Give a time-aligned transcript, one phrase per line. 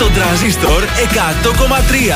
[0.00, 0.82] Στον τραζίστορ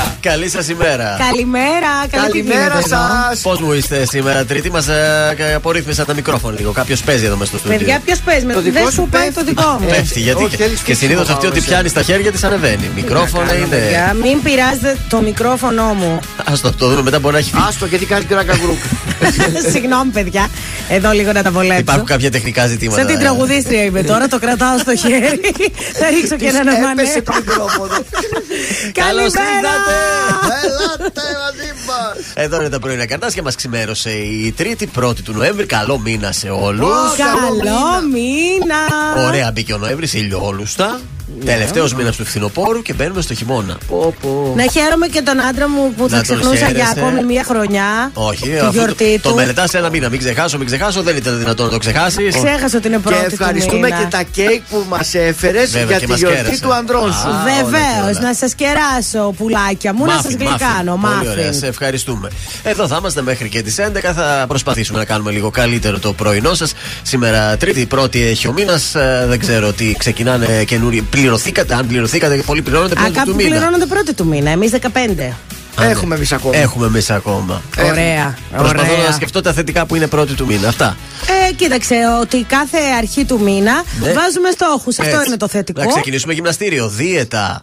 [0.05, 0.13] 100,3.
[0.21, 1.17] Καλή σας ημέρα.
[1.31, 3.41] Καλημέρα, Καλημέρα σας.
[3.43, 6.73] Πώς μου είστε σήμερα, Τρίτη, μας ε, απορρίθμισα τα μικρόφωνα λίγο.
[6.73, 7.79] Κάποιος παίζει εδώ μέσα στο στούντιο.
[7.79, 9.39] Παιδιά, ποιος παίζει με Το το δικό δικό σου σου πάει πέφτει.
[9.39, 9.87] το δικό μου.
[9.87, 12.33] Πέφτει, γιατί όχι, και, θέλεις και και συνήθως εσύ αυτή ότι να πιάνει στα χέρια
[12.33, 12.91] της ανεβαίνει.
[12.95, 13.67] Μικρόφωνα είναι.
[13.67, 16.21] Παιδιά, μην πειράζετε το μικρόφωνο μου.
[16.45, 17.65] Α το, το δούμε μετά, μπορεί να έχει φύγει.
[17.69, 18.79] Άστο γιατί κάνει κράκα γκρουπ.
[19.73, 20.49] Συγγνώμη, παιδιά.
[20.89, 21.81] Εδώ λίγο να τα βολέψω.
[21.81, 22.99] Υπάρχουν κάποια τεχνικά ζητήματα.
[22.99, 23.19] Σαν την ε.
[23.19, 25.41] τραγουδίστρια είμαι τώρα, το κρατάω στο χέρι.
[26.01, 27.03] Θα ρίξω και έναν αμανέ.
[27.75, 28.93] Έπεσε το μικρόφωνο.
[28.93, 29.73] Καλώς Καλημέρα!
[30.65, 32.43] Ελάτε μαζί μα.
[32.43, 35.67] Εδώ είναι τα πρωινά καρτάσια μας ξημέρωσε η Τρίτη, 1η του Νοέμβρη.
[35.67, 37.17] Καλό μήνα σε όλους.
[37.17, 39.27] Καλό μήνα!
[39.27, 41.01] Ωραία, μπήκε ο Νοέμβρης, ηλιόλουστα.
[41.45, 43.77] Τελευταίος μήνας του φθινοπόρου και μπαίνουμε στο χειμώνα.
[43.89, 44.53] Πω, πω.
[44.57, 46.95] Να χαίρομαι και τον άντρα μου που θα Να τον ξεχνούσα για χαίρεσαι.
[46.97, 48.11] ακόμη μία χρονιά.
[48.15, 49.29] Όχι, τη αφού γιορτή το, του.
[49.29, 50.09] το μελετά ένα μήνα.
[50.09, 51.03] Μην ξεχάσω, μην ξεχάσω.
[51.03, 52.35] Δεν ήταν δυνατόν να το ξεχάσεις.
[52.35, 53.99] Ξέχασα ότι είναι Και πρώτη του ευχαριστούμε μήνα.
[54.01, 56.61] και τα κέικ που μας έφερες Βέβαια, για και τη μας γιορτή κέρασε.
[56.63, 57.29] του ανδρών σου.
[57.29, 58.21] Α, όλα και Βεβαίω, όλα.
[58.21, 60.99] να σας κεράσω πουλάκια μου, να σας γλυκάνω.
[61.03, 61.69] Πολύ ωραία, σε Μάφιν.
[61.69, 62.29] ευχαριστούμε.
[62.63, 64.13] Εδώ θα είμαστε μέχρι και τις 11.
[64.15, 66.73] Θα προσπαθήσουμε να κάνουμε λίγο καλύτερο το πρωινό σας.
[67.03, 68.95] Σήμερα, Τρίτη, πρώτη έχει ο μήνας.
[69.27, 71.03] Δεν ξέρω τι ξεκινάνε καινούριοι.
[71.21, 73.49] Πληρωθήκατε, αν πληρωθήκατε, πολλοί πληρώνετε Α, πρώτη του κάποιοι μήνα.
[73.51, 74.79] πληρώνονται πρώτη του μήνα, εμείς 15.
[75.77, 75.91] Α, ναι.
[75.91, 76.57] Έχουμε εμείς ακόμα.
[76.57, 77.63] Έχουμε εμείς ακόμα.
[77.91, 78.39] Ωραία.
[78.57, 79.07] Προσπαθώ ωραία.
[79.07, 80.69] να σκεφτώ τα θετικά που είναι πρώτη του μήνα.
[80.69, 80.97] Αυτά.
[81.51, 84.13] Ε, κοίταξε, ότι κάθε αρχή του μήνα Ναι.
[84.13, 84.99] βάζουμε στόχους.
[84.99, 85.27] Αυτό Έτσι.
[85.29, 85.81] είναι το θετικό.
[85.81, 87.63] Να ξεκινήσουμε γυμναστήριο, δίαιτα.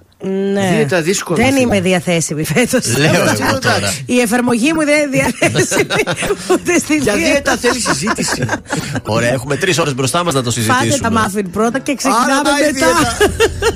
[0.53, 0.71] Ναι.
[0.75, 1.59] Δίαιτα δύσκολο, Δεν φίλε.
[1.59, 2.97] είμαι διαθέσιμη φέτος.
[2.97, 3.93] Λέω εγώ τώρα.
[4.05, 6.03] Η εφαρμογή μου δεν είναι διαθέσιμη
[6.51, 7.29] ούτε στη Για δίαιτα.
[7.31, 8.43] δίαιτα θέλει συζήτηση.
[9.15, 11.09] Ωραία, έχουμε τρεις ώρες μπροστά μας να το Πάτε συζητήσουμε.
[11.09, 12.85] τα μάφιν πρώτα και Άρα ξεκινάμε πάει η μετά.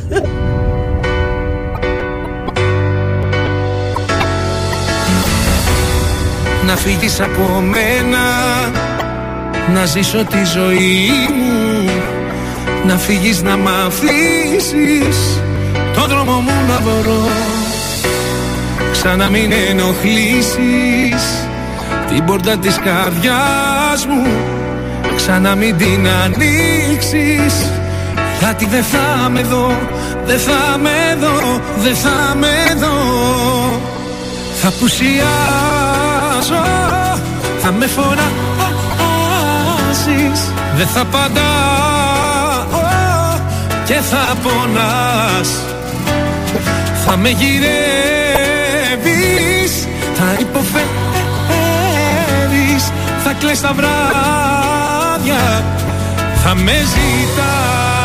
[0.09, 0.35] δίαιτα.
[6.65, 8.19] Να φύγεις από μένα
[9.73, 11.89] Να ζήσω τη ζωή μου
[12.87, 15.39] Να φύγεις να μ' αφήσεις
[15.95, 17.29] Το δρόμο μου να βρω
[18.91, 21.23] Ξανά μην ενοχλήσεις
[22.09, 24.27] Την πόρτα της καρδιάς μου.
[25.15, 27.71] Ξανά μην την ανοίξεις.
[28.39, 29.77] Γιατί δεν θα με δω
[30.25, 32.95] Δεν θα με δω Δεν θα με δω.
[34.61, 36.63] Θα πουσιάζω
[37.59, 38.25] Θα με φοράζεις
[40.75, 42.83] Δεν θα απαντάω
[43.85, 45.74] Και θα πονάς
[47.05, 47.67] Θα με γυρεύεις
[50.13, 50.83] Θα υποφέρεις
[53.23, 55.63] Θα κλαις τα βράδια
[56.43, 58.04] Θα με ζητάς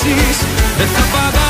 [0.00, 0.38] φωνάζεις
[0.76, 1.49] Δεν θα πατάω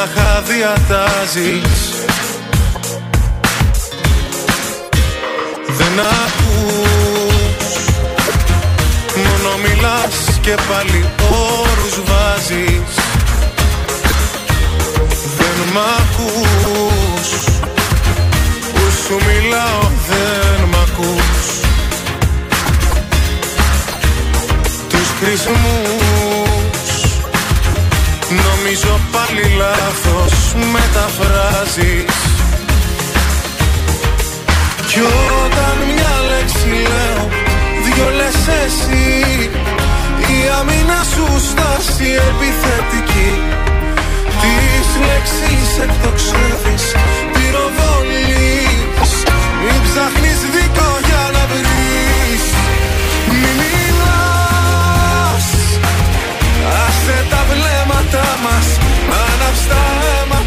[0.00, 1.90] Μονάχα διατάζεις
[5.66, 7.74] Δεν ακούς.
[9.16, 12.94] Μόνο μιλάς και πάλι όρους βάζεις.
[15.36, 17.28] Δεν μ' ακούς.
[18.72, 21.60] Που σου μιλάω δεν μ' ακούς.
[24.88, 25.99] Τους χρησμούς
[28.62, 32.14] Νομίζω πάλι λάθος μεταφράζεις.
[34.86, 35.00] Κι
[35.44, 37.28] όταν μια λέξη λέω
[37.84, 39.50] Δυο λες εσύ.
[40.34, 43.30] Η άμυνα σου στάση επιθετική.
[44.40, 46.84] Τις λέξεις εκτοξεύεις
[47.32, 49.12] Πυροβολείς
[49.64, 50.40] Μην ψάχνεις
[59.50, 60.39] lifestyle.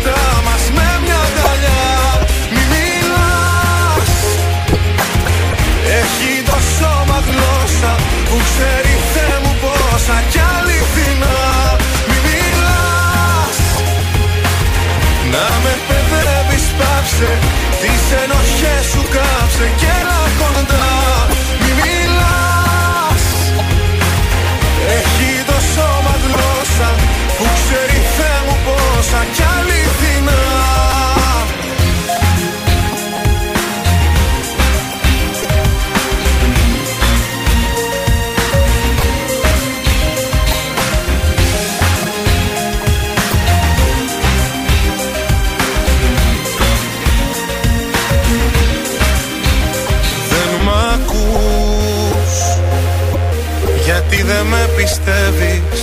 [54.83, 55.81] Πιστεύεις;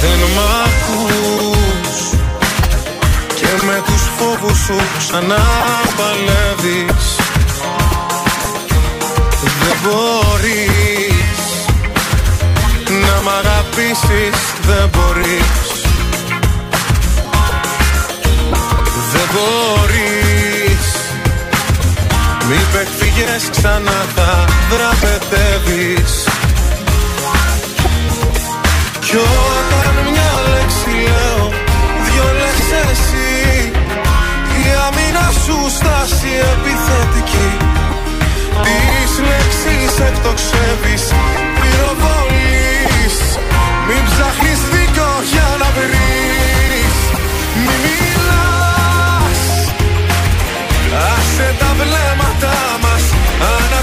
[0.00, 1.98] Δεν μ' ακούς.
[3.34, 5.46] Και με τους φόβους σου ξανά
[5.96, 7.16] παλεύεις
[9.60, 11.40] Δεν μπορείς
[12.88, 15.68] Να μ' αγαπήσεις Δεν μπορείς.
[19.12, 20.19] Δεν μπορείς
[22.50, 26.12] μη πεκφύγες ξανά θα δραπετεύεις
[29.00, 31.44] Κι όταν μια λέξη λέω
[32.06, 33.70] Δυο λες εσύ.
[34.60, 37.50] Η άμυνα σου στάση επιθετική.
[38.66, 41.04] Τις λέξεις εκτοξεύεις
[41.60, 43.16] Πυροβολείς
[43.86, 46.96] Μην ψάχνεις δίκο για να βρεις.
[47.64, 49.42] Μη μιλάς.
[51.12, 52.29] Άσε τα βλέμματα μας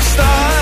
[0.08, 0.57] stars.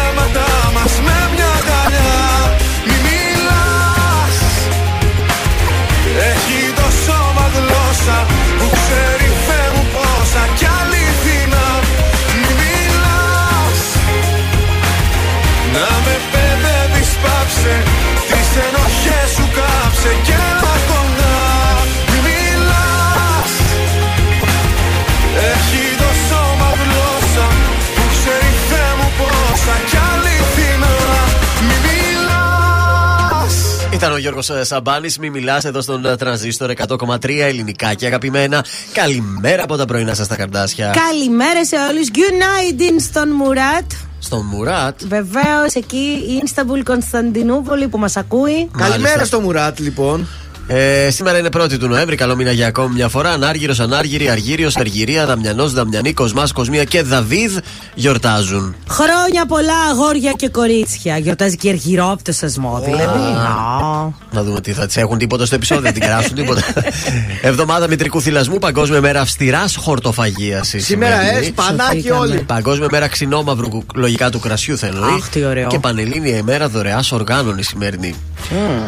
[34.16, 35.18] Ο Γιώργος Σαμπάνης.
[35.18, 38.66] Μη μιλάς εδώ στον ε, τρανζίστορ 100,3 ελληνικά και αγαπημένα.
[38.94, 40.96] Καλημέρα από τα πρωινά σας τα καρδάσια.
[41.10, 42.08] Καλημέρα σε όλους.
[42.14, 43.92] Good night στον Μουράτ.
[44.20, 45.04] Στον Μουράτ.
[45.04, 48.70] Βεβαίως εκεί η Ινσταμπουλ Κωνσταντινούπολη που μας ακούει.
[48.78, 50.28] Καλημέρα στο Μουράτ λοιπόν.
[50.68, 53.30] Ε, σήμερα είναι 1η του Νοέμβρη, καλό μήνα για ακόμη μια φορά.
[53.30, 57.58] Ανάργυρος, Ανάργυρη, Αργύριος, Αργυρία, Δαμιανός, Δαμιανή, Κοσμά, Κοσμία και Δαβίδ
[57.94, 58.76] γιορτάζουν.
[58.90, 61.18] Χρόνια πολλά αγόρια και κορίτσια.
[61.18, 63.20] Γιορτάζει και η Αργυρόπτος σασμό, δηλαδή.
[63.20, 64.12] Α.
[64.32, 66.62] Να δούμε τι θα τις έχουν τίποτα στο επεισόδιο, δεν την κεράσουν τίποτα.
[67.42, 70.74] Εβδομάδα μητρικού θυλασμού, Παγκόσμια μέρα αυστηράς χορτοφαγίας.
[70.78, 72.20] Σήμερα ε, σπανάκι Σωθήκαμε.
[72.20, 72.38] όλοι.
[72.38, 75.14] Παγκόσμια μέρα ξινόμαυρου κου- λογικά του κρασιού θα εννοεί.
[75.14, 75.68] Αχ, τι ωραίο.
[75.68, 78.16] Και Πανελλήνια ημέρα δωρεάς οργάνων η σημερινή.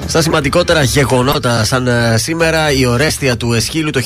[0.08, 4.02] Στα σημαντικότερα γεγονότα, σαν ε, σήμερα, η ορέστια του Εσχύλου το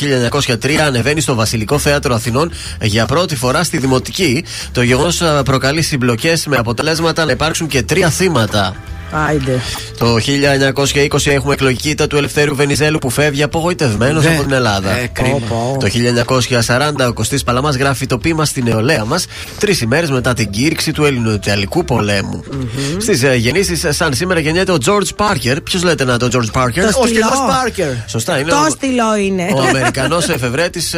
[0.48, 4.44] 1903 ανεβαίνει στο Βασιλικό Θέατρο Αθηνών για πρώτη φορά στη Δημοτική.
[4.72, 8.76] Το γεγονός προκαλεί συμπλοκές με αποτελέσματα να υπάρξουν και τρία θύματα.
[9.12, 9.60] Άιντε.
[9.98, 14.34] Το 1920 έχουμε εκλογική ήττα του Ελευθέρου Βενιζέλου που φεύγει απογοητευμένος Ναι.
[14.34, 14.92] από την Ελλάδα.
[14.98, 15.38] Ε, κρίμα.
[15.50, 15.78] Πω, πω.
[15.80, 19.26] Το 1940 ο Κωστής Παλαμάς γράφει το πείμα στη νεολαία μας
[19.60, 22.44] τρεις ημέρες μετά την κήρυξη του Ελληνοϊταλικού πολέμου.
[22.98, 25.58] Στις ε, γεννήσεις ε, σαν σήμερα γεννιέται ο George Parker.
[25.64, 26.72] Ποιος λέτε να το George Parker?
[26.74, 27.06] Το Ο Στυλό.
[27.06, 27.88] Στυλός Πάρκερ.
[28.08, 28.50] Σωστά είναι.
[28.50, 29.48] Το ο- στυλό είναι.
[29.56, 30.96] ο Αμερικανός εφευρέτης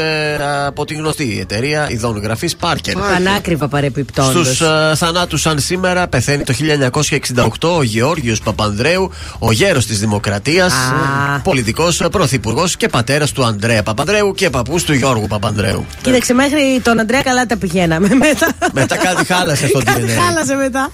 [0.65, 2.93] από τη γνωστή εταιρεία ειδών γραφή Parker.
[3.13, 4.45] Πανάκριβα παρεπιπτόντως.
[4.47, 4.61] Στους
[4.95, 10.73] θανάτους, σαν σήμερα, πεθαίνει το 1968 ο Γεώργιος Παπανδρέου, ο γέρος της Δημοκρατίας,
[11.43, 15.85] πολιτικός πρωθυπουργός και πατέρας του Ανδρέα Παπανδρέου και παππούς του Γιώργου Παπανδρέου.
[16.01, 18.07] Κοίταξε, μέχρι τον Αντρέα καλά τα πηγαίναμε.
[18.15, 20.91] Μετά, μετά κάτι χάλασε στο Κάτι χάλασε μετά.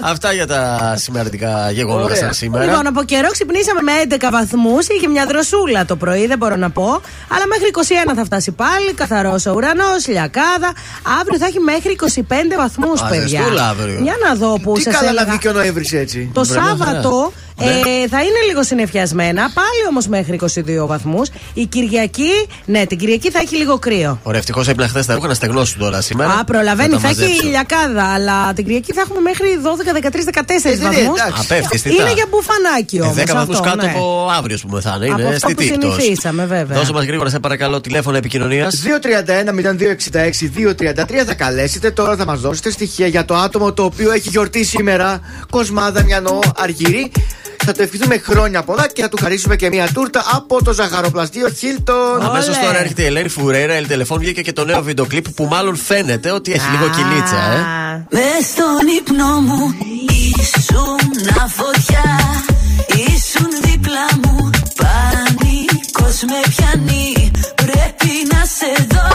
[0.00, 2.64] Αυτά για τα σημαντικά γεγονότα σαν σήμερα.
[2.64, 4.86] Λοιπόν, από καιρό ξυπνήσαμε με 11 βαθμούς.
[4.86, 7.00] Είχε μια δροσούλα το πρωί, δεν μπορώ να πω.
[7.28, 7.68] Αλλά μέχρι
[8.08, 8.92] 21 θα φτάσει πάλι.
[8.94, 10.72] Καθαρός ο ουρανός, λιακάδα.
[11.20, 13.42] Αύριο θα έχει μέχρι 25 βαθμούς, παιδιά.
[13.70, 13.98] αύριο.
[14.02, 15.06] Για να δω που σας έλεγα.
[15.06, 16.30] καλά βγήκε ο Νοέμβρης έτσι.
[16.32, 17.64] Το Σάββατο ναι.
[17.64, 21.28] Ε, θα είναι λίγο συνεφιασμένα, πάλι όμως μέχρι 22 βαθμούς.
[21.54, 24.18] Η Κυριακή, ναι, την Κυριακή θα έχει λίγο κρύο.
[24.22, 26.32] Ωραία, ευτυχώς έπαιρνα χθες τα ρούχα να στεγνώσουν τώρα σήμερα.
[26.32, 30.82] Α, προλαβαίνει, θα, θα έχει ηλιακάδα, αλλά την Κυριακή θα έχουμε μέχρι 12, 13, 14
[30.82, 31.20] βαθμούς.
[31.84, 33.16] Είναι για μπουφανάκι όμως.
[33.16, 33.90] Ε, 10 βαθμού κάτω ναι.
[33.90, 35.06] από αύριο που θα είναι.
[35.22, 35.76] Είναι στη τύχη.
[35.80, 36.78] συνηθίσαμε, βέβαια.
[36.78, 38.82] Δώσε μας γρήγορα, σε παρακαλώ, τηλέφωνο επικοινωνίας.
[38.82, 41.90] 231-0266-233 θα καλέσετε.
[41.90, 45.20] Τώρα θα μας δώσετε στοιχεία για το άτομο το οποίο έχει γιορτή σήμερα.
[45.50, 47.10] Κοσμάδα Μιανό Αργύρι.
[47.64, 51.48] Θα το ευχηθούμε χρόνια πολλά και θα του χαρίσουμε και μια τούρτα από το ζαχαροπλαστείο
[51.48, 52.22] Χίλτον.
[52.22, 55.44] Αμέσως τώρα έρχεται η Ελένη Φουρέρα, η τηλεφών βγήκε και το νέο βίντεο κλιπ που
[55.44, 58.06] μάλλον φαίνεται ότι έχει λίγο κυλίτσα, ε.
[58.10, 59.74] Με στον ύπνο μου
[60.40, 61.02] ήσουν
[61.56, 62.04] φωτιά,
[62.86, 64.50] ήσουν δίπλα μου.
[64.76, 69.08] Πανικός με πιάνει, πρέπει να σε δω.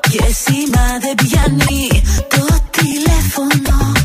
[0.00, 3.99] Και σήμα δεν πιάνει το τηλέφωνο.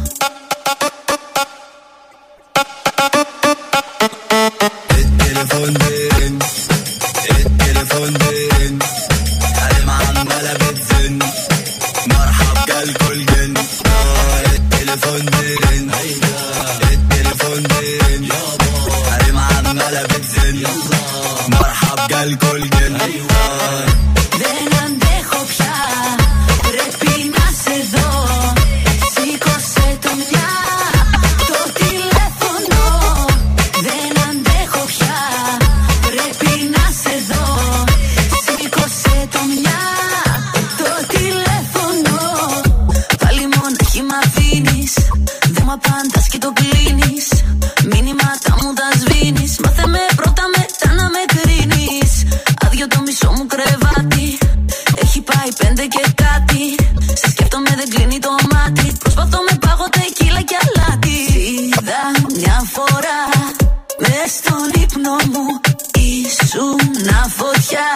[5.66, 6.40] التليفون.
[8.12, 8.80] بيرن
[14.56, 15.26] التليفون.
[15.26, 15.92] بيرن
[16.94, 18.30] التليفون بيرن
[64.37, 65.47] στον ύπνο μου
[65.95, 66.79] Ήσουν
[67.37, 67.89] φωτιά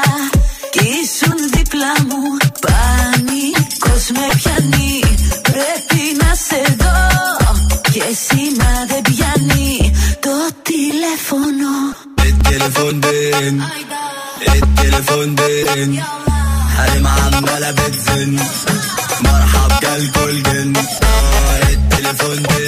[0.72, 2.22] Κι ήσουν δίπλα μου
[2.64, 5.00] Πανικός με πιάνει
[5.42, 6.96] Πρέπει να σε δω
[7.92, 10.30] Και σήμα δεν πιάνει Το
[10.62, 11.72] τηλέφωνο
[12.28, 13.62] التليفون بين
[14.54, 16.02] التليفون بين
[16.76, 18.38] حريم عمالة بتزن
[19.24, 20.72] مرحب قال كل جن
[21.72, 22.67] التليفون بين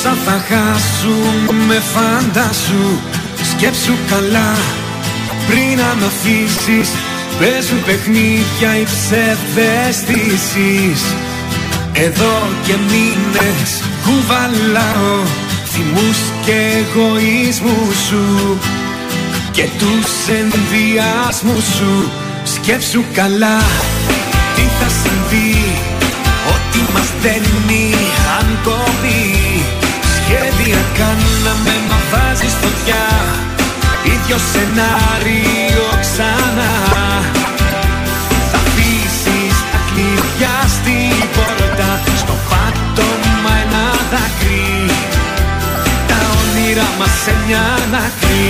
[0.00, 2.88] Όσα θα χάσουν με φαντάσου
[3.50, 4.50] Σκέψου καλά.
[5.46, 6.88] Πριν να μ' αφήσεις
[7.38, 11.00] Παίζουν παιχνίδια οι ψευδαισθήσεις
[11.92, 12.36] Εδώ
[12.66, 13.70] και μήνες
[14.04, 15.18] κουβαλάω
[15.64, 18.26] Θυμούς και εγωισμούς σου.
[19.50, 21.94] Και τους ενδιασμούς σου
[22.44, 23.58] Σκέψου καλά.
[24.54, 25.54] Τι θα συμβεί
[26.48, 27.84] Ό,τι μας δένει
[28.38, 29.47] αν κόβει
[30.68, 33.06] Σχέδια κάναμε μα βάζεις φωτιά.
[34.12, 36.72] Ίδιος σενάριο ξανά.
[38.50, 41.90] Θα αφήσεις τα κλειδιά στην πόρτα.
[42.22, 44.70] Στο πάτωμα ένα δάκρυ.
[46.08, 47.66] Τα όνειρα μας σε μια
[48.06, 48.46] άκρη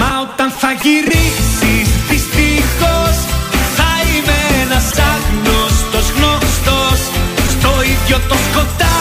[0.00, 3.16] Μα όταν θα γυρίσεις δυστυχώς
[3.76, 7.00] Θα είμαι ένας άγνωστος γνωστός.
[7.54, 8.91] Στο ίδιο το σκοτάδι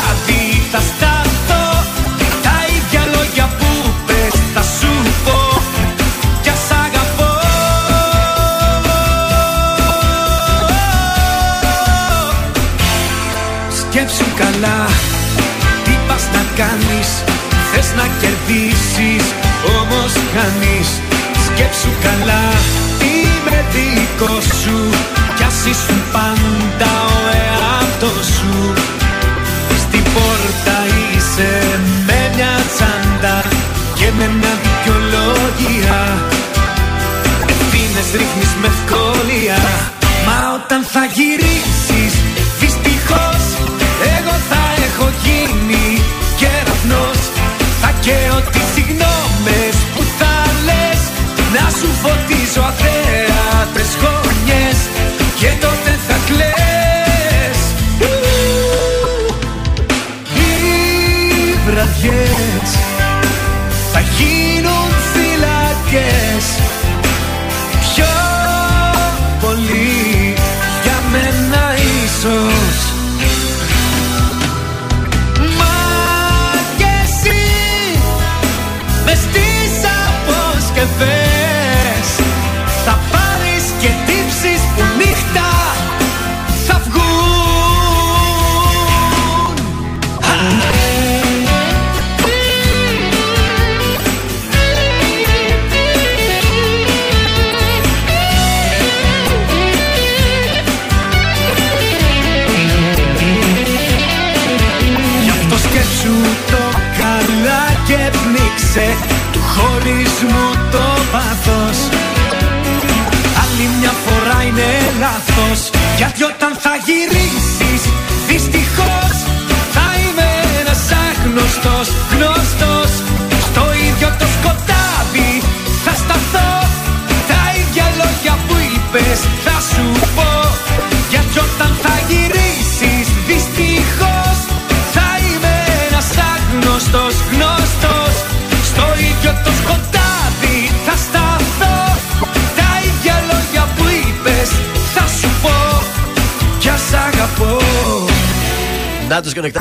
[21.71, 22.60] Σκέψου καλά
[51.83, 52.10] Να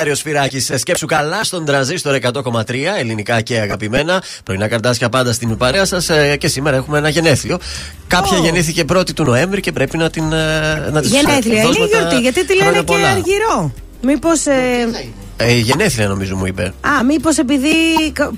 [0.04, 0.78] Νάτο και ο Νεκτάριο Φυράκη.
[0.78, 4.22] Σκέψου καλά στον τραζίστορ 100,3 ελληνικά και αγαπημένα.
[4.44, 7.58] Πρωινά καρτάσια πάντα στην παρέα σας και σήμερα έχουμε ένα γενέθλιο.
[8.06, 8.40] Κάποια Ω.
[8.42, 10.32] γεννήθηκε 1η του Νοέμβρη και πρέπει να την.
[10.32, 11.62] ε, Να της Γενέθλια.
[11.62, 13.08] δώσουμε Είναι τα γιορτή, γιατί τη λένε χρόνια και πολλά.
[13.08, 13.72] αργυρό.
[14.02, 14.46] Μήπως.
[15.36, 16.62] Ε, γενέθλια νομίζω μου είπε.
[16.62, 17.68] Α, μήπως επειδή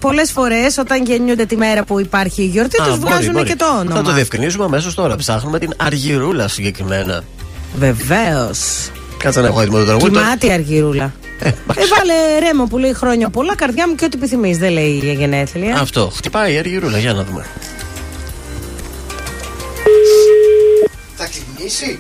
[0.01, 3.49] πολλές φορές όταν γεννιούνται τη μέρα που υπάρχει η γιορτή, Α, τους μπορεί, βγάζουν μπορεί.
[3.49, 3.97] και το όνομα.
[3.97, 5.17] Θα το διευκρινίσουμε αμέσως τώρα.
[5.17, 7.23] Ψάχνουμε την Αργυρούλα συγκεκριμένα.
[7.79, 8.59] Βεβαίως.
[9.19, 10.11] Κάτσε να έχω έτοιμο το τραγούδι.
[10.13, 11.13] Κοιμάται η Αργυρούλα.
[11.43, 11.97] Ε, μάλιστα.
[11.97, 14.59] Έβαλε ρέμο που λέει χρόνια πολλά, καρδιά μου και ό,τι επιθυμείς.
[14.59, 15.77] Δεν λέει για γενέθλια.
[15.81, 16.11] Αυτό.
[16.15, 17.47] Χτυπάει η Αργυρούλα, για να δούμε.
[21.17, 21.99] Θα ξεκινήσει.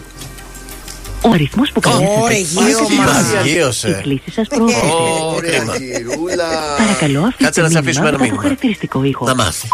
[1.24, 3.44] Ο αριθμός που καλέσατε Ωρε, γύρω Μας μας.
[3.44, 4.00] Η γύρωσε.
[4.02, 4.86] κλήση σας προωθείται.
[4.86, 5.76] Ω, Ωραία, κρίμα.
[5.76, 6.48] γυρούλα.
[6.78, 8.42] Παρακαλώ Κάτσε αφήστε να σε μήνυμα αφήσουμε ένα μετά το μήνυμα.
[8.42, 9.24] χαρακτηριστικό ήχο.
[9.26, 9.68] Να μάθει.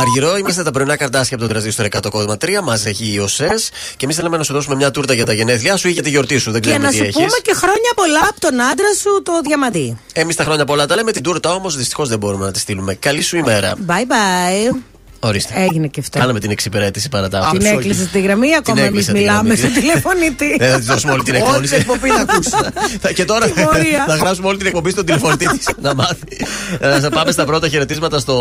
[0.00, 2.62] Αργυρό, είμαστε τα πρωινά καρτάσια από τον τραζίστορ 100,3.
[2.62, 5.76] Μας έχει η ΟΣΕΣ και εμείς θέλαμε να σου δώσουμε μια τούρτα για τα γενέθλιά
[5.76, 6.50] σου ή για τη γιορτή σου.
[6.50, 7.14] Δεν Και ξέρουμε να τι σου έχεις.
[7.16, 9.98] πούμε και χρόνια πολλά από τον άντρα σου, το διαμαντή.
[10.12, 11.12] Εμείς τα χρόνια πολλά τα λέμε.
[11.12, 12.94] Την τούρτα όμως δυστυχώς δεν μπορούμε να τη στείλουμε.
[12.94, 13.72] Καλή σου ημέρα.
[13.86, 14.76] Bye bye.
[15.20, 15.52] Ορίστε.
[15.70, 16.18] Έγινε και αυτό.
[16.18, 17.56] Κάναμε την εξυπηρέτηση παρατάφη.
[17.58, 19.56] Την έκλεισε στη γραμμή, ακόμα εμείς έκλεισε τη μιλάμε γραμμή.
[19.72, 20.56] στο τηλεφωνητή.
[20.60, 21.66] Δεν θα της δώσουμε όλη την Όλη εκπομπή.
[21.68, 22.50] την εκπομπή να ακούσει.
[23.02, 24.04] Θα- και τώρα Τιμωρία.
[24.08, 26.46] θα γράψουμε όλη την εκπομπή στον τηλεφωνητή της να μάθει.
[26.80, 28.36] Ε, Θα πάμε στα πρώτα χαιρετίσματα στο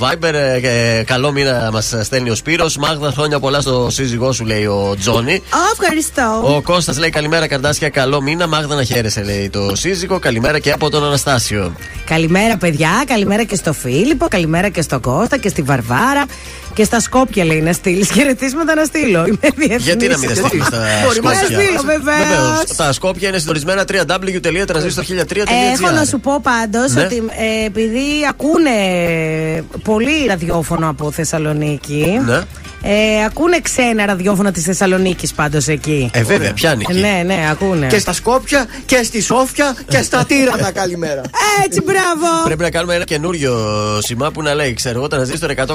[0.00, 0.32] Viber.
[0.34, 0.60] Ε,
[0.98, 4.96] ε, Καλό μήνα μας στέλνει ο Σπύρος Μάγδα, χρόνια πολλά στο σύζυγό σου, λέει ο
[4.98, 5.34] Τζόνι.
[5.34, 6.42] Α, ευχαριστώ.
[6.56, 8.46] Ο Κώστας λέει καλημέρα καρτάσια, καλό μήνα.
[8.46, 10.18] Μάγδα να χαίρεσαι, λέει το σύζυγο.
[10.18, 11.72] Καλημέρα και από τον Αναστάσιο.
[12.04, 13.04] Καλημέρα, παιδιά.
[13.06, 14.26] Καλημέρα και στο Φίλιππο.
[14.28, 16.21] Καλημέρα και στο Κώστα και στη Βαρβάρα.
[16.74, 18.10] Και στα Σκόπια λέει να στείλεις.
[18.10, 19.24] Χαιρετίσματα να στείλω.
[19.26, 19.84] Είμαι διεθνής.
[19.84, 22.28] Γιατί να μην τα στείλουμε στα Μπορεί, μα Σκόπια; να στείλω, βεβαίως.
[22.28, 22.76] Βεβαίως.
[22.76, 25.46] Τα Σκόπια είναι συντονισμένα www.transistor1003.gr.
[25.72, 27.02] Έχω να σου πω πάντως Ναι.
[27.04, 28.70] ότι ε, επειδή ακούνε
[29.84, 32.20] πολύ ραδιόφωνο από Θεσσαλονίκη.
[32.26, 32.40] Ναι.
[32.82, 36.10] Ε, ακούνε ξένα ραδιόφωνα της Θεσσαλονίκης πάντως εκεί.
[36.12, 37.00] Ε, βέβαια, πιάνει εκεί.
[37.00, 37.86] Ναι, ναι, ακούνε.
[37.86, 40.70] Και στα Σκόπια και στη Σόφια και στα Τύρανα.
[40.82, 41.22] Καλημέρα.
[41.64, 42.44] Έτσι, μπράβο.
[42.44, 43.52] Πρέπει να κάνουμε ένα καινούριο
[44.02, 45.66] σήμα που να λέει, ξέρω εγώ, τρανζίστορ 100,3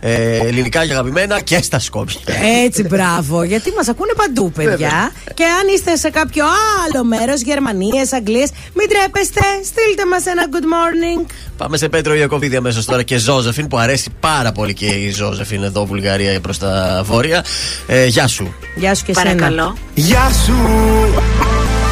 [0.00, 2.20] ε, ελληνικά και αγαπημένα και στα Σκόπια.
[2.64, 3.42] Έτσι, μπράβο.
[3.42, 5.12] Γιατί μας ακούνε παντού, παιδιά.
[5.34, 6.44] Και αν είστε σε κάποιο
[6.84, 9.40] άλλο μέρος, Γερμανίες, Αγγλίες, μην τρέπεστε.
[9.64, 11.26] Στείλτε μας ένα good morning.
[11.56, 15.62] Πάμε σε Πέτρο Ιακωβίδη αμέσως τώρα και Ζώζεφιν που αρέσει πάρα πολύ και η Ζώζεφιν
[15.62, 17.44] εδώ, Βουλγαρία προς τα βόρεια.
[17.86, 18.54] Ε, γεια σου.
[18.74, 19.24] Γεια σου και σένα.
[19.24, 19.76] Παρακαλώ.
[19.94, 20.56] Γεια σου,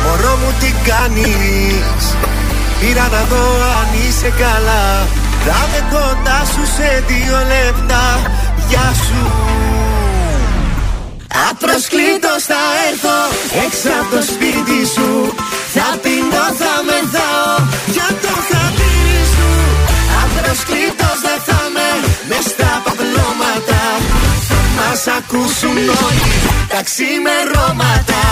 [0.05, 2.05] μωρό μου τι κάνεις;
[2.81, 3.45] Πήρα να δω
[3.79, 5.07] αν είσαι καλά
[5.45, 8.21] Θα με κοντά σου σε δύο λεπτά
[8.69, 9.31] Γεια σου
[11.51, 13.19] Απροσκλήτως θα έρθω
[13.65, 15.35] έξω από το σπίτι σου
[15.75, 16.45] Θα πίνω
[18.23, 19.02] το χατήρι σου Απροσκλήτως
[24.95, 26.23] Θα μας ακούσουν όλοι
[26.69, 28.23] Τα ξημερώματα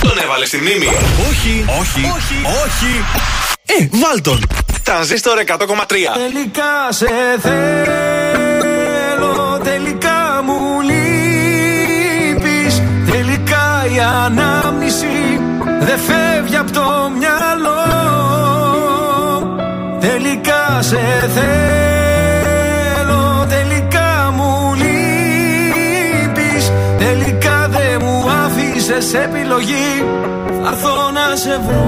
[0.00, 0.86] Τον έβαλες στη μνήμη.
[1.28, 3.04] Όχι, όχι, όχι, όχι.
[3.66, 4.46] Ε, βάλ τον.
[4.82, 5.54] Τρανζίστορ 100,3.
[6.14, 7.06] Τελικά σε
[7.42, 8.70] θέλω,
[9.64, 15.40] τελικά μου λείπεις Τελικά η ανάμνηση
[15.80, 17.82] δεν φεύγει από το μυαλό
[20.00, 22.03] Τελικά σε θέλω,
[28.84, 30.04] άφησες επιλογή
[30.62, 31.84] Θα έρθω να σε βρω.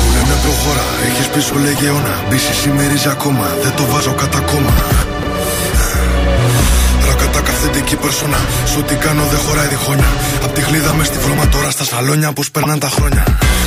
[0.00, 2.24] Μου λένε προχώρα, έχεις πίσω λεγεώνα.
[2.28, 4.70] Μπίση σημερίζει ακόμα, δεν το βάζω κατά κόμμα.
[4.70, 5.09] Ρακατά
[7.60, 8.40] αυθεντική περσόνα
[8.72, 10.10] Σου τι κάνω δεν χωράει διχόνια
[10.44, 13.24] Απ' τη χλίδα μες στη βρώμα τώρα στα σαλόνια Πως περνάνε τα χρόνια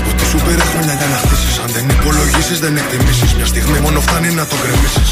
[0.09, 3.99] Ότι σου πήρε χρόνια για να χτίσεις Αν δεν υπολογίσεις δεν εκτιμήσεις Μια στιγμή μόνο
[4.05, 5.09] φτάνει να το γκρεμίσεις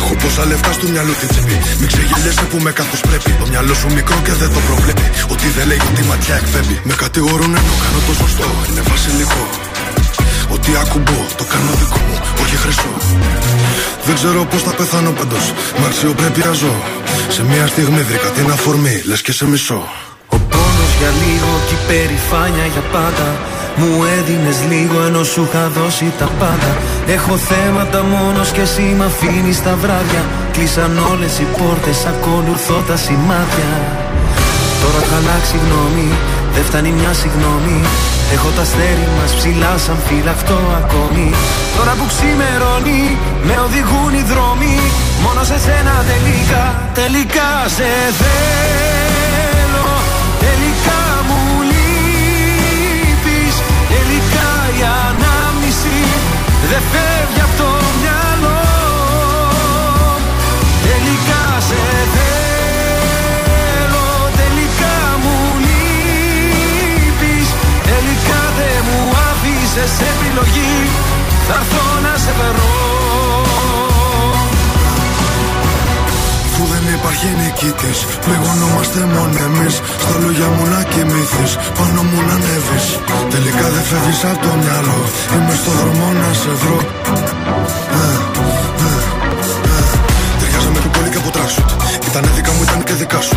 [0.00, 1.56] Έχω πόσα λεφτά στο μυαλό τη τσέπη.
[1.80, 3.30] Μην ξεγελιέσαι που με καθώ πρέπει.
[3.40, 5.06] Το μυαλό σου μικρό και δεν το προβλέπει.
[5.32, 6.76] Ότι δεν λέει ότι η ματιά εκπέμπει.
[6.88, 8.46] Με κατηγορούν ενώ κάνω το σωστό.
[8.68, 9.65] Είναι βασιλικό.
[10.68, 12.92] Ό,τι ακουμπώ το κάνω δικό μου, όχι χρυσό.
[14.06, 15.40] Δεν ξέρω πώς θα πεθάνω παντό.
[15.78, 16.74] Μ' αξιοπρέπεια ζω.
[17.28, 19.82] Σε μια στιγμή βρήκα την αφορμή, λες και σε μισό.
[20.34, 23.28] Ο πόνος για λίγο και η περηφάνεια για πάντα
[23.80, 26.70] Μου έδινες λίγο ενώ σου είχα δώσει τα πάντα
[27.16, 32.96] Έχω θέματα μόνος και εσύ μ' αφήνεις τα βράδια Κλείσαν όλες οι πόρτες, ακολουθώ τα
[33.04, 33.70] σημάδια
[34.82, 36.10] Τώρα θα αλλάξει γνώμη,
[36.56, 37.78] δεν φτάνει μια συγγνώμη.
[38.34, 41.28] Έχω τα αστέρι μας ψηλά σαν φυλακτό ακόμη.
[41.76, 43.02] Τώρα που ξημερώνει,
[43.46, 44.76] με οδηγούν οι δρόμοι.
[45.24, 46.64] Μόνο σε σένα τελικά,
[47.00, 47.90] τελικά σε
[48.20, 49.88] θέλω.
[50.44, 51.40] Τελικά μου
[51.70, 53.54] λείπεις
[53.94, 55.98] Τελικά η ανάμνηση
[56.70, 58.62] δεν φεύγει από το μυαλό.
[60.86, 61.80] Τελικά σε
[62.14, 62.55] θέλω
[69.76, 70.74] άφησες επιλογή
[71.46, 72.74] Θα έρθω να σε βρω
[76.44, 79.74] Αφού δεν υπάρχει νικητής, πληγωνόμαστε μόνο εμείς.
[80.02, 82.86] Στα λόγια μου να κοιμηθείς, πάνω μου να ανέβεις.
[83.34, 85.00] Τελικά δεν φεύγεις από το μυαλό.
[85.34, 86.78] Είμαι στο δρόμο να σε βρω.
[87.98, 88.04] Ε,
[88.86, 88.94] ε,
[89.72, 89.82] ε.
[90.38, 91.68] Ταιριάζαμε πιο πολύ και από τράξουτ.
[92.08, 93.36] Ήταν δικά μου, ήταν και δικά σου.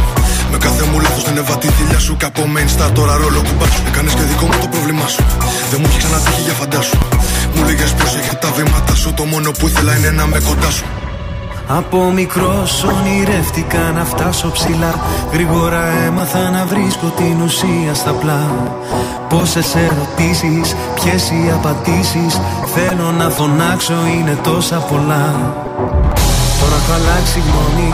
[0.52, 2.18] Με κάθε μου λάθος δεν έβα τη θηλιά σου.
[2.18, 3.82] Και από main star τώρα ρόλο κουμπά σου.
[3.88, 5.24] Έκανες και δικό μου το πρόβλημά σου.
[5.72, 6.98] Δεν μου έχει ξανατύχει για φαντάσου.
[7.54, 9.14] Μου λέγες πρόσεχε τα βήματα σου.
[9.14, 10.86] Το μόνο που ήθελα είναι να με κοντά σου.
[11.68, 14.94] Από μικρός ονειρεύτηκα να φτάσω ψηλά.
[15.34, 18.42] Γρήγορα έμαθα να βρίσκω την ουσία στα πλά.
[19.30, 22.42] Πόσες ερωτήσεις, ποιες οι απαντήσεις.
[22.76, 25.26] Θέλω να φωνάξω, είναι τόσα πολλά.
[26.60, 27.94] Τώρα έχω αλλάξει γνώμη,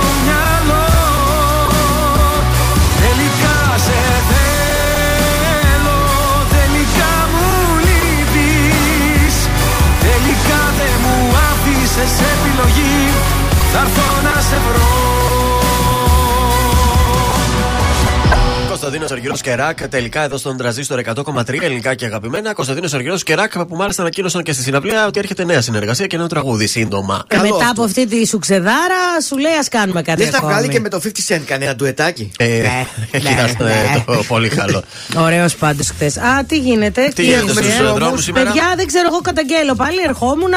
[19.11, 22.53] Κωνσταντίνος Αργυρός Κεράκ, τελικά εδώ στον τραζίστορ 100,3 ελληνικά και αγαπημένα.
[22.53, 26.27] Κωνσταντίνος Αργυρός Κεράκ, που μάλιστα ανακοίνωσαν και στη συναυλία ότι έρχεται νέα συνεργασία και νέο
[26.27, 27.23] τραγούδι σύντομα.
[27.27, 30.53] Και μετά από αυτή τη σουξεδάρα, σου λέει ας κάνουμε κάτι Δεν θα ακόμη.
[30.53, 32.31] βγάλει και με το 50 Cent κανένα ντουετάκι.
[32.37, 34.03] Ε, Ναι, έχει ναι, δάσει ναι.
[34.05, 34.83] το πολύ καλό.
[35.25, 36.17] Ωραίος πάντως χθες.
[36.17, 37.11] Α, τι γίνεται.
[37.15, 38.51] Τι γίνεται έγινε, στους ε; δρόμους σήμερα; Ναι.
[38.55, 39.75] Παιδιά, δεν ξέρω, εγώ καταγγέλω.
[39.75, 40.53] Πάλι ερχόμουν,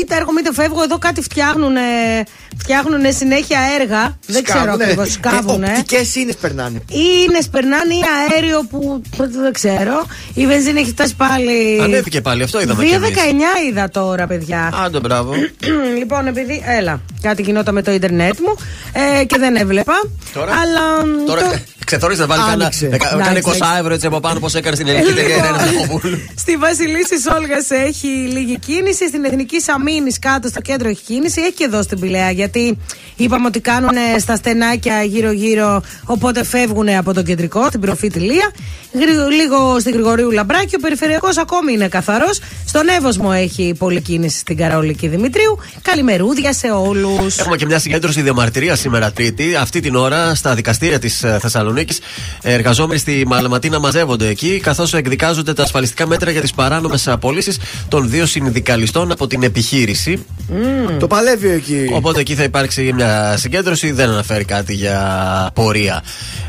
[0.00, 0.82] είτε έρχομαι είτε φεύγω.
[0.82, 1.76] Εδώ κάτι φτιάχνουν,
[2.58, 4.18] φτιάχνουν συνέχεια έργα.
[4.26, 5.12] Δεν ξέρω ακριβώς.
[5.12, 5.64] Σκάβουν.
[5.64, 6.82] Οπτικές ίνες περνάνε.
[6.90, 9.02] Είναι περνάνε ή αέριο που
[9.42, 10.06] δεν ξέρω.
[10.34, 11.80] Η βενζίνη έχει φτάσει πάλι.
[11.82, 13.44] Ανέβηκε πάλι, αυτό είδαμε 2,19 κι εμείς.
[13.70, 14.72] είδα τώρα, παιδιά.
[14.84, 15.32] Άντε, μπράβο.
[15.98, 16.62] λοιπόν, επειδή.
[16.66, 18.54] Έλα, κάτι γινόταν με το ίντερνετ μου
[19.20, 19.94] ε, και δεν έβλεπα.
[20.32, 20.82] Τώρα; Αλλά.
[21.26, 22.88] Τώρα το- ξεθόρει να βάλεις κανένα Άνοιξε.
[22.88, 23.78] δεκα- Εντάξει, κάνε 20 εντάξει.
[23.80, 26.18] ευρώ έτσι από πάνω, πώς έκανες στην ελληνική εταιρεία Ελένη Ζαχόπουλου.
[26.42, 29.06] Στη Βασιλίση Όλγας έχει λίγη κίνηση.
[29.08, 31.40] Στην Εθνική Σαμίνη κάτω στο κέντρο έχει κίνηση.
[31.40, 32.30] Έχει και εδώ στην Πηλαία.
[32.46, 32.78] Γιατί
[33.16, 35.82] είπαμε ότι κάνουν στα στενάκια γύρω-γύρω.
[36.04, 38.50] Οπότε φεύγουν από το κεντρικό, την προφήτη Λία.
[38.92, 40.74] Γρη- Λίγο στην Γρηγορίου Λαμπράκη.
[40.74, 42.40] Ο περιφερειακός ακόμη είναι καθαρός.
[42.66, 45.58] Στον Εύωσμο έχει πολλή κίνηση στην Καραολική Δημητρίου.
[45.82, 47.38] Καλημερούδια σε όλους.
[47.38, 49.54] Έχουμε και μια συγκέντρωση διαμαρτυρία σήμερα Τρίτη.
[49.54, 51.98] Αυτή την ώρα στα δικαστήρια της Θεσσαλονίκης.
[52.42, 58.10] Εργαζόμενοι στη Μαλαματίνα μαζεύονται εκεί, καθώς εκδικάζονται τα ασφαλιστικά μέτρα για τις παράνομες απολύσεις των
[58.10, 60.24] δύο συνδικαλιστών από την επιχείρηση.
[60.98, 61.90] Το παλεύει εκεί.
[61.92, 66.02] Οπότε εκεί θα υπάρξει μια συγκέντρωση, δεν αναφέρει κάτι για πορεία.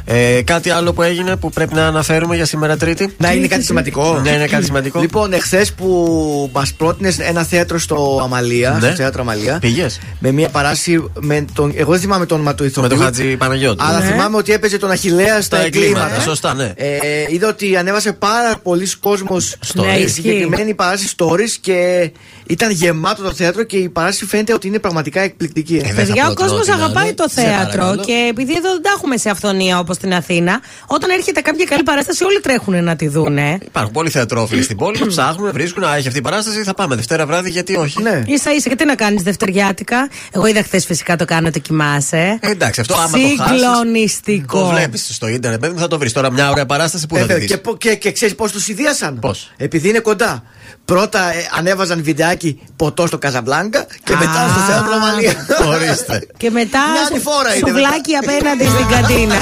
[0.05, 3.63] Ε, κάτι άλλο που έγινε που πρέπει να αναφέρουμε για σήμερα Τρίτη; Να είναι κάτι
[3.63, 4.19] σημαντικό.
[4.23, 4.99] Ναι, είναι κάτι σημαντικό.
[4.99, 8.87] Λοιπόν, εχθές που μας πρότεινες ένα θέατρο στο Αμαλία, Ναι.
[8.87, 9.57] στο θέατρο Αμαλία.
[9.59, 11.73] Πήγες; Με μια παράση με τον.
[11.75, 12.89] Εγώ δεν θυμάμαι το όνομα του Με ηθοποιού.
[12.89, 13.83] τον Χατζη Παναγιώτη.
[13.87, 14.05] Αλλά Ναι.
[14.05, 16.21] θυμάμαι ότι έπαιζε τον Αχηλέα στα Τα εγκλήματα, εγκλήματα.
[16.21, 16.71] σωστά, ναι.
[16.75, 16.89] Ε,
[17.29, 19.83] είδα ότι ανέβασε πάρα πολλοί κόσμος Stories.
[19.85, 20.11] Ναι, στη ισχύει.
[20.21, 22.11] συγκεκριμένη παράσταση stories και
[22.49, 25.75] ήταν γεμάτο το θέατρο και η παράσταση φαίνεται ότι είναι πραγματικά εκπληκτική.
[25.75, 27.13] Ε, δεν θα Παιδιά, ο προτείνω κόσμος ότι να αγαπάει είναι.
[27.13, 28.03] το Σε θέατρο παρακαλώ.
[28.03, 31.83] και επειδή εδώ δεν τα έχουμε σε αυθονία όπως στην Αθήνα, όταν έρχεται κάποια καλή
[31.83, 33.57] παράσταση, όλοι τρέχουν να τη δούνε.
[33.65, 35.83] Υπάρχουν πολλοί θεατρόφιλοι στην πόλη που ψάχνουν, βρίσκουν.
[35.83, 38.01] Α, έχει αυτή η παράσταση, θα πάμε Δευτέρα βράδυ, γιατί όχι.
[38.01, 38.21] Ναι.
[38.27, 42.37] σα ίσα, γιατί να κάνεις Δευτεριάτικα; Εγώ είδα χθες φυσικά το κάνω ότι κοιμάσαι.
[42.41, 44.59] Ε, εντάξει, αυτό άμα το χάσεις, Συγκλονιστικό.
[44.59, 46.13] Το βλέπεις στο ίντερνετ, παιδί μου, θα το βρεις.
[46.13, 48.51] Τώρα μια ωραία παράσταση που θα τη Βέβαια, δεις; και, πο- και, και ξέρεις πώς
[48.51, 49.19] του ιδίασαν.
[49.19, 50.43] Πώς; Επειδή είναι κοντά.
[50.85, 55.33] Πρώτα ε, ανέβαζαν βιντεάκι ποτό στο Καζαμπλάνκα και μετά στο θέατρο Αμαλία.
[55.67, 56.27] Ορίστε.
[56.37, 59.35] Και μετά Μια άλλη σου- φορά είναι σουβλάκι απέναντι στην καντίνα.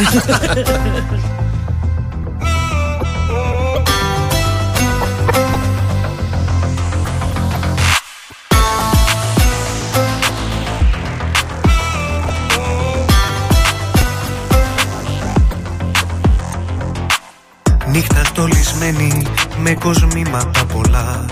[17.96, 19.26] Νύχτα στολισμένη
[19.58, 21.26] με κοσμήματα πολλά.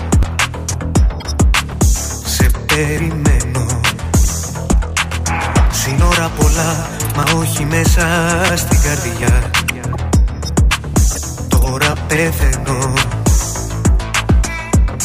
[2.24, 3.80] Σε περιμένω.
[5.70, 8.06] Σύνορα πολλά μα όχι μέσα
[8.56, 9.50] στην καρδιά.
[11.48, 12.92] Τώρα πεθαίνω.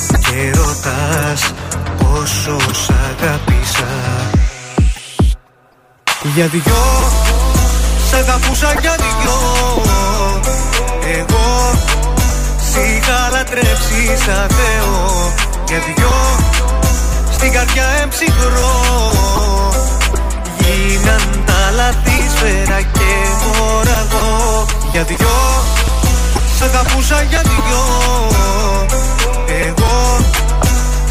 [0.10, 1.54] Και ρωτάς
[1.98, 3.88] πόσο σ' αγάπησα
[6.36, 6.62] Για δυο
[8.10, 9.80] Σ' αγαπούσα για δυο
[11.18, 11.72] Εγώ
[12.70, 15.34] Σ' είχα λατρέψεις σαν Θεό
[15.68, 16.18] Για δυο
[17.32, 18.76] Στην καρδιά εμψυχρό.
[20.60, 24.66] Γίναν τα λάθη σφαίρα και μοραγό.
[24.92, 25.38] Για δυο
[26.58, 27.84] Σ' αγαπούσα για δυο.
[29.66, 30.18] Εγώ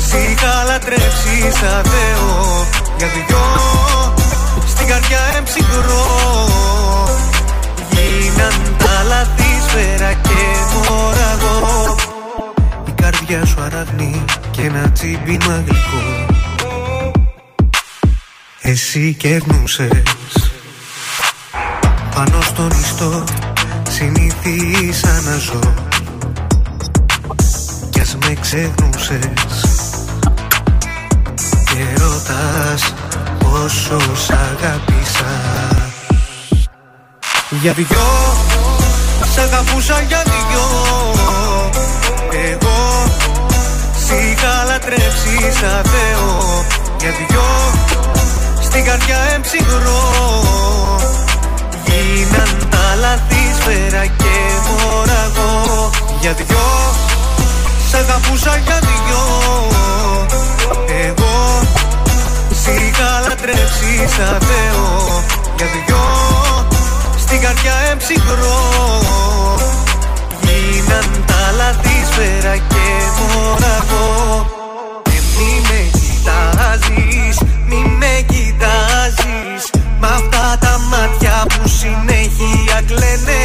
[0.06, 2.66] Σ' είχα λατρέψεις σαν Θεό
[2.98, 3.44] Για δυο
[4.66, 6.06] Στην καρδιά εμψυχρό.
[7.90, 11.94] Γίναν τα λάθη ατμόσφαιρα και μοραγό
[12.86, 16.26] Η καρδιά σου αραγνεί και ένα τσιμπήμα γλυκό
[18.60, 20.02] Εσύ κερνούσες.
[22.14, 23.24] Πάνω στον ιστό
[23.90, 25.74] συνήθισα να ζω
[27.90, 29.64] Κι ας με ξεχνούσες.
[31.64, 32.94] Και ρώτας
[33.38, 35.26] πόσο σ' αγάπησα
[37.60, 38.57] Για δυο
[39.38, 40.66] Σ' αγαπούσα για δυο.
[42.50, 42.78] Εγώ
[44.04, 46.64] Σ' είχα λατρέψεις σαν Θεό
[47.00, 47.48] Για δυο
[48.60, 50.02] Στην καρδιά εμψυχρό.
[51.84, 54.34] Γίναν τα λαθή σφαίρα και
[54.66, 56.68] μοράγο Για δυο
[57.90, 59.22] Σ' αγαπούσα για δυο.
[61.06, 61.62] Εγώ
[62.50, 65.22] Σ' είχα λατρέψεις σαν Θεό
[65.56, 65.98] Για δυο
[67.28, 68.60] στην καρδιά εμψυχρό.
[70.42, 72.86] Γίναν τα λάθη σφαίρα και
[73.18, 74.46] μοναχό.
[75.02, 77.36] Ε, μη με κοιτάζεις,
[77.68, 79.62] μη με κοιτάζεις.
[80.00, 83.44] Μ' αυτά τα μάτια που συνέχεια κλαίνε.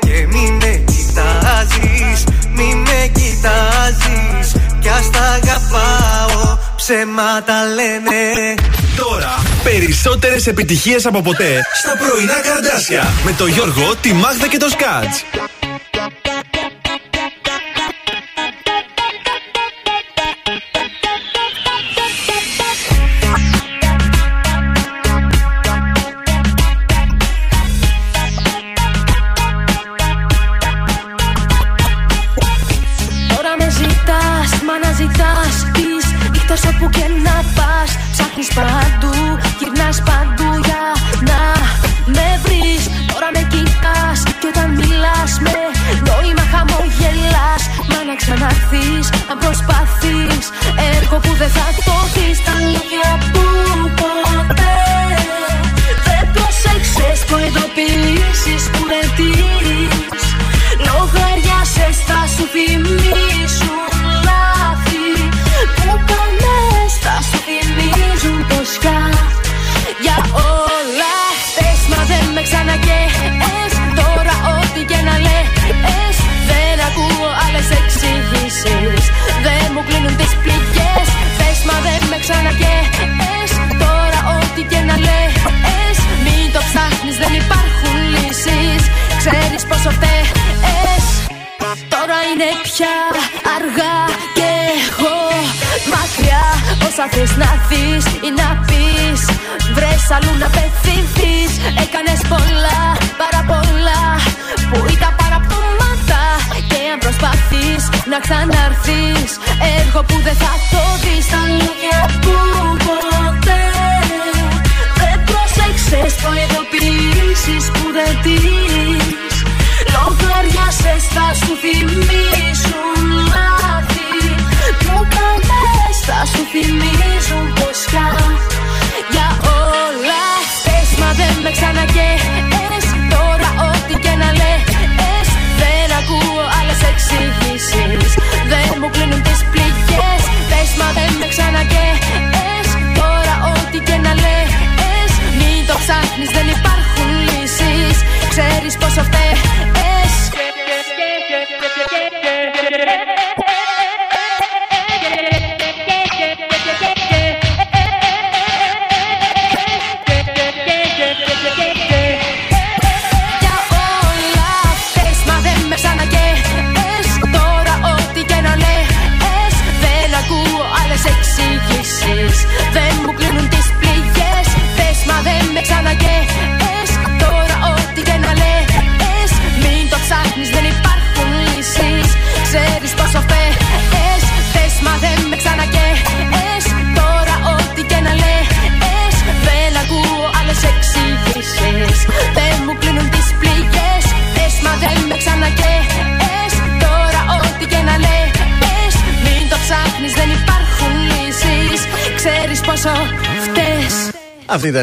[0.00, 2.24] Και μη με κοιτάζεις,
[2.56, 4.48] μη με κοιτάζεις.
[4.80, 8.54] Κι ας τα αγαπάω ψέματα λένε.
[8.96, 14.68] Τώρα περισσότερες επιτυχίες από ποτέ στα πρωινά καρδάσια με τον Γιώργο, τη Μάγδα και το
[14.68, 15.24] Σκάτς.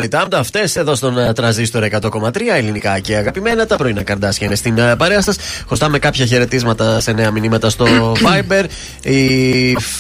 [0.02, 3.66] ήταν η Αυτές εδώ στον ε, Τραζίστορ 100,3 ελληνικά και αγαπημένα.
[3.66, 5.38] Τα πρωινά καρδάσια είναι στην ε, παρέα σας.
[5.68, 7.86] Χωστάμε κάποια χαιρετίσματα σε νέα μηνύματα στο
[8.26, 8.64] Viber.
[9.02, 9.26] Η,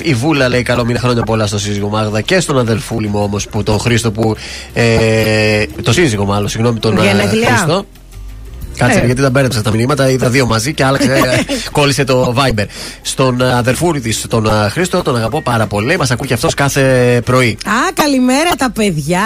[0.01, 3.47] η Βούλα λέει καλό μήνα χρόνια πολλά στο σύζυγο Μάγδα και στον αδελφούλη μου όμως
[3.47, 4.35] που τον Χρήστο που.
[4.73, 6.97] Ε, το σύζυγο μάλλον, συγγνώμη, τον
[7.29, 7.85] Χρήστο.
[8.85, 9.05] Κάτσε, Ε.
[9.05, 12.65] γιατί τα μπέρδεψα τα μηνύματα, είδα δύο μαζί και άλλαξε, ε, κόλλησε το Viber.
[13.01, 15.97] Στον ε, αδερφούρη της, τον ε, Χρήστο, τον αγαπώ πάρα πολύ.
[15.97, 16.81] Μας ακούει και αυτός κάθε
[17.25, 17.57] πρωί.
[17.65, 19.21] Α, καλημέρα τα παιδιά.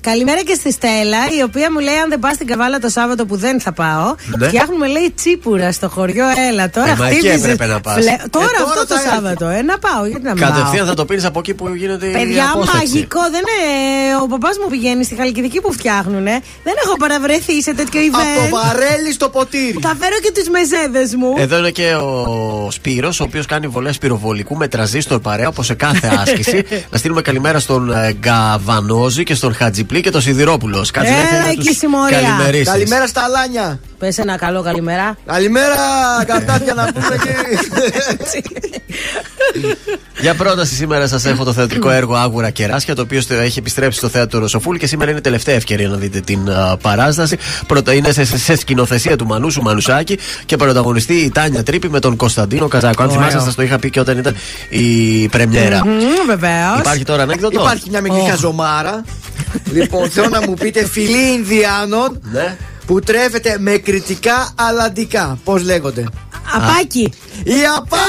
[0.00, 3.26] Καλημέρα και στη Στέλλα, η οποία μου λέει: Αν δεν πας στην Καβάλα το Σάββατο
[3.26, 4.46] που δεν θα πάω, Ναι.
[4.48, 6.24] φτιάχνουμε λέει τσίπουρα στο χωριό.
[6.50, 6.88] Έλα τώρα.
[6.90, 7.42] Ε, μα εκεί χτύπησες.
[7.42, 7.94] έπρεπε να πας.
[7.94, 9.08] Φλε- Τώρα, Ε, τώρα αυτό το θα έρθει.
[9.14, 9.46] Σάββατο.
[9.48, 12.06] Ε, να πάω, γιατί να μην πάω; Κατευθείαν θα το πίνεις από εκεί που γίνεται
[12.06, 12.86] η Παιδιά, απόσταξη.
[12.92, 13.20] μαγικό.
[13.34, 14.16] Δεν είναι.
[14.22, 16.34] Ο παπάς μου πηγαίνει στη Χαλκιδική που φτιάχνουνε.
[16.66, 18.56] Δεν έχω παραβρεθεί σε τέτοιο Από το
[18.96, 18.98] event.
[18.98, 19.78] βαρέλι στο ποτήρι.
[19.82, 21.34] Θα φέρω και τις μεζέδες μου.
[21.38, 25.74] Εδώ είναι και ο Σπύρος, ο οποίος κάνει βολές πυροβολικού με τραζίστορ παρέα, όπως σε
[25.74, 26.64] κάθε άσκηση.
[26.90, 30.86] να στείλουμε καλημέρα στον ε, Γκαβανόζη και στον Χατζιπλή και τον Σιδηρόπουλο.
[30.92, 32.20] Κάτσε Έλα μέχρι να εκεί, τους συμμορία.
[32.20, 32.68] καλημερίσεις.
[32.72, 33.80] Καλημέρα στα Αλάνια.
[33.98, 35.16] Πες ένα καλό καλημέρα.
[35.26, 35.74] Καλημέρα,
[36.26, 37.28] καρτάτια να πούμε εκεί.
[40.20, 43.98] Για πρόταση σήμερα σας έχω το θεατρικό έργο Άγουρα Κεράσια, το οποίο στο- έχει επιστρέψει
[43.98, 47.36] στο θέατρο Ρωσοφούλη και σήμερα είναι η τελευταία ευκαιρία να δείτε την α, παράσταση.
[47.66, 52.00] Πρώτα είναι σε, σε, σε σκηνοθεσία του Μανούσου Μανουσάκη και πρωταγωνιστεί η Τάνια Τρίπη με
[52.00, 53.02] τον Κωνσταντίνο Καζάκο.
[53.02, 53.20] Αν Ωραίο.
[53.20, 54.36] θυμάστε, σας το είχα πει και όταν ήταν
[54.68, 55.82] η πρεμιέρα.
[56.26, 56.78] Βεβαίως.
[56.78, 58.24] Υπάρχει τώρα ανέκδοτο; Υπάρχει μια μικρή Ω.
[58.24, 59.04] χαζομάρα.
[59.72, 62.56] λοιπόν, θέλω να μου πείτε φιλή Ινδιάνων Ναι.
[62.86, 65.38] Που τρέφεται με κριτικά αλλαντικά.
[65.44, 66.04] Πώς λέγονται;
[66.54, 67.12] Απάκι.
[67.44, 68.04] Η απάκι!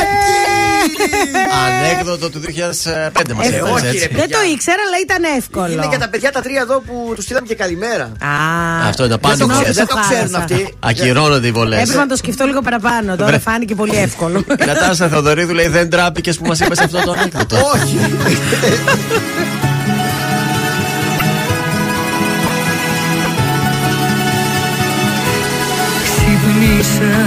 [1.66, 3.62] Ανέκδοτο του 2005 μας Ε, έφερε.
[3.72, 4.08] όχι, έτσι.
[4.12, 4.16] ρε.
[4.18, 5.72] Δεν το ήξερα, αλλά ήταν εύκολο.
[5.72, 8.04] Είναι και τα παιδιά τα τρία εδώ που τους στείλαμε και καλημέρα.
[8.04, 9.74] Α, Αυτό είναι Δεν το, πάνω ξέρουν, μου.
[9.74, 10.74] δεν το ξέρουν αυτοί.
[10.80, 11.80] Ακυρώνονται οι βολές.
[11.82, 13.16] Έπρεπε να το σκεφτώ λίγο παραπάνω.
[13.16, 13.40] Τώρα Βρε.
[13.40, 14.44] φάνηκε πολύ εύκολο.
[14.66, 17.56] Νατάσα Θεοδωρίδου λέει δεν τράπηκες που μας είπες αυτό το ανέκδοτο.
[17.74, 17.98] Όχι.
[26.58, 27.18] Ξυπνήσα.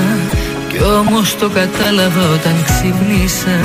[0.68, 3.58] Κι όμως το κατάλαβα όταν ξυπνήσα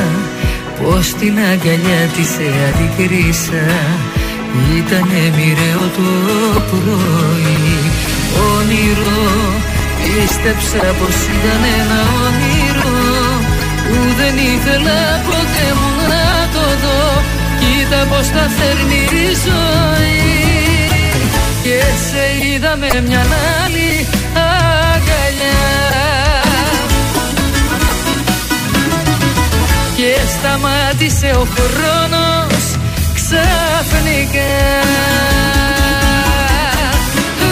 [0.81, 3.65] Πως την αγκαλιά της σε αντικρίσα.
[4.77, 6.09] Ήτανε μοιραίο το
[6.69, 7.73] πρωί.
[8.53, 9.25] Όνειρο
[10.01, 12.95] Πίστεψα πως ήταν ένα όνειρο.
[13.85, 17.03] Που δεν ήθελα ποτέ μου να το δω.
[17.59, 20.35] Κοίτα πως τα φέρνει η ζωή.
[21.63, 23.23] Και σε είδα με μια
[23.63, 23.84] άλλη
[30.45, 32.63] σταμάτησε ο χρόνος
[33.17, 34.53] ξαφνικά.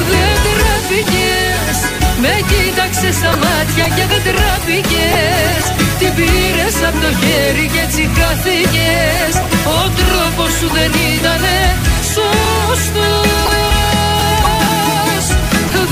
[0.09, 1.77] Δεν τραπήκες
[2.21, 5.63] Με κοίταξες στα μάτια και δεν τραπήκες
[5.99, 9.33] Την πήρες από το χέρι και έτσι χάθηκες.
[9.77, 11.57] Ο τρόπος σου δεν ήτανε
[12.13, 13.15] σωστός.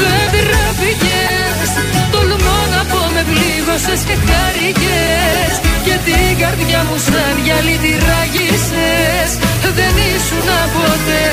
[0.02, 1.70] Δεν τραπήκες
[2.12, 9.32] Τολμώ να πω με πλήγωσες και χάρηκες Και την καρδιά μου σαν γυαλί τη ράγισες
[9.75, 11.23] Δεν ήσουν ποτέ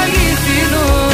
[0.00, 1.10] αληθινός.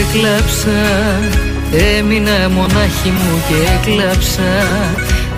[0.00, 0.70] Έκλαψα,
[1.98, 5.05] έμεινα μονάχη μου και έκλαψα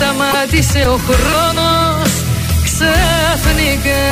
[0.00, 2.12] σταμάτησε ο χρόνος
[2.66, 4.04] ξαφνικά.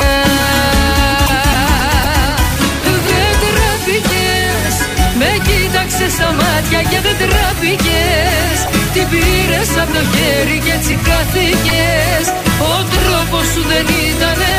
[2.85, 4.75] Δεν τραπήκες
[5.19, 8.57] Με κοίταξες στα μάτια και δεν τραπήκες
[8.93, 12.25] Την πήρες από το χέρι και έτσι χάθηκες.
[12.73, 14.55] Ο τρόπος σου δεν ήτανε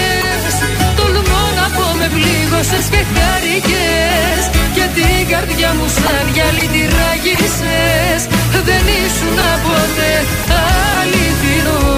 [2.26, 4.42] πω με πλήγωσες και χάρηκες
[4.74, 8.22] Και την καρδιά μου σαν γυαλί τη ράγισες
[8.68, 10.12] Δεν ήσουν ποτέ
[10.98, 11.92] αληθινός.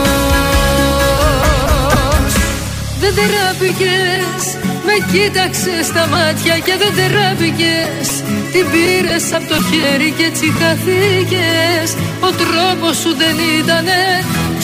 [3.01, 4.43] Δεν τραπήκες
[4.87, 8.09] Με κοίταξες στα μάτια και δεν τραπήκες
[8.53, 11.89] Την πήρες από το χέρι και έτσι χαθήκες.
[12.21, 14.01] Ο τρόπος σου δεν ήτανε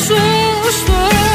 [0.06, 1.33] σωστός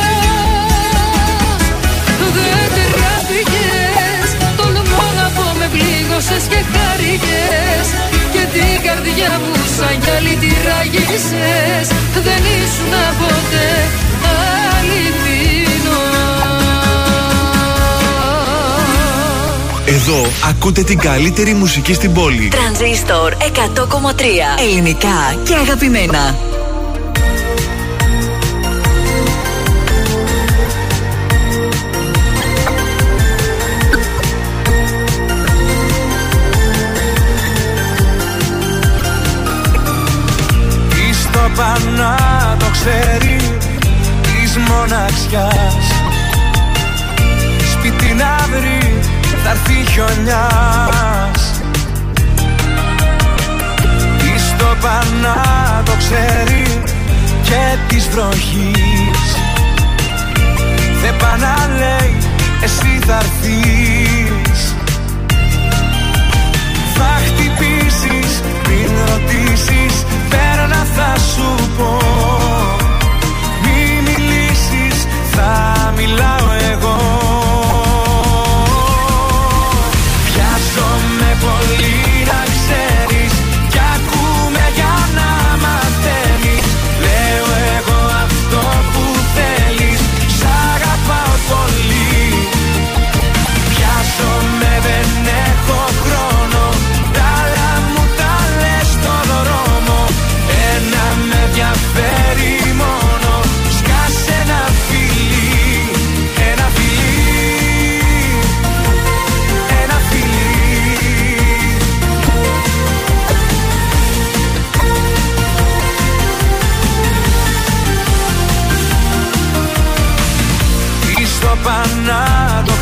[6.29, 7.87] πλήγωσες και χάρηκες
[8.33, 11.87] Και την καρδιά μου σαν γυαλί τη ράγισες
[12.25, 12.93] Δεν ήσουν
[14.73, 15.09] αληθινός
[19.85, 22.47] Εδώ ακούτε την καλύτερη μουσική στην πόλη.
[22.47, 23.41] Τρανζίστορ 100,3
[24.59, 26.48] Ελληνικά και αγαπημένα.
[42.79, 43.37] Ξέρει
[44.21, 45.85] Της μοναξιάς.
[47.71, 48.99] Σπίτι να βρει
[49.43, 51.41] θα έρθει χιονιάς.
[54.17, 56.81] Της το πανά το ξέρει
[57.43, 59.21] Και της βροχής.
[61.01, 62.15] Δεν πά να λέει
[62.63, 64.75] εσύ θα έρθεις.
[66.95, 72.48] Θα χτυπήσεις πριν ρωτήσεις Πέρνα θα σου πω
[75.99, 77.28] μιλάω εγώ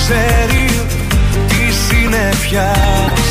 [0.07, 0.69] ξέρει
[1.47, 3.29] Τη συννεφιάς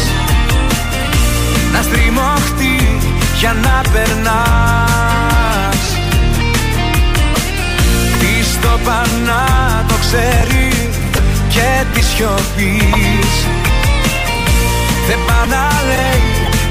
[1.72, 2.98] Να στριμωχτεί
[3.38, 5.82] για να περνάς.
[8.18, 10.90] Τι στο πανά το ξέρει
[11.48, 13.34] Και τη σιωπής.
[15.08, 16.26] Δεν πά να λέει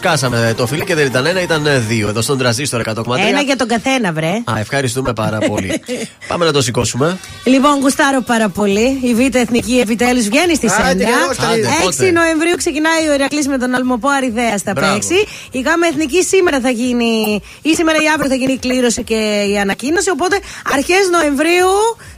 [0.01, 0.09] Φιλί.
[0.11, 0.29] Μουα, μουα.
[0.29, 2.09] Το σκάσαμε το φίλι και δεν ήταν ένα, ήταν δύο.
[2.09, 3.19] Εδώ στον τραζίστορ 100,3.
[3.29, 4.29] Ένα για τον καθένα, βρε.
[4.45, 5.83] Α, ευχαριστούμε πάρα πολύ.
[6.29, 7.19] Πάμε να το σηκώσουμε.
[7.45, 8.99] Λοιπόν, γουστάρω πάρα πολύ.
[9.03, 11.09] Η Β' Εθνική επιτέλους βγαίνει στη Άντε, Σέντρα.
[11.11, 11.71] καλώς τα είδες.
[11.71, 14.93] 6 Πότε; Νοεμβρίου ξεκινάει ο Ηρακλής με τον Αλμοπό Αριδέας στα Μπράβο.
[14.93, 15.19] παίξει.
[15.51, 19.21] Η ΓΑΜΑ Εθνική σήμερα θα γίνει, ή σήμερα ή αύριο θα γίνει η κλήρωση και
[19.53, 20.11] η ανακοίνωση.
[20.11, 20.37] Οπότε
[20.75, 21.73] αρχές Νοεμβρίου,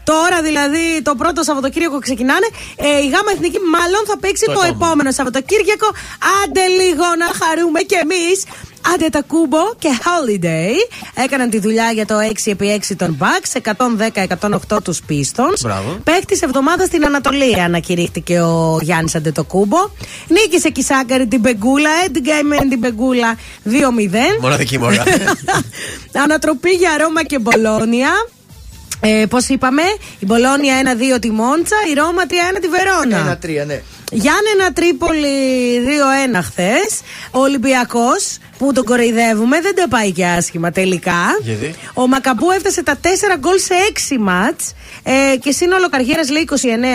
[0.04, 2.46] τώρα δηλαδή το πρώτο Σαββατοκύριακο ξεκινάνε,
[2.76, 4.84] ε, η ΓΑΜΑ Εθνική μάλλον θα παίξει Το το, επόμενο.
[4.84, 5.88] επόμενο Σαββατοκύριακο.
[6.40, 8.44] Άντε λίγο να χαρούμε κι εμείς.
[8.94, 10.74] Άντε τα κούμπο και holiday.
[11.24, 12.14] Έκαναν τη δουλειά για το
[12.44, 13.60] 6x6 των Bucks,
[14.76, 15.60] 110-108 τους Pistons.
[15.62, 15.98] Μπράβο.
[16.04, 19.76] Παίχτης εβδομάδα στην Ανατολή ανακηρύχθηκε ο Γιάννης Αντετοκούμπο.
[20.28, 22.34] Νίκησε και η Σάκαρη την Πεγκούλα, έντυγκα
[22.68, 23.70] την Πεγκούλα 2-0.
[24.40, 25.02] Μοναδική μορά.
[26.24, 28.10] Ανατροπή για Ρώμα και Μπολόνια.
[29.00, 29.82] Ε, Πώς είπαμε,
[30.18, 30.74] η Μπολόνια
[31.16, 33.18] 1-2 τη Μόντσα, η Ρώμα 3-1 τη Βερόνα.
[33.18, 33.82] Ένα-τρία, ναι.
[34.12, 35.28] Γιάννενα Τρίπολη
[36.34, 37.00] 2-1 χθες.
[37.30, 41.38] Ο Ολυμπιακός που τον κοροϊδεύουμε δεν τα πάει και άσχημα τελικά.
[41.42, 43.06] Γιατί; Ο Μακαμπού έφτασε τα 4
[43.38, 43.74] γκολ σε
[44.14, 46.48] 6 μάτς ε, και σύνολο καριέρας λέει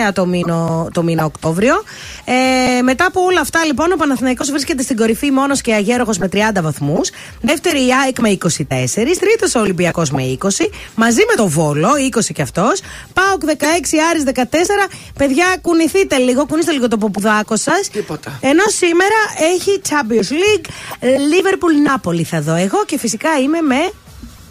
[0.08, 1.82] 29 το μήνα, το μήνα Οκτώβριο.
[2.24, 6.28] Ε, μετά από όλα αυτά, λοιπόν, ο Παναθηναϊκός βρίσκεται στην κορυφή μόνος και αγέροχος με
[6.32, 7.10] 30 βαθμούς.
[7.40, 9.18] Δεύτερη η ΑΕΚ με 24.
[9.20, 10.48] Τρίτος ο Ολυμπιακός με 20.
[10.94, 12.80] Μαζί με το Βόλο, 20 κι αυτός.
[13.12, 14.88] Πάοκ 16, Άρης 14.
[15.18, 17.80] Παιδιά, κουνηθείτε λίγο, κουνήστε λίγο το ποπουδάκο σα.
[17.80, 18.38] Τίποτα.
[18.40, 19.14] Ενώ σήμερα
[19.54, 20.66] έχει Champions League,
[21.04, 23.92] Liverpool Napoli θα δω εγώ και φυσικά είμαι με.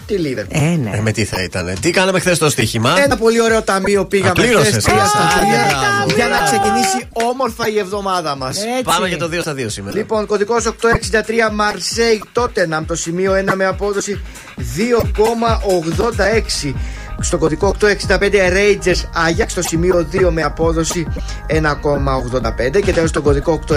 [0.06, 0.46] Τι Liverpool.
[0.50, 0.90] Ε, ναι.
[0.94, 1.78] Ε, με τι θα ήταν.
[1.82, 4.68] Τι κάναμε χθες το στοίχημα; Ένα πολύ ωραίο ταμείο πήγαμε Απλήρωσες.
[4.68, 6.16] χθες, τρία Α, στοιχεία, μπράβο.
[6.16, 8.58] για να ξεκινήσει όμορφα η εβδομάδα μας.
[8.84, 9.98] Πάμε για το 2 στα 2 σήμερα.
[9.98, 14.22] Λοιπόν, κωδικός 863 Marseille Tottenham το σημείο 1 με απόδοση
[14.58, 16.74] 2,86.
[17.22, 17.88] Στο κωδικό 865
[18.32, 21.08] Rangers Ajax το σημείο 2 με απόδοση
[21.48, 23.76] 1,85 και τέλος στο κωδικό 866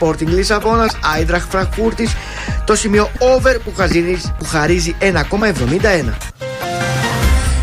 [0.00, 2.04] Sporting Λισαβόνας Eintracht Frankfurt
[2.64, 5.10] το σημείο over που χαρίζει, που χαρίζει 1,71.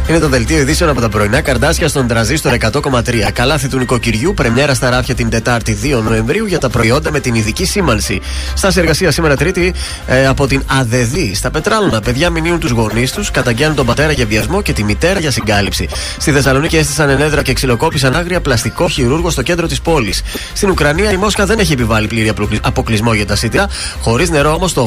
[0.10, 3.02] Είναι το δελτίο ειδήσεων από τα πρωινά καρδάσια στον τραζίστορ 100,3.
[3.34, 7.36] Καλάθι του νοικοκυριού, πρεμιέρα στα ράφια την Τετάρτη 2 Νοεμβρίου για τα προϊόντα με την
[7.36, 8.22] ειδική σήμανση.
[8.54, 9.74] Στάση εργασία σήμερα Τρίτη
[10.08, 11.36] ε, από την ΑΔΕΔΗ.
[11.36, 15.20] Στα πετράλωνα, παιδιά μηνύουν τους γονείς τους, καταγγέλνουν τον πατέρα για βιασμό και τη μητέρα
[15.20, 15.88] για συγκάλυψη.
[16.18, 20.22] Στη Θεσσαλονίκη έστησαν ενέδρα και ξυλοκόπησαν άγρια πλαστικό χειρούργο στο κέντρο της πόλης.
[20.54, 23.70] Στην Ουκρανία η Μόσχα δεν έχει επιβάλει πλήρη αποκλει- αποκλεισμό για τα σίτια,
[24.02, 24.82] χωρίς νερό όμως το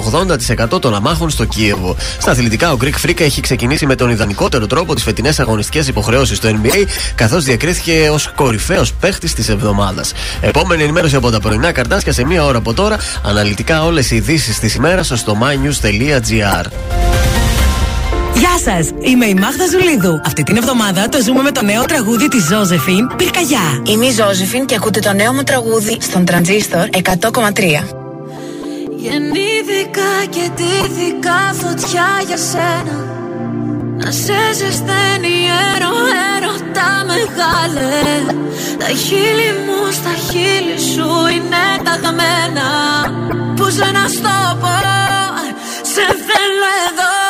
[0.75, 1.97] 80% των αμάχων στο Κίεβο.
[2.19, 6.37] Στα αθλητικά, ο Greek Freak έχει ξεκινήσει με τον ιδανικότερο τρόπο τι φετινές αγωνιστικές υποχρεώσεις
[6.37, 10.13] στο NBA, καθώς διακρίθηκε ως κορυφαίος παίχτης της εβδομάδας.
[10.41, 12.99] Επόμενη ενημέρωση από τα πρωινά καρτάσια σε μία ώρα από τώρα.
[13.25, 16.67] Αναλυτικά όλες οι ειδήσεις της ημέρας στο mynews.gr.
[18.35, 20.21] Γεια σας, είμαι η Μάγδα Ζουλίδου.
[20.25, 23.83] Αυτή την εβδομάδα το ζούμε με το νέο τραγούδι της Ζώζεφιν Πυρκαγιά.
[23.87, 27.01] Είμαι η Ζώζεφιν και ακούτε το νέο μου τραγούδι στον Τρανζίστορ 100,3.
[28.97, 33.20] Γεννήθηκα και τύθηκα φωτιά για σένα
[34.05, 35.37] Να σε ζεσταίνει
[35.75, 35.93] έρο,
[36.35, 38.03] έρωτα μεγάλε.
[38.79, 42.69] Τα χείλη μου στα χείλη σου είναι ταγμένα
[43.57, 44.77] Πώς να στο πω,
[45.83, 47.30] σε θέλω εδώ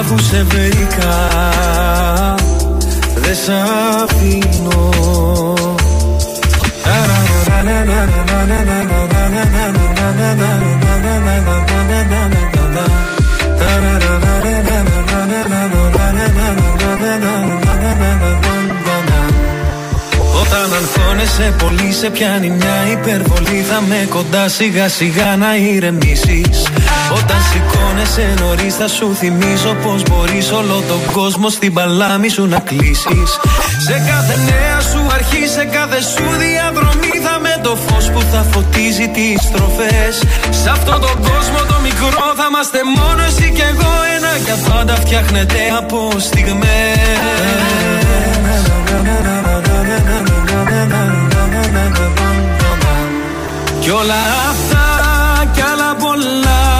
[0.00, 1.28] Αφού σε βρήκα
[3.14, 3.48] Δεν σ'
[4.02, 4.90] αφήνω.
[20.40, 23.64] Όταν αγχώνεσαι πολύ σε πιάνει μια υπερβολή.
[23.70, 26.66] Θα με κοντά σιγά σιγά να ηρεμήσεις.
[27.16, 27.69] Όταν σηκώνεσαι
[28.40, 33.30] νωρίς θα σου θυμίζω Πως μπορείς όλο τον κόσμο στην παλάμη σου να κλείσεις.
[33.86, 38.42] Σε κάθε νέα σου αρχή, σε κάθε σου διαδρομή Θα με το φως που θα
[38.52, 40.14] φωτίζει τις στροφές
[40.62, 43.92] Σε αυτόν τον κόσμο το μικρό θα είμαστε μόνο εσύ και εγώ.
[44.16, 46.68] Ένα για πάντα φτιάχνεται από στιγμές.
[53.80, 54.84] Κι όλα αυτά
[55.54, 56.79] κι άλλα πολλά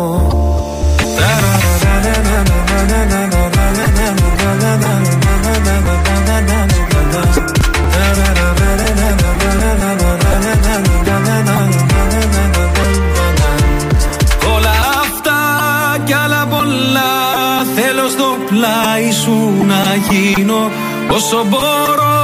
[20.31, 20.71] να γίνω
[21.09, 22.21] Όσο μπορώ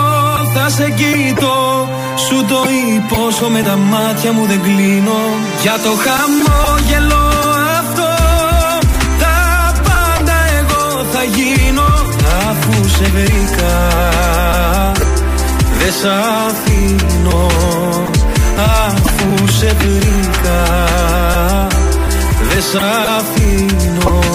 [0.54, 1.90] θα σε κοιτώ.
[2.28, 2.64] Σου το
[2.96, 5.20] υπόσχομαι τα μάτια μου δεν κλείνω.
[5.62, 7.26] Για το χαμόγελο
[7.80, 8.10] αυτό
[9.20, 11.86] Τα πάντα εγώ θα γίνω.
[12.50, 13.76] Αφού σε βρήκα
[15.80, 16.06] Δεν σ'
[16.48, 17.48] αφήνω.
[18.86, 20.64] Αφού σε βρήκα
[22.50, 22.76] Δεν σ'
[23.18, 24.27] αφήνω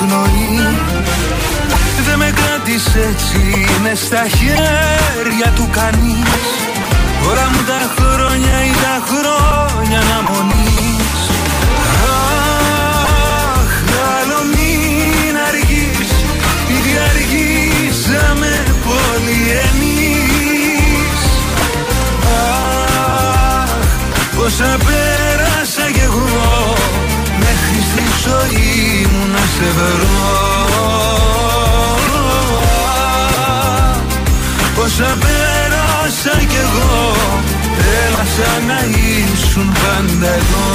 [0.00, 0.76] την υπνοή
[2.06, 6.42] Δεν με κράτησε έτσι είναι στα χέρια του κανείς.
[7.30, 11.20] Όλα μου τα χρόνια ή τα χρόνια αναμονής
[12.02, 13.72] Αχ,
[14.16, 16.12] άλλο μην αργείς
[16.76, 18.52] Ήδη αργήσαμε
[18.84, 21.20] πολύ εμείς.
[23.58, 23.70] Αχ,
[24.36, 26.20] πόσα πέρασα κι εγώ.
[26.20, 26.69] Μέχρι στη
[28.30, 30.18] ζωή μου να σε βρω.
[34.74, 37.14] Πόσα πέρασα κι εγώ
[38.04, 40.68] Έλα σαν να ήσουν πάντα εδώ.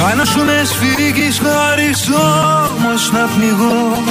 [0.00, 2.08] Πάνω σου με σφίγγεις χωρίς
[2.78, 4.02] όμως να πνιγώ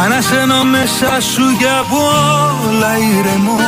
[0.00, 3.58] Ανασένω μέσα σου για όλα ηρεμό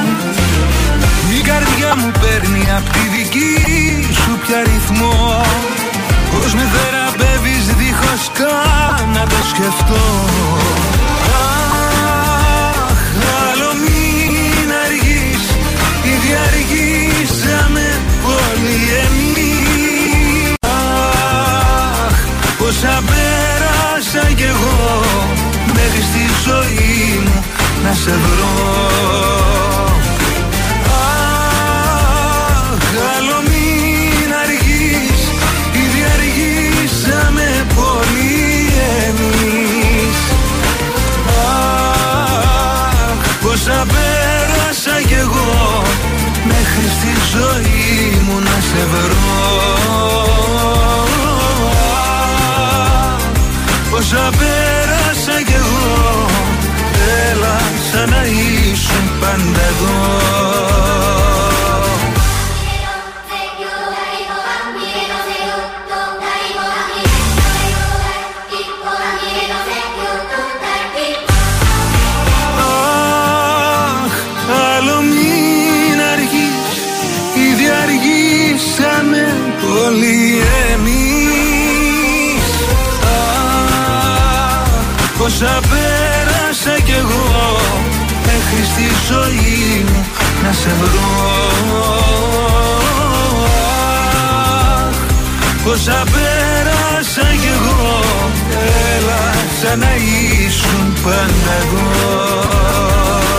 [1.39, 3.53] Η καρδιά μου παίρνει από τη δική
[4.12, 5.43] σου πια ρυθμό.
[6.33, 10.05] Πως με θεραπεύεις δίχως καν να το σκεφτώ.
[12.83, 13.03] Αχ,
[13.51, 15.43] άλλο μην αργείς
[16.12, 20.55] Ήδη αργήσαμε πολύ εμείς.
[20.61, 22.16] Αχ,
[22.59, 25.03] πόσα πέρασα κι εγώ
[27.93, 28.55] σε βρω.
[31.03, 32.82] Αχ,
[33.16, 35.20] άλλο μην αργείς
[35.72, 38.43] Ήδη αργήσαμε πολύ
[39.07, 40.18] εμείς.
[41.47, 45.82] Αχ, πόσα πέρασα κι εγώ
[46.45, 49.43] Μέχρι στη ζωή μου να σε βρω.
[53.07, 53.22] Αχ,
[53.91, 54.93] Πόσα πέρασα
[58.07, 58.24] Έλα σαν να
[58.72, 61.05] ήσουν πάντα εδώ.
[74.05, 74.12] Αχ,
[74.76, 76.78] άλλο μην αργείς
[77.50, 80.42] Ήδη αργήσαμε πολύ
[80.72, 82.44] εμείς.
[83.02, 84.68] Αχ,
[85.18, 87.43] πόσα πέρασα κι εγώ
[88.45, 90.05] Μέχρι στη ζωή μου
[90.42, 91.45] να σε βρω.
[94.76, 94.97] Αχ,
[95.64, 98.01] πόσα πέρασα κι εγώ
[98.97, 99.95] Έλα σαν να
[100.47, 103.34] ήσουν πάντα εγώ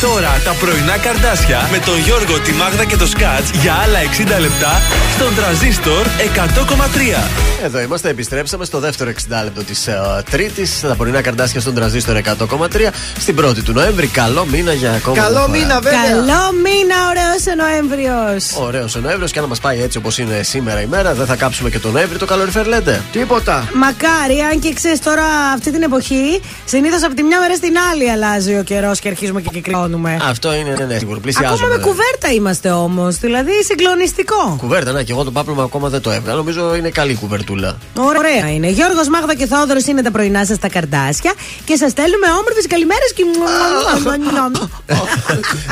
[0.00, 3.98] τώρα τα πρωινά καρδάσια με τον Γιώργο, τη Μάγδα και το Σκάτς για άλλα
[4.36, 4.80] 60 λεπτά
[5.14, 7.62] στον τραζίστορ 100,3.
[7.62, 10.80] Εδώ είμαστε, επιστρέψαμε στο δεύτερο 60 λεπτό της uh, Τρίτης.
[10.80, 12.88] Τα πρωινά καρδάσια στον τραζίστορ 100,3
[13.18, 14.06] στην 1η του Νοέμβρη.
[14.06, 15.16] Καλό μήνα για ακόμα.
[15.16, 15.58] Καλό μια φορά.
[15.58, 16.02] μήνα, βέβαια.
[16.02, 18.56] Καλό μήνα, ωραίος ο Νοέμβριος.
[18.66, 21.36] Ωραίος ο Νοέμβριος και αν μας πάει έτσι όπως είναι σήμερα η μέρα, δεν θα
[21.36, 23.02] κάψουμε και τον Νοέμβρη το καλοριφέρ, λέτε.
[23.12, 23.68] Τίποτα.
[23.74, 25.24] Μακάρι, αν και ξέρεις τώρα
[25.54, 26.40] αυτή την εποχή,
[26.70, 30.18] συνήθως από τη μια μέρα στην άλλη αλλάζει ο καιρός και αρχίζουμε και κυκλώνουμε.
[30.22, 31.20] Αυτό είναι, ναι, ναι, σίγουρο.
[31.20, 31.58] Πλησιάζουμε.
[31.62, 33.16] Ακόμα με κουβέρτα είμαστε όμως.
[33.16, 34.56] Δηλαδή συγκλονιστικό.
[34.58, 36.36] Κουβέρτα, ναι, και εγώ το πάπλωμα ακόμα δεν το έβγαλα.
[36.36, 37.76] Νομίζω είναι καλή κουβερτούλα.
[37.96, 38.68] Ωραία είναι.
[38.68, 41.32] Γιώργος Μάγδα και Θόδωρος είναι τα πρωινά σας τα καρδάσια
[41.64, 43.24] και σας στέλνουμε όμορφες καλημέρες και.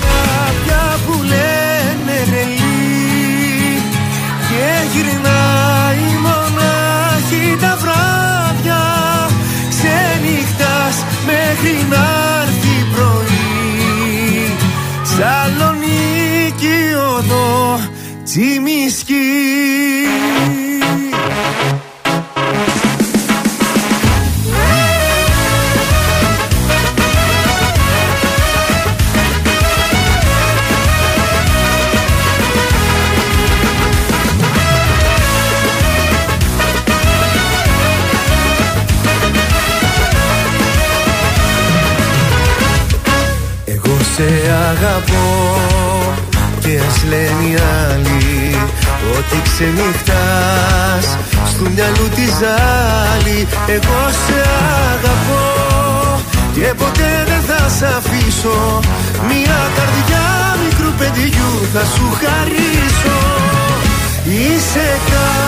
[0.00, 3.82] Κάποια που λένε τρελή
[4.48, 8.82] και γυρνάει μονάχη τα βράδια
[9.68, 12.06] ξενυχτάς μέχρι να
[12.42, 14.52] έρθει πρωί
[15.02, 17.80] Σαλονίκη οδό
[18.24, 19.14] τσιμισκή
[20.44, 20.67] Εγώ
[44.18, 45.60] σε αγαπώ
[46.60, 47.56] και ας λένε οι
[47.90, 48.56] άλλοι
[49.18, 51.06] ότι ξενυχτάς
[51.50, 54.40] στου μυαλού τη ζάλη Εγώ σε
[54.92, 55.46] αγαπώ.
[56.54, 58.80] Και ποτέ δεν θα σ' αφήσω
[59.28, 60.24] Μια καρδιά
[60.64, 63.18] μικρού παιδιού θα σου χαρίσω.
[64.24, 65.47] Είσαι κάποια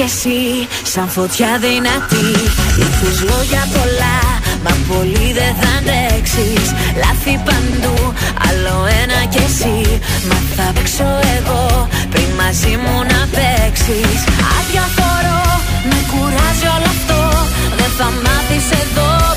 [0.00, 0.42] κι εσύ
[0.92, 2.28] σαν φωτιά δυνατή.
[2.82, 4.18] Ήρθες λόγια πολλά
[4.64, 6.66] Μα πολύ δεν θα αντέξεις.
[7.02, 7.96] Λάθη παντού
[8.46, 9.78] Άλλο ένα κι εσύ.
[10.28, 14.20] Μα θα παίξω εγώ Πριν μαζί μου να παίξεις.
[14.56, 15.42] Αδιαφορώ
[15.90, 17.20] Με κουράζει όλο αυτό.
[17.78, 19.29] Δεν θα μάθεις εδώ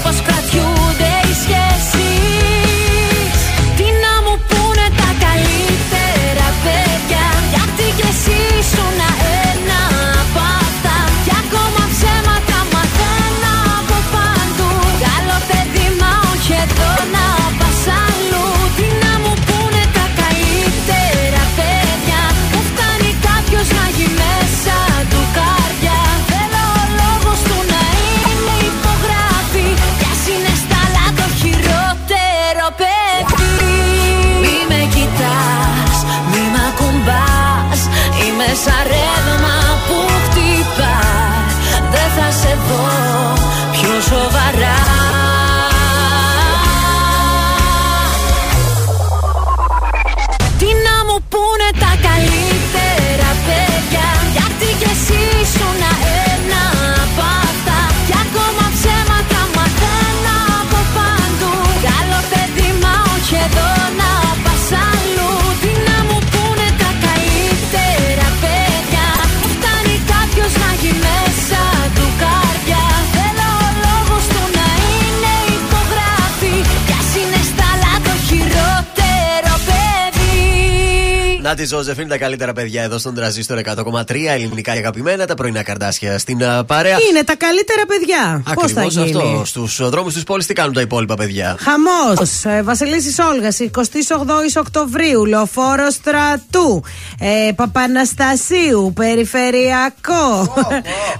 [81.53, 85.63] Να τη Ζώζεφιν, τα καλύτερα παιδιά εδώ στον τραζίστορ 100,3 ελληνικά και αγαπημένα, τα πρωινά
[85.63, 86.97] καρδάσια στην α, παρέα.
[87.09, 88.43] Είναι τα καλύτερα παιδιά.
[88.53, 89.45] Πώς θα Ακριβώς γίνει; αυτό.
[89.45, 92.43] Στους δρόμους της πόλης τι κάνουν τα υπόλοιπα παιδιά; Χαμός.
[92.43, 96.83] Ε, Βασιλίσης Όλγας, 28 Οκτωβρίου, Λεωφόρο Στρατού,
[97.19, 100.53] ε, Παπαναστασίου, Περιφερειακό.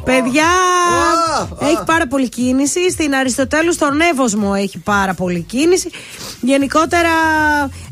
[0.09, 0.51] Παιδιά,
[1.59, 2.91] έχει πάρα πολύ κίνηση.
[2.91, 5.89] Στην Αριστοτέλους, στον Εύωσμο έχει πάρα πολύ κίνηση.
[6.41, 7.09] Γενικότερα,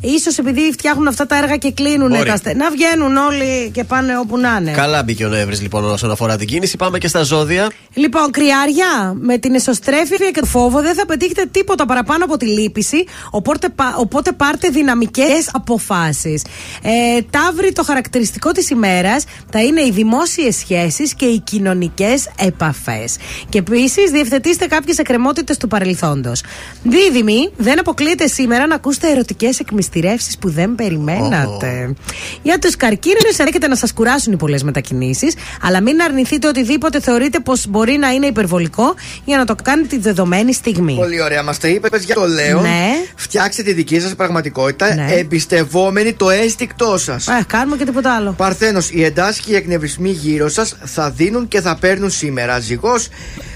[0.01, 2.43] ίσως επειδή φτιάχνουν αυτά τα έργα και κλείνουν Μπορεί.
[2.43, 4.71] τα στενά, βγαίνουν όλοι και πάνε όπου να είναι.
[4.71, 6.77] Καλά μπήκε ο Νεύρης λοιπόν όσον αφορά την κίνηση.
[6.77, 7.71] Πάμε και στα ζώδια.
[7.93, 12.45] Λοιπόν, κρυάρια, με την εσωστρέφεια και το φόβο δεν θα πετύχετε τίποτα παραπάνω από τη
[12.45, 13.03] λύπηση.
[13.29, 16.43] Οπότε, πα- οπότε πάρτε δυναμικές αποφάσεις.
[16.82, 23.15] Ε, ταύρι, το χαρακτηριστικό της ημέρας θα είναι οι δημόσιες σχέσεις και οι κοινωνικές επαφές.
[23.49, 26.41] Και επίσης, διευθετήστε κάποιες εκκρεμότητες του παρελθόντος.
[26.84, 31.93] Δίδυμοι, δεν αποκλείεται σήμερα να ακούσετε ερωτικές εκμυστηρεύσεις που δεν περιμένατε.
[32.41, 37.39] Για τους καρκίνου, έρχεται να σας κουράσουν οι πολλές μετακινήσεις, αλλά μην αρνηθείτε οτιδήποτε θεωρείτε
[37.39, 38.93] πως μπορεί να είναι υπερβολικό
[39.26, 40.95] για να το κάνετε τη δεδομένη στιγμή.
[40.95, 42.15] Πολύ ωραία, μας τα είπε, παιδιά.
[42.15, 42.61] Το λέω.
[42.61, 42.89] Ναι.
[43.15, 45.07] Φτιάξτε τη δική σας πραγματικότητα Ναι.
[45.11, 47.28] εμπιστευόμενοι το αίσθηκτό σας.
[47.28, 48.32] Ε, κάνουμε και τίποτα άλλο.
[48.38, 52.59] Παρθένος, οι εντάσεις και οι εκνευρισμοί γύρω σας θα δίνουν και θα παίρνουν σήμερα.
[52.59, 53.07] Ζυγός,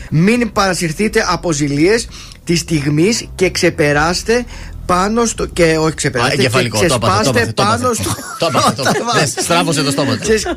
[0.10, 2.08] μην παρασυρθείτε από ζηλίες
[2.44, 4.46] της στιγμής και ξεπεράστε
[4.86, 5.46] πάνω στο.
[5.46, 6.34] και όχι Α, ξεπεράστε.
[6.34, 8.04] εγκεφαλικό, και το έπαθε, το ξεσπάστε έπαθε, το πάνω έπαθε.
[8.04, 8.16] στο.
[8.40, 9.20] Το έπαθε, το έπαθε.
[9.20, 10.20] Ναι, Στράβωσε το στόμα του.
[10.22, 10.48] Ξεσ-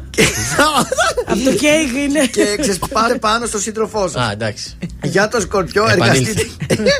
[1.30, 2.26] Από το κέικ είναι.
[2.26, 4.22] και ξεσπάστε πάνω στο σύντροφό σας.
[4.22, 4.76] Α, εντάξει.
[5.02, 6.30] Για το σκορπιό, Επανήλθε.
[6.30, 6.90] εργαστείτε.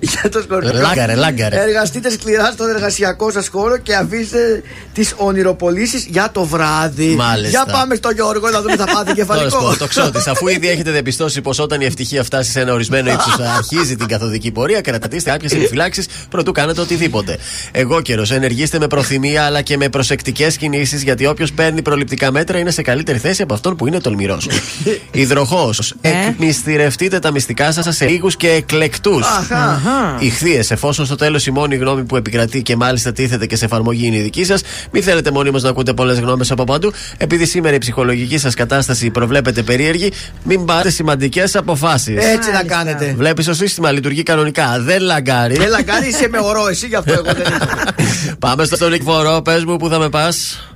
[0.20, 0.72] Για το σκορπιό.
[0.80, 1.56] Λάγκαρε, λάγκαρε.
[1.62, 4.62] Εργαστείτε σκληρά στον εργασιακό σας χώρο και αφήστε
[4.92, 7.14] τις ονειροπολίσεις για το βράδυ.
[7.14, 7.48] Μάλιστα.
[7.48, 9.58] Για πάμε στο Γιώργο να δούμε θα πάτε Τώρα σου κεφαλικό.
[9.58, 10.30] πω, το ξώτη.
[10.30, 14.06] Αφού ήδη έχετε διαπιστώσει πως όταν η ευτυχία φτάσει σε ένα ορισμένο ύψος αρχίζει την
[14.06, 17.38] καθοδική πορεία, κρατατήστε κάποιε επιφυλάξει προτού κάνετε κάνετε οτιδήποτε.
[17.72, 22.58] Εγώ καιρο, ενεργήστε με προθυμία αλλά και με προσεκτικές κινήσεις γιατί όποιος παίρνει προληπτικά μέτρα
[22.58, 24.48] είναι σε καλύτερη θέση από αυτόν που είναι τολμηρός.
[25.10, 29.26] Υδροχός, εκμυστηρευτείτε τα μυστικά σας σε λίγους και εκλεκτούς.
[29.26, 30.16] Αχα.
[30.18, 34.06] Ηχθείες, εφόσον στο τέλος η μόνη γνώμη που επικρατεί και μάλιστα τίθεται και σε εφαρμογή
[34.06, 36.92] είναι η δική σας, μην θέλετε μονίμω να ακούτε πολλές γνώμες από παντού.
[37.16, 40.12] Επειδή σήμερα η ψυχολογική σας κατάσταση προβλέπεται περίεργη,
[40.44, 42.24] μην πάρετε σημαντικές αποφάσεις.
[42.24, 43.14] Έτσι να κάνετε.
[43.16, 44.80] Βλέπεις το σύστημα λειτουργεί κανονικά.
[44.80, 45.56] Δεν λαγκάρει.
[45.56, 47.68] Δεν λαγκάρει, είσαι με ορό, εσύ γι' αυτό εγώ δεν είμαι.
[48.38, 50.68] Πάμε στο Νικ Φορό, πες μου που θα με πας.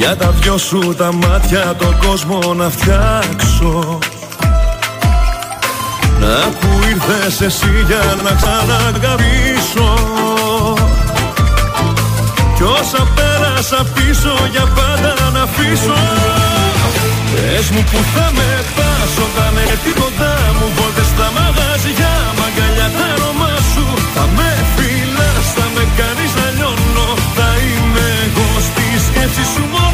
[0.00, 3.98] Για τα δυο σου τα μάτια τον κόσμο να φτιάξω.
[6.20, 9.90] Να που ήρθες εσύ για να ξαναγαπήσω
[12.56, 15.98] Κι όσα πέρασα πίσω για πάντα να αφήσω.
[17.34, 20.66] Πες μου που θα με πας όταν έρθει κοντά μου.
[20.76, 23.84] Βόλτες στα μαγαζιά, μαγκαλιά τα αρώμα σου.
[24.14, 29.89] Θα με φυλάς, θα με κάνεις να λιώνω Θα είμαι εγώ στη σκέψη σου μόνο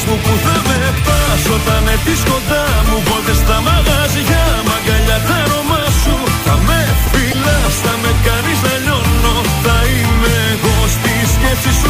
[0.00, 5.36] Πες μου που θα με πας όταν έρθεις κοντά μου Βόλτες στα μαγαζιά, μαγκαλιά τα
[5.44, 6.14] αρώμα σου.
[6.44, 6.80] Θα με
[7.10, 11.89] φυλάς, θα με κάνεις να λιώνω Θα είμαι εγώ στη σκέψη σου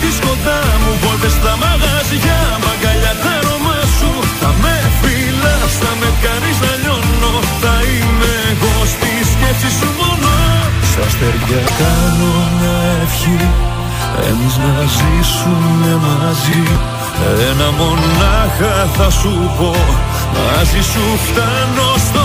[0.00, 0.90] έρθεις κοντά μου.
[1.02, 4.10] Βόλτες στα μαγαζιά, μαγκαλιά τα αρώμα σου.
[4.40, 7.34] Θα με φυλάς, θα με κάνεις να λιώνω.
[7.62, 10.32] Θα είμαι εγώ στη σκέψη σου μόνο.
[10.90, 13.40] Στα αστέρια κάνω μια ευχή.
[14.28, 16.62] Εμείς να ζήσουμε μαζί.
[17.50, 19.72] Ένα μονάχα θα σου πω.
[20.36, 22.24] Μαζί σου φτάνω στο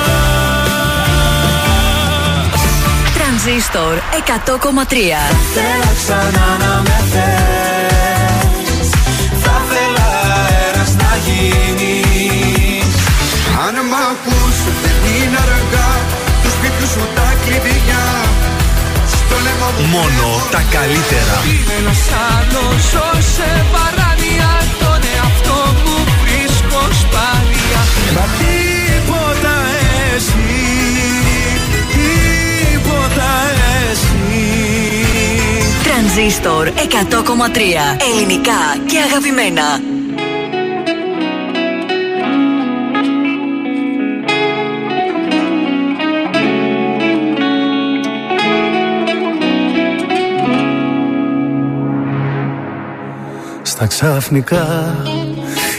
[3.43, 4.93] Τρανζίστορ 100,3
[5.55, 8.89] Θέλω ξανά να με θες
[9.43, 10.09] Θα θέλα
[10.45, 12.95] αέρας να γίνεις
[13.65, 15.91] Αν μ' ακούς δεν είναι αργά.
[16.41, 18.05] Του σπίτιου σου τα κλειδιά.
[19.15, 21.35] Στο λαιμό μου Μόνο τα καλύτερα.
[21.51, 22.03] Είναι ένας
[22.33, 24.51] άλλος ζω σε παράνοια.
[24.81, 27.81] Τον εαυτό μου βρίσκω σπάνια.
[28.15, 29.55] Μα τίποτα
[30.15, 31.00] εσύ
[36.13, 36.73] Τρανζίστορ 100,3
[38.11, 38.51] Ελληνικά
[38.85, 39.63] και αγαπημένα.
[53.61, 54.95] Στα ξαφνικά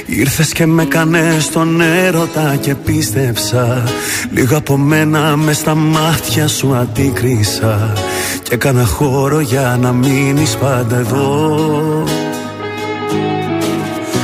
[0.06, 3.82] Ήρθες και με κάνες τον έρωτα και πίστεψα.
[4.30, 7.92] Λίγα από μένα μες στα μάτια σου αντίκρισα.
[7.96, 8.11] Και
[8.52, 11.58] έκανα χώρο για να μείνεις πάντα εδώ.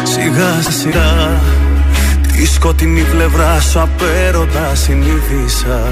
[0.03, 1.41] Σιγά σιγά
[2.41, 5.83] Η σκοτεινή πλευρά σου απέρωτα συνήθισα.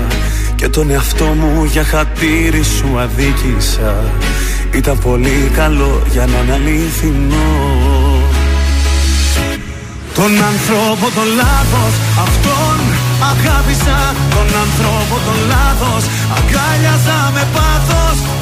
[0.55, 3.95] Και τον εαυτό μου για χατήρι σου αδίκησα.
[4.75, 7.53] Ήταν πολύ καλό για να είναι αληθινό.
[10.15, 11.95] Τον άνθρωπο τον λάθος
[12.25, 12.79] Αυτόν
[13.31, 13.99] αγάπησα.
[14.31, 16.05] Τον άνθρωπο τον λάθος
[16.37, 17.96] Αγκάλιαζα με πάθος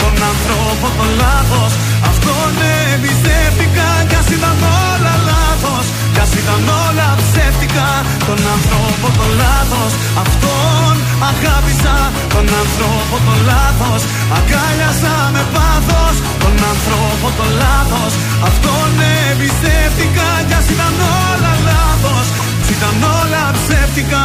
[0.04, 1.72] Τον άνθρωπο τον λάθος.
[2.10, 2.52] Αυτόν
[2.92, 4.58] εμπιστεύτηκα Κι ας ήταν
[4.90, 5.86] όλα λάθος.
[6.14, 7.88] Κι ας ήταν όλα ψεύτικα
[8.28, 9.92] Τον άνθρωπο τον λάθος.
[10.22, 10.94] Αυτόν
[11.30, 11.96] αγάπησα
[12.34, 14.00] Τον άνθρωπο τον λάθος.
[14.36, 18.12] Αγκάλιαζα με πάθος Τον άνθρωπο τον λάθος.
[18.48, 18.90] Αυτόν
[19.28, 20.94] εμπιστεύτηκα Κι ας ήταν
[21.28, 22.26] όλα λάθος.
[22.64, 24.24] Κι ήταν όλα ψεύτικα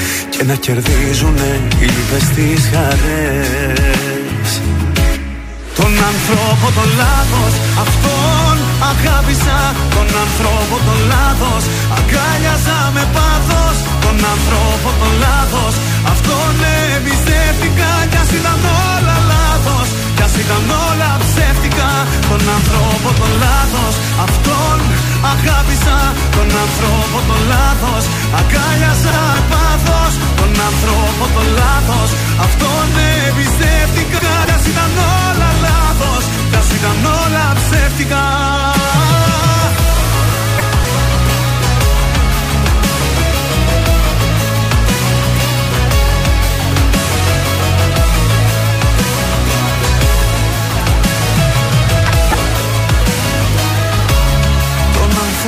[0.33, 4.49] Και να κερδίζουνε οι λύπες τις χαρές.
[5.77, 7.53] Τον άνθρωπο τον λάθος
[7.85, 8.55] Αυτόν
[8.91, 9.59] αγάπησα.
[9.95, 11.63] Τον άνθρωπο τον λάθος
[11.97, 13.77] Αγκάλιαζα με πάθος.
[14.05, 15.73] Τον άνθρωπο τον λάθος
[16.13, 16.53] Αυτόν
[16.95, 17.91] εμπιστεύτηκα.
[18.11, 18.59] Κι ας ήταν
[18.91, 21.91] όλα λάθος Κι ας ήταν όλα ψεύτικα.
[22.29, 23.93] Τον άνθρωπο τον λάθος
[24.25, 24.77] Αυτόν
[25.33, 25.97] αγάπησα
[26.35, 28.03] Τον άνθρωπο τον λάθος
[28.39, 30.13] Αγκάλιαζα με πάθος.
[30.39, 32.09] Τον άνθρωπο τον λάθος
[32.45, 32.87] Αυτόν
[33.27, 34.19] εμπιστεύτηκα.
[34.47, 34.91] Κι ας ήταν
[35.25, 38.23] όλα λάθος Κι ας ήταν όλα ψεύτικα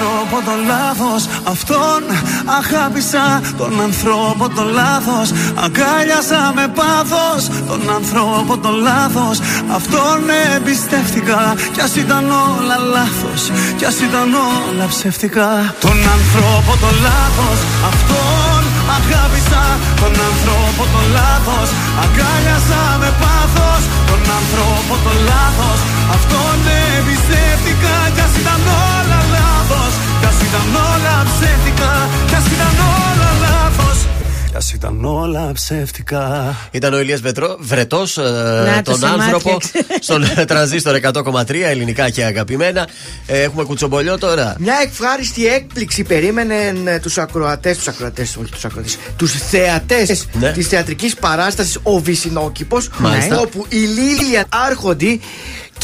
[0.03, 1.21] άνθρωπο τον λάθος.
[1.53, 2.01] Αυτόν
[2.59, 3.25] αγάπησα
[3.57, 5.27] Τον ανθρώπο τον λάθος.
[5.65, 9.35] Αγκάλιασα με πάθος Τον ανθρώπο τον λάθος.
[9.77, 10.17] Αυτόν
[10.55, 11.41] εμπιστεύτηκα
[11.73, 13.41] Κι ας ήταν όλα λάθος.
[13.77, 15.49] Κι ας ήταν όλα ψεύτικα.
[15.85, 17.59] Τον ανθρώπο τον λάθος.
[17.91, 18.61] Αυτόν
[18.97, 19.63] αγάπησα
[20.01, 21.67] Τον ανθρώπο τον λάθος.
[22.03, 25.79] Αγκάλιασα με πάθος Τον ανθρώπο τον λάθος.
[26.15, 26.57] Αυτόν
[26.95, 29.02] εμπιστεύτηκα Κι ας ήταν όλα λάθος Κι ας
[30.53, 34.05] ήταν όλα ψεύτικα Κι ας ήταν όλα λάθος
[34.49, 39.51] Κι ας ήταν όλα ψεύτικα Ήταν ο Ηλίας Βετρό, βρετός Να, το τον σε άνθρωπο
[39.51, 39.85] μάτιαξε.
[40.01, 42.87] στον τρανζίστορ 100,3 ελληνικά και αγαπημένα.
[43.27, 44.55] Ε, έχουμε κουτσομπολιό τώρα.
[44.59, 50.51] Μια ευχάριστη έκπληξη περίμενε τους ακροατές, τους ακροατές, όχι τους ακροατές, τους θεατές Ναι.
[50.51, 52.89] της θεατρικής παράστασης Ο Βυσινόκηπος.
[52.97, 53.39] Μάλιστα.
[53.39, 55.19] Όπου η Λίλια Άρχοντη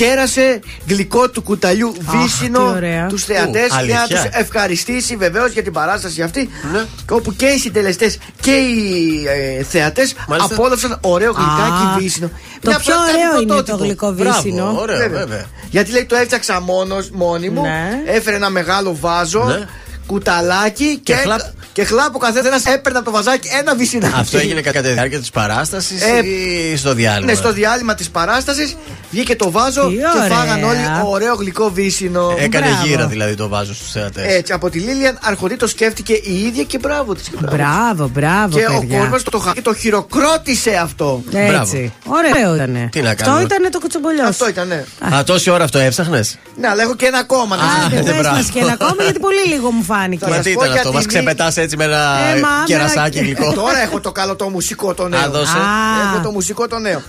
[0.03, 3.05] κέρασε γλυκό του κουταλιού βύσινο τι ωραία.
[3.07, 4.29] τους θεατές Ου, για να αλήθεια.
[4.29, 6.49] τους ευχαριστήσει βεβαίως για την παράσταση αυτή.
[6.71, 6.79] Ναι.
[7.07, 9.23] Και Όπου και οι συντελεστές και οι
[9.59, 10.53] ε, θεατές Μάλιστα.
[10.53, 12.29] απόλαυσαν ωραίο γλυκάκι Α, βύσινο.
[12.61, 13.83] Το Μια πιο πρώτη ωραίο είναι το πρωτότυπο.
[13.83, 14.75] γλυκό Μπράβο, βύσινο.
[14.79, 15.19] ωραίο, Βέβαια.
[15.19, 15.45] βέβαια.
[15.69, 17.61] Γιατί λέει το έφτιαξα μόνος, μόνη μου.
[17.61, 18.01] Ναι.
[18.05, 19.65] Έφερε ένα μεγάλο βάζο, Ναι.
[20.13, 21.39] Κουταλάκι και, Και χλαπ.
[21.73, 24.13] και χλάπ ο καθένας έπαιρνε από το βαζάκι ένα βυσινάκι.
[24.17, 28.09] Αυτό έγινε κατά τη διάρκεια της παράστασης Ε, ή στο διάλειμμα; Ναι, στο διάλειμμα της
[28.09, 28.75] παράστασης
[29.11, 30.37] βγήκε το βάζο Τι και ωραία.
[30.37, 32.33] φάγαν όλοι ωραίο γλυκό βύσινο.
[32.37, 32.85] Έκανε Μπράβο.
[32.85, 34.33] γύρα δηλαδή το βάζο στους θεατές.
[34.33, 37.29] Έτσι, από τη Λίλιαν Αρχοντή το σκέφτηκε η ίδια και μπράβο της.
[37.39, 38.99] Μπράβο, μπράβο, Και ο παιδιά.
[38.99, 41.23] κόσμος το, χα- το χειροκρότησε αυτό.
[41.33, 41.93] Έτσι.
[42.05, 42.89] Ωραίο ήταν.
[42.91, 44.27] Τι να Αυτό κάνουμε; ήταν το κουτσομπολιός.
[44.27, 44.83] Αυτό ήταν, ναι.
[45.15, 48.03] Α, τόση ώρα αυτό έψαχνες; Ναι, αλλά έχω και ένα ακόμα να σας Άντε, πω.
[48.05, 48.35] ναι, πες μπράβο.
[48.35, 50.25] μας και ένα ακόμα γιατί πολύ λίγο μου φάνηκε.
[50.25, 51.95] Θα σας Τι πω ήταν για αυτό, τη μας μη- ξεπετά έτσι με ένα
[52.35, 53.53] Ε, μα, κερασάκι με- γλυκό.
[53.53, 55.19] Τώρα έχω το καλό το μουσικό το νέο.
[55.19, 55.57] Α, δώσε.
[55.57, 56.09] Α.
[56.13, 57.01] Έχω το μουσικό το νέο.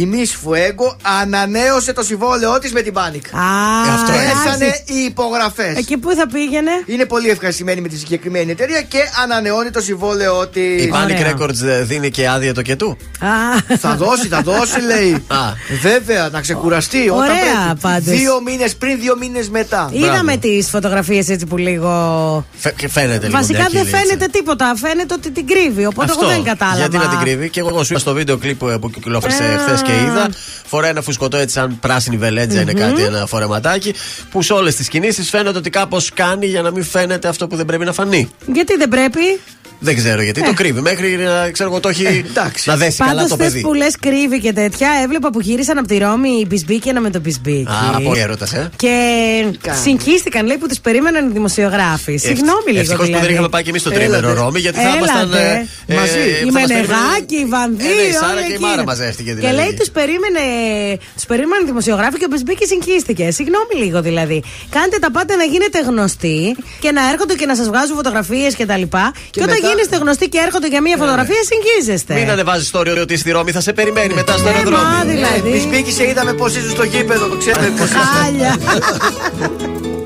[0.00, 3.26] Η Miss Fuego ανανέωσε το συμβόλαιό της με την Panic.
[3.38, 4.22] Α, αυτό είναι.
[4.22, 4.82] Πέσανε εντάξει.
[4.86, 5.76] οι υπογραφές.
[5.76, 6.70] Εκεί πού θα πήγαινε.
[6.86, 10.82] Είναι πολύ ευχαριστημένη με τη συγκεκριμένη εταιρεία και ανανεώνει το συμβόλαιό της.
[10.84, 11.34] Η Panic Ωραία.
[11.38, 12.96] Records ε, δίνει και άδεια το και του.
[13.20, 15.12] Α, Θα δώσει, θα δώσει, λέει.
[15.42, 15.52] Α.
[15.82, 17.80] Βέβαια, να ξεκουραστεί όταν Ωραία, πρέπει.
[17.80, 18.04] πάντως.
[18.18, 19.88] Δύο μήνες πριν, δύο μήνες μετά.
[19.92, 21.90] Είδαμε τις φωτογραφίες έτσι που λίγο.
[22.56, 23.38] Φε- και Φαίνεται λίγο.
[23.38, 24.06] Βασικά μια δεν κύλη, έτσι.
[24.08, 24.74] φαίνεται τίποτα.
[24.76, 25.86] Φαίνεται ότι την κρύβει.
[25.86, 26.24] Οπότε Αυτό.
[26.24, 26.78] εγώ δεν κατάλαβα.
[26.78, 29.56] Γιατί να την κρύβει; Και εγώ σου είπα στο βίντεο κλιπ που, που κυκλοφόρησε Ε,
[29.56, 30.30] χθες και είδα.
[30.66, 33.94] Φοράει ένα φουσκωτό έτσι σαν πράσινη βελέτζα είναι κάτι, ένα φορεματάκι.
[34.30, 37.56] Που σε όλες τις κινήσεις φαίνεται ότι κάπως κάνει για να μην φαίνεται αυτό που
[37.56, 38.30] δεν πρέπει να φανεί.
[38.52, 39.40] Γιατί δεν πρέπει;
[39.78, 40.80] Δεν ξέρω γιατί το κρύβει.
[40.80, 42.24] Μέχρι να ξέρω εγώ το έχει
[42.64, 43.60] να δέσει καλά Πάντως το θες παιδί.
[43.60, 47.20] που λες κρύβει και τέτοια, έβλεπα που γύρισαν από τη Ρώμη η Μπισμπίκινα με τον
[47.20, 47.66] Μπισμπίκι.
[47.88, 48.70] Άρα πολύ έρωτας, ε.
[48.76, 48.94] Και
[49.82, 52.16] συγχύστηκαν, λέει, που τις περίμεναν οι δημοσιογράφοι.
[52.16, 52.78] Συγγνώμη λίγο.
[52.80, 53.32] Ευτυχώς που δεν δηλαδή.
[53.32, 54.40] είχαμε πάει και εμείς στο τρίμερο Έλατε.
[54.40, 54.98] Ρώμη, γιατί θα Έλατε.
[54.98, 55.32] ήμασταν.
[55.32, 56.12] ε, ε, Μαζί.
[56.12, 57.84] θα Η μας Μενεγάκη, η Βανδί.
[57.84, 58.62] Ε, ναι, η Σάρα όλα και η εκεί.
[58.64, 59.56] Μάρα μαζεύτηκε Και δηλαδή.
[59.60, 60.42] λέει τους περίμενε,
[61.16, 63.24] τους περίμεναν οι δημοσιογράφοι και ο Μπισμπίκη συγχύστηκε.
[63.38, 64.38] Συγγνώμη λίγο δηλαδή.
[64.76, 66.40] Κάντε τα πάντα να γίνετε γνωστοί
[66.82, 68.84] και να έρχονται και να σας βγάζουν φωτογραφίες κτλ.
[68.94, 69.00] Και,
[69.30, 72.14] και όταν μετά- γίνεστε γνωστοί και έρχονται για μία φωτογραφία, συγχύζεστε.
[72.14, 75.14] Μην ανεβάζεις το όριο ότι στη Ρώμη θα σε περιμένει μετά στο Ε, μα, αεροδρόμιο.
[75.14, 75.50] δηλαδή.
[75.50, 78.56] Τη σπίκη σε είδαμε πώς ήσουν στο γήπεδο, το ξέρετε πώς Χάλια.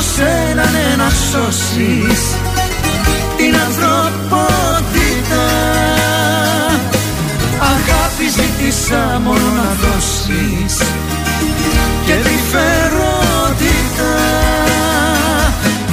[0.00, 2.22] ζήτησα από σένα ναι, να σώσεις
[3.36, 5.44] την ανθρωπότητα.
[7.58, 10.76] Αγάπη ζήτησα μόνο να δώσεις
[12.06, 14.14] και τρυφερότητα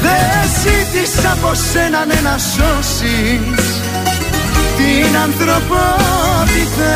[0.01, 3.65] Δεν ζήτησα από σένα ναι, να σώσεις
[4.77, 6.95] την ανθρωπότητα.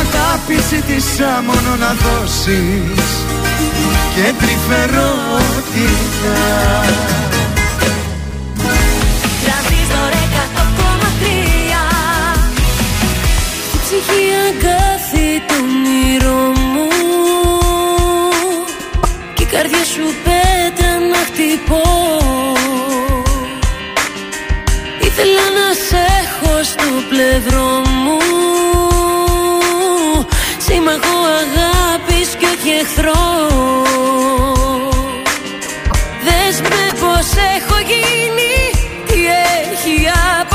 [0.00, 3.22] Αγάπη ζήτησα μόνο να δώσεις
[4.14, 6.36] και τρυφερότητα.
[9.42, 10.74] Τρανζίστορ 100,3
[13.68, 16.40] Στη ψυχή αγκάθι τον όνειρο
[16.72, 16.88] μου.
[19.34, 20.52] Και η καρδιά σου πέτει
[21.68, 21.82] πω
[25.00, 28.18] Ήθελα να σε έχω στο πλευρό μου.
[30.66, 33.22] Σύμμαχο αγάπης και όχι εχθρό.
[36.24, 38.54] Δες με πως έχω γίνει
[39.06, 39.20] Τι
[39.70, 40.08] έχει
[40.40, 40.51] απομείνει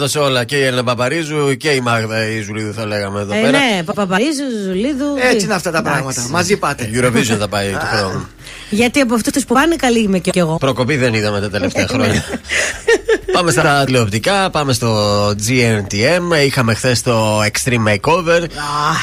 [0.00, 3.40] έδωσε όλα και η Έλληνα Παπαρίζου και η Μάγδα η Ζουλίδου, θα λέγαμε εδώ Ε,
[3.40, 3.50] πέρα.
[3.50, 5.06] ναι, Παπαπαρίζου, Ζουλίδου.
[5.32, 6.26] Έτσι είναι αυτά τα πράγματα.
[6.30, 6.90] Μαζί πάτε.
[6.94, 8.28] Eurovision θα πάει το χρόνο.
[8.70, 10.56] Γιατί από αυτούς που πάνε, καλή είμαι και εγώ.
[10.60, 12.24] Προκοπή δεν είδαμε τα τελευταία χρόνια.
[13.32, 16.44] πάμε στα τηλεοπτικά, πάμε στο GNTM.
[16.46, 18.44] Είχαμε χθες το Extreme Makeover.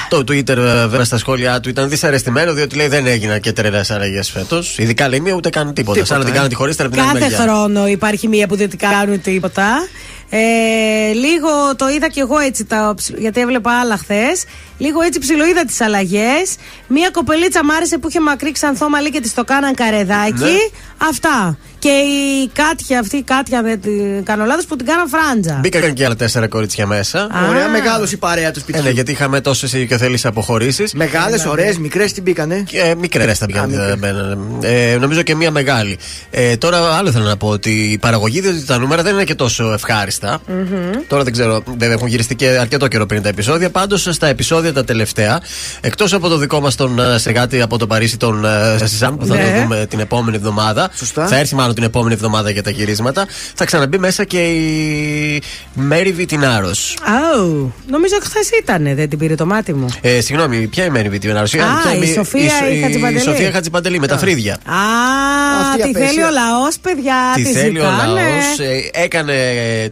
[0.09, 0.53] Το Twitter, ε,
[0.87, 4.77] βέβαια, στα σχόλιά του ήταν δυσαρεστημένο διότι λέει δεν έγιναν και τρελές αλλαγέ φέτος.
[4.77, 5.93] Ειδικά λέει μία ούτε καν τίποτα.
[5.99, 6.35] Τίποτα, Σαν να την ε.
[6.35, 7.53] κάνουν τη χωρίστερα από την άλλη Κάθε μεριά.
[7.53, 9.87] χρόνο υπάρχει μία που δεν την κάνουν τίποτα.
[10.29, 14.43] Ε, λίγο το είδα κι εγώ έτσι, τα, ψ- γιατί έβλεπα άλλα χθες.
[14.77, 16.55] Λίγο έτσι ψιλοείδα τις αλλαγές.
[16.87, 20.33] Μία κοπελίτσα μ' άρεσε που είχε μακρύ ξανθό μαλλί και της το κάναν καρεδάκι.
[20.43, 20.49] Ναι.
[21.09, 21.57] Αυτά.
[21.79, 25.57] Και Και η Κάτια αυτή, η Κάτια δεν την κάνω λάθος, που την κάναν φράντζα.
[25.61, 27.19] Μπήκαν και άλλα τέσσερα κορίτσια μέσα.
[27.19, 27.47] Α.
[27.49, 28.81] Ωραία, μεγάλο η παρέα τους Ε, σπιτιού.
[28.83, 30.93] ναι, γιατί είχαμε τόσες οικειοθέλει αποχωρήσεις.
[30.93, 33.69] Μεγάλες, ωραίες, μικρές, τι μπήκανε; Και μικρές τα πήγαν.
[33.69, 34.37] δεν μπαίνανε.
[34.61, 35.97] Ε, νομίζω και μία μεγάλη.
[36.29, 39.35] Ε, τώρα, άλλο θέλω να πω ότι η παραγωγή, διότι τα νούμερα δεν είναι και
[39.35, 40.41] τόσο ευχάριστα.
[41.07, 43.69] Τώρα δεν ξέρω, βέβαια έχουν γυριστεί και αρκετό καιρό πριν τα επεισόδια.
[43.69, 45.41] Πάντως στα επεισόδια τα τελευταία,
[45.81, 49.25] εκτός από το δικό μας τον ε, Σεγάτη από το Παρίσι, τον ε, Σιζάν, που
[49.25, 49.41] θα Ναι.
[49.43, 50.89] το δούμε την επόμενη εβδομάδα.
[51.13, 53.25] Θα έρθει μάλλον την επόμενη εβδομάδα για τα γυρίσματα.
[53.55, 55.41] Θα ξαναμπεί μέσα και η
[55.73, 56.97] Μέρι Βιτινάρος.
[56.99, 59.85] Oh, νομίζω χθες ήταν, δεν την πήρε το μάτι μου.
[60.01, 61.57] Ε, συγγνώμη, ποια η Μέρι Βιτινάρος; Α,
[62.03, 63.17] η Σοφία η Χατζηπαντελή.
[63.17, 64.53] Η Σοφία Χατζηπαντελή με τα φρύδια.
[64.53, 64.57] Α,
[65.69, 66.07] Αυτή τη απέσια.
[66.07, 67.15] θέλει ο λαός, παιδιά.
[67.35, 68.11] Τη τη θέλει ο ζητάνε.
[68.13, 68.59] λαός.
[68.91, 69.33] έκανε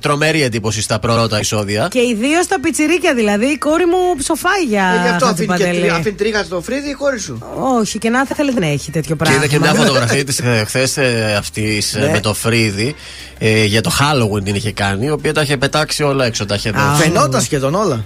[0.02, 1.88] τρομερή εντύπωση στα πρώτα επεισόδια.
[1.92, 3.46] Και ιδίως τα πιτσιρίκια δηλαδή.
[3.46, 5.80] Η κόρη μου ψοφάει για Ε, Γι' αυτό αφήνει, και Χατζηπαντελή.
[5.88, 7.38] τρί- αφήνει τρίχα στο φρύδι η κόρη σου.
[7.80, 9.38] Όχι, και να θέλει δεν έχει τέτοιο Και πράγμα.
[9.38, 10.98] είδα και μια φωτογραφία της χθες
[11.38, 12.10] αυτής Ναι.
[12.12, 12.96] με το φρύδι
[13.38, 16.46] ε, για το Halloween την είχε κάνει, η οποία τα είχε πετάξει όλα έξω.
[16.46, 17.02] Τα είχε δώσει.
[17.02, 18.06] Φαινόταν σχεδόν όλα.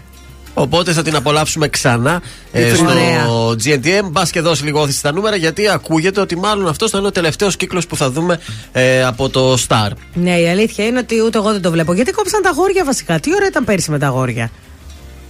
[0.53, 2.21] Οπότε θα την απολαύσουμε ξανά
[2.51, 3.25] ε, στο Ωραία.
[3.65, 4.09] GNTM.
[4.11, 7.11] Μπας και δώσει λίγο όθηση στα νούμερα, γιατί ακούγεται ότι μάλλον αυτό θα είναι ο
[7.11, 8.39] τελευταίος κύκλος που θα δούμε
[8.71, 9.89] ε, από το Star.
[10.13, 11.93] Ναι, η αλήθεια είναι ότι ούτε εγώ δεν το βλέπω.
[11.93, 13.19] Γιατί κόψαν τα γόρια βασικά.
[13.19, 14.49] Τι ώρα ήταν πέρσι με τα γόρια.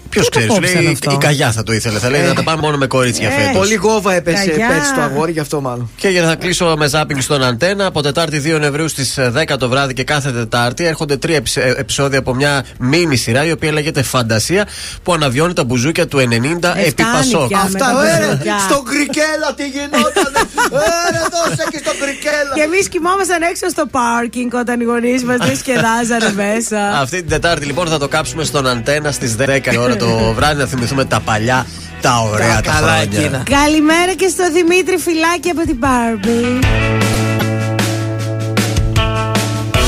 [0.09, 1.99] Ποιος Πού το ξέρεις, σου κόψαν λέει αυτό; η καγιά θα το ήθελε.
[1.99, 3.31] Θα λέει να τα πάμε μόνο με κορίτσια Ε.
[3.31, 3.57] φέτος.
[3.57, 4.67] Πολύ γόβα έπεσε Καγιά.
[4.67, 5.89] πέρσι το αγόρι, γι' αυτό μάλλον.
[5.95, 9.69] Και για να κλείσω με ζάπινγκ στον Αντένα, από Τετάρτη 2 Νευρίου στις 10 το
[9.69, 13.71] βράδυ και κάθε Τετάρτη έρχονται τρία επεισ- ε, επεισόδια από μια μίνι σειρά η οποία
[13.71, 14.67] λέγεται Φαντασία
[15.03, 17.47] που αναβιώνει τα μπουζούκια του 90 επί φτάνει Πασόκ.
[17.47, 17.57] πια.
[17.57, 18.57] με Αυτά, τα ε, μπουζούκια.
[18.59, 20.33] στον Κρικέλα τι γινόταν.
[20.35, 22.53] Ε, δώσε και στον Κρικέλα.
[22.55, 26.79] Και εμείς κοιμόμασταν έξω στο πάρκινγκ όταν οι γονείς μας δεν σκεδάζανε μέσα.
[27.01, 30.59] Αυτή την Τετάρτη λοιπόν θα το κάψουμε στον Αντένα στις 10 η ώρα το βράδυ
[30.61, 31.65] να θυμηθούμε τα παλιά,
[32.01, 33.01] τα ωραία τα, καλά χρόνια.
[33.01, 33.43] εκείνα.
[33.49, 36.59] Καλημέρα και στο Δημήτρη Φυλάκη από την Μπάρμπι.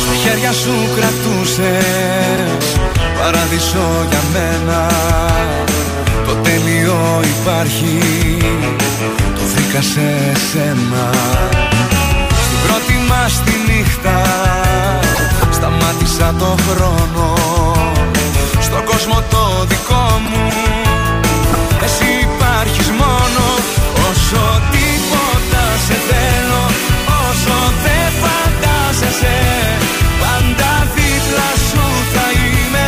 [0.03, 2.65] Στα χέρια σου κρατούσες
[3.19, 4.87] Παράδεισο για μένα
[6.25, 7.97] Το τέλειο υπάρχει
[9.35, 10.07] Το βρήκα σε
[10.51, 11.09] σένα
[12.45, 14.21] Στην πρώτη μας τη νύχτα
[15.51, 17.35] Σταμάτησα το χρόνο
[18.61, 19.40] Στον κόσμο το
[25.91, 26.63] σε θέλω
[27.27, 29.37] Όσο δεν φαντάζεσαι.
[30.21, 32.85] Πάντα δίπλα σου θα είμαι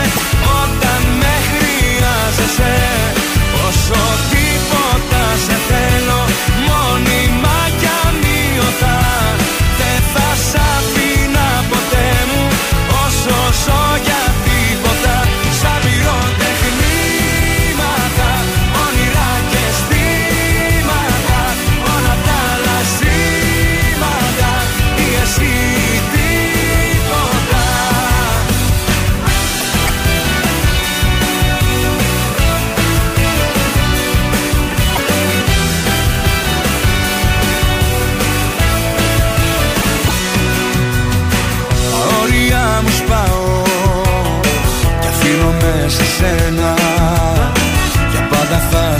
[0.61, 2.93] Όταν με χρειάζεσαι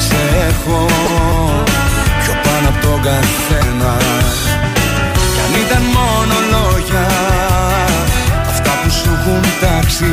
[0.08, 0.80] σε έχω.
[2.22, 3.94] Πιο πάνω από τον καθένα.
[5.34, 7.06] Κι αν ήταν μόνο λόγια
[8.52, 10.12] Αυτά που σου έχουν τάξει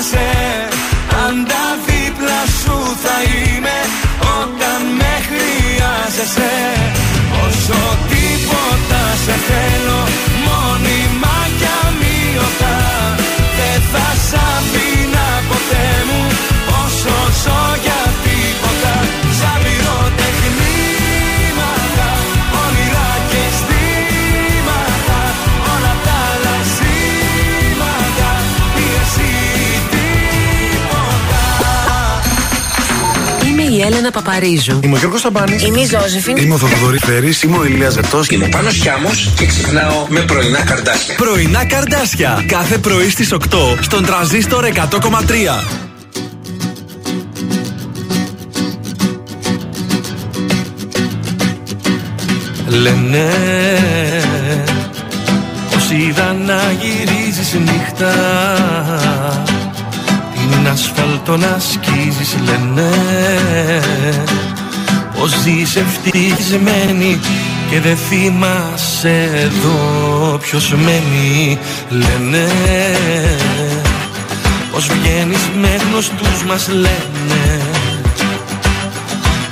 [0.00, 0.68] φαντάζεσαι
[1.10, 3.78] Πάντα δίπλα σου θα είμαι
[4.40, 6.54] Όταν με χρειάζεσαι
[7.46, 10.00] Όσο τίποτα σε θέλω
[10.46, 12.76] Μόνιμα κι αμύωτα
[13.58, 16.39] Δεν θα σ' αφήνα ποτέ μου
[33.90, 34.80] Έλενα Παπαρίζου.
[34.82, 35.62] Είμαι ο Γιώργος Σταμπάνης.
[35.62, 36.36] Είμαι η Ζώζεφιν.
[36.36, 37.42] Είμαι ο Θοδωρής Φέρης.
[37.42, 38.28] Είμαι ο Ηλίας Ζεπτός.
[38.28, 41.14] Είμαι Πάνος Χιάμος και ξυπνάω με πρωινά καρδάσια.
[41.14, 42.44] Πρωινά καρδάσια.
[42.46, 45.64] Κάθε πρωί στις 8 στον τραζίστορ 100,3.
[52.66, 53.28] Λένε
[55.70, 58.12] πως είδα να γυρίζεις νύχτα
[60.34, 62.90] Την ασφαλτό να σκίζεις λένε.
[65.18, 67.20] Πως ζεις ευτυχισμένη
[67.70, 71.58] και δεν θυμάσαι εδώ ποιος μένει
[71.90, 72.48] Λένε.
[74.72, 77.60] Πως βγαίνεις με γνωστούς μας λένε.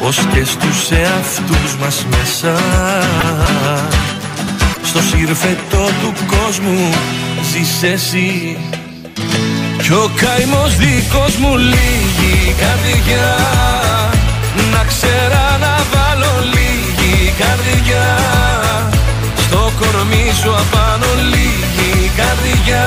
[0.00, 2.62] Πως και στους εαυτούς μας μέσα.
[4.82, 6.90] Στο σύρφετο του κόσμου
[7.52, 8.56] ζεις εσύ
[9.88, 13.30] κι ο καημός δικός μου λίγη καρδιά.
[14.72, 18.08] Να ξέρα να βάλω λίγη καρδιά.
[19.36, 22.86] Στο κορμί σου απάνω λίγη καρδιά.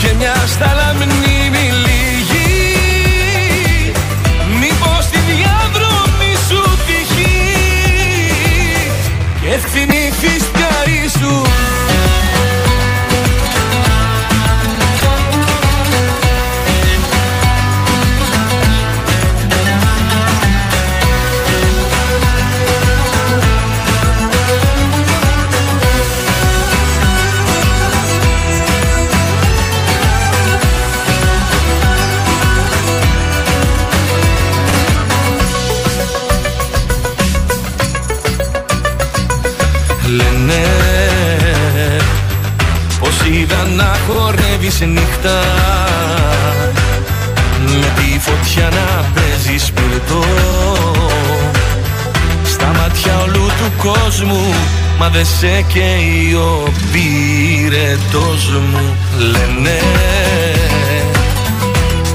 [0.00, 2.48] Και μια στάλα μνήμη λίγη
[4.60, 7.48] Μήπως τη διάδρομη σου τυχεί.
[9.40, 10.74] Και θυμηθείς πια
[11.04, 11.42] ήσου
[44.70, 45.40] χορεύεις νύχτα.
[47.80, 50.24] Με τη φωτιά να παίζεις πυρτό
[52.44, 54.54] στα μάτια όλου του κόσμου
[54.98, 59.80] μα δεν σε καίει ο πυρετός μου λένε.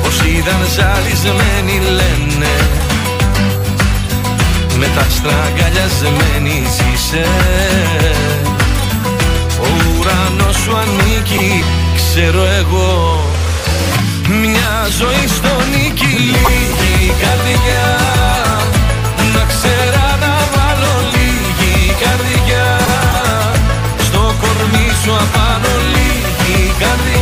[0.04, 2.54] Πως είδαν ζαλισμένοι λένε.
[4.80, 6.64] Με τα στραγγαλιασμένη
[6.94, 7.26] είσαι
[9.60, 9.68] Ο
[10.00, 11.64] ουρανός σου ανήκει,
[12.18, 13.22] ξέρω εγώ.
[14.42, 17.88] Μια ζωή στο νίκη λίγη καρδιά.
[19.34, 22.68] Να ξέρα να βάλω λίγη καρδιά.
[23.98, 27.15] Στο κορμί σου απάνω λίγη καρδιά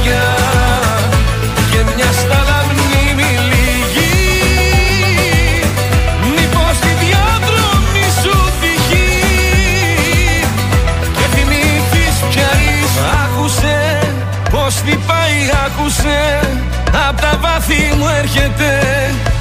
[17.63, 18.79] Απ' τα βάθη μου έρχεται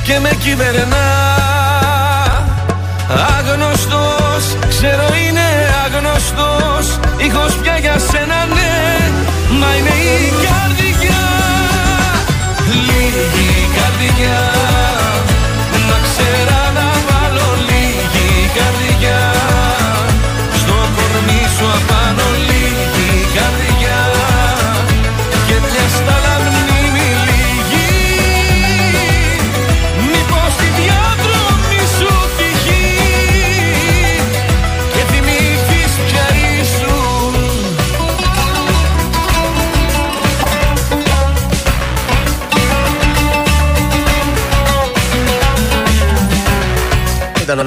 [0.05, 1.07] και με κυβερνά.
[3.39, 5.22] Άγνωστος, ξέρω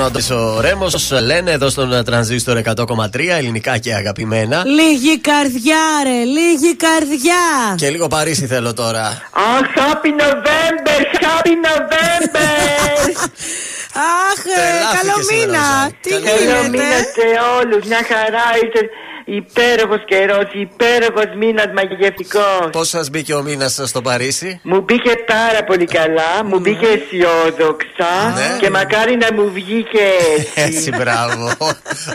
[0.08, 1.12] Ήταν όντω ο Ρέμος.
[1.22, 4.64] Λένε εδώ στον τρανζίστορ 100,3 ελληνικά και αγαπημένα.
[4.66, 7.44] Λίγη καρδιά, ρε, λίγη καρδιά.
[7.78, 9.06] Και λίγο Παρίσι θέλω τώρα.
[9.32, 12.54] Αχ, happy November, happy November!
[14.30, 15.66] Αχ, ε, Τρελάθηκες καλό σήμερα, μήνα.
[15.84, 15.92] Ροζά.
[16.02, 16.70] Τι Καλό Καλό γίνεται.
[16.70, 17.28] μήνα σε
[17.60, 18.82] όλους, μια χαρά ήρθε
[19.26, 22.70] υπέροχος καιρός, υπέροχος μήνας μαγευτικός.
[22.72, 28.14] Πώς σας μπήκε ο μήνας στο Παρίσι; Μου μπήκε πάρα πολύ καλά, μου μπήκε αισιόδοξα
[28.36, 28.58] Ναι.
[28.60, 30.04] και μακάρι να μου βγήκε
[30.56, 30.78] έτσι.
[30.78, 31.52] Έτσι, μπράβο.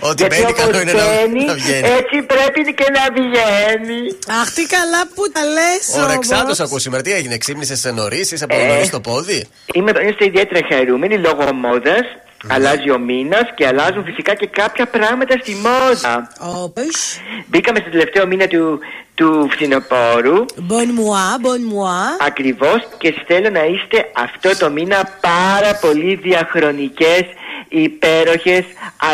[0.00, 1.88] Ό,τι Γιατί μπαίνει όπως καλό είναι να, μπαίνει, να βγαίνει.
[1.88, 4.00] έτσι πρέπει και να βγαίνει.
[4.40, 6.04] Αχ, τι καλά που τα λες.
[6.04, 8.66] Ο Ρεξάτο ακούω σήμερα τι έγινε, ξύπνησε νωρίς, είσαι από Ε.
[8.66, 12.06] νωρίς το πόδι; Είμαι, είστε ιδιαίτερα χαρούμενοι λόγω μόδας.
[12.48, 16.28] Αλλάζει ο μήνας και αλλάζουν φυσικά και κάποια πράγματα στη μόδα.
[16.62, 17.20] Όπως.
[17.46, 18.78] Μπήκαμε στο τελευταίο μήνα του,
[19.14, 20.44] του φθινοπόρου.
[20.56, 22.26] Bon moi, bon moi.
[22.26, 27.24] Ακριβώς και θέλω να είστε αυτό το μήνα πάρα πολύ διαχρονικές,
[27.68, 28.64] υπέροχες,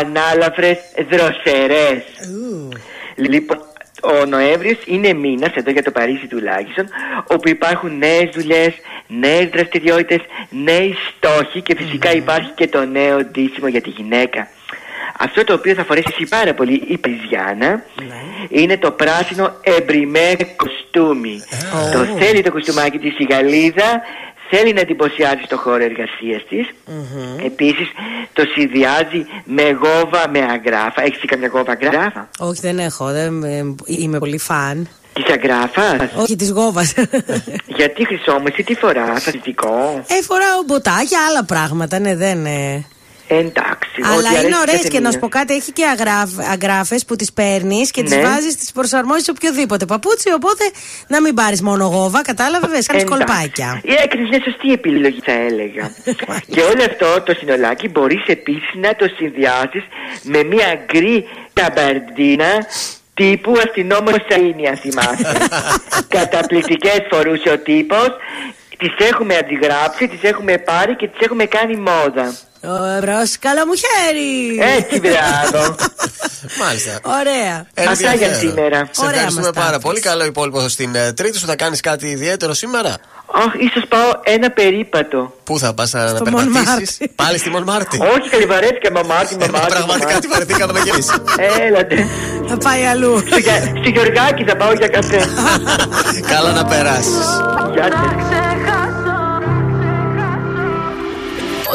[0.01, 0.77] ανάλαφρες,
[1.09, 2.03] δροσερές.
[3.15, 3.66] Λοιπόν,
[4.03, 6.87] ο Νοέμβριος είναι μήνας, εδώ για το Παρίσι τουλάχιστον,
[7.27, 8.73] όπου υπάρχουν νέες δουλειές,
[9.07, 10.19] νέες δραστηριότητες,
[10.49, 14.47] νέοι στόχοι και φυσικά υπάρχει και το νέο ντύσιμο για τη γυναίκα.
[15.19, 17.83] Αυτό το οποίο θα φορέσει εσύ πάρα πολύ η Πριζιάνα
[18.49, 21.41] είναι το πράσινο εμπριμέ κοστούμι.
[21.93, 24.01] Το θέλει το κοστούμάκι της η Γαλλίδα,
[24.49, 26.67] θέλει να εντυπωσιάζει στο χώρο εργασίας της.
[27.45, 27.87] Επίσης
[28.33, 31.01] το συνδυάζει με γόβα με αγράφα.
[31.01, 33.05] Έχεις δει καμιά γόβα αγράφα; Όχι, δεν έχω.
[33.05, 34.87] Δεν, ε, είμαι πολύ φαν.
[35.13, 36.93] Της αγράφας; Όχι, της γόβας.
[37.77, 42.45] Γιατί χρυσό μου, εσύ τι φοράς, αθλητικό; ε, φοράω μποτάκια, άλλα πράγματα, ναι, δεν.
[42.45, 42.85] Ε.
[43.27, 44.01] Εντάξει.
[44.01, 45.19] ό,τι Αλλά αρέσει είναι ωραίες κάθε και να σου μία.
[45.19, 45.83] πω κάτι, έχει και
[46.51, 48.21] αγράφες που τις παίρνεις και τις Ναι.
[48.21, 50.31] βάζεις, τι προσαρμόζει σε οποιοδήποτε παπούτσι.
[50.33, 50.63] Οπότε
[51.07, 53.25] να μην πάρεις μόνο γόβα, κατάλαβες, κάνει Εντάξει.
[53.25, 53.81] κολπάκια.
[53.85, 55.91] Ε, Έκρινες μια σωστή επιλογή θα έλεγα
[56.53, 59.83] Και όλο αυτό το συνολάκι μπορείς επίσης να το συνδυάσεις
[60.23, 62.51] Με μια γκρι καμπαρντίνα
[63.13, 65.37] Τύπου αστυνόμος Σαΐνη αν θυμάστε
[66.17, 68.09] Καταπληκτικές φορούσε ο τύπος
[68.77, 74.59] Τις έχουμε αντιγράψει, τις έχουμε πάρει και τις έχουμε κάνει μόδα Μπρος, καλό μου χέρι!
[74.77, 75.75] Έτσι μπράβο
[76.63, 76.99] Μάλιστα.
[77.19, 77.65] Ωραία.
[77.73, 78.39] Ένα Αυτά για ενδιαφέρον.
[78.49, 78.77] σήμερα.
[78.91, 79.83] Σε Ωραία ευχαριστούμε μας τα πάρα είπες.
[79.83, 79.99] πολύ.
[79.99, 81.45] Καλό υπόλοιπο στην ε, Τρίτη σου.
[81.45, 82.89] Θα κάνεις κάτι ιδιαίτερο σήμερα;
[83.33, 87.11] Αχ, ίσως πάω ένα περίπατο Πού θα πας να Στο περπατήσεις; Μονμάρτι.
[87.15, 87.99] Πάλι στη Μονμάρτη.
[88.01, 91.01] Όχι, καλυβαρέθηκα μαμάρτι, Ε, μαμάρτι Πραγματικά τη βαρεθήκαμε κι εμεί.
[91.67, 92.07] Έλατε
[92.47, 93.23] Θα πάει αλλού.
[93.27, 95.25] Στο Γεια- Στη Γεωργάκη θα πάω για καφέ
[96.27, 97.25] Καλά να περάσεις.
[97.73, 97.89] Γεια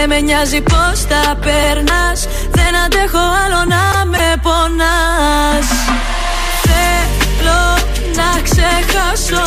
[0.00, 2.20] Δεν με νοιάζει πως τα περνάς.
[2.50, 5.68] Δεν αντέχω άλλο να με πονάς.
[6.66, 7.62] Θέλω
[8.18, 9.46] να ξεχάσω.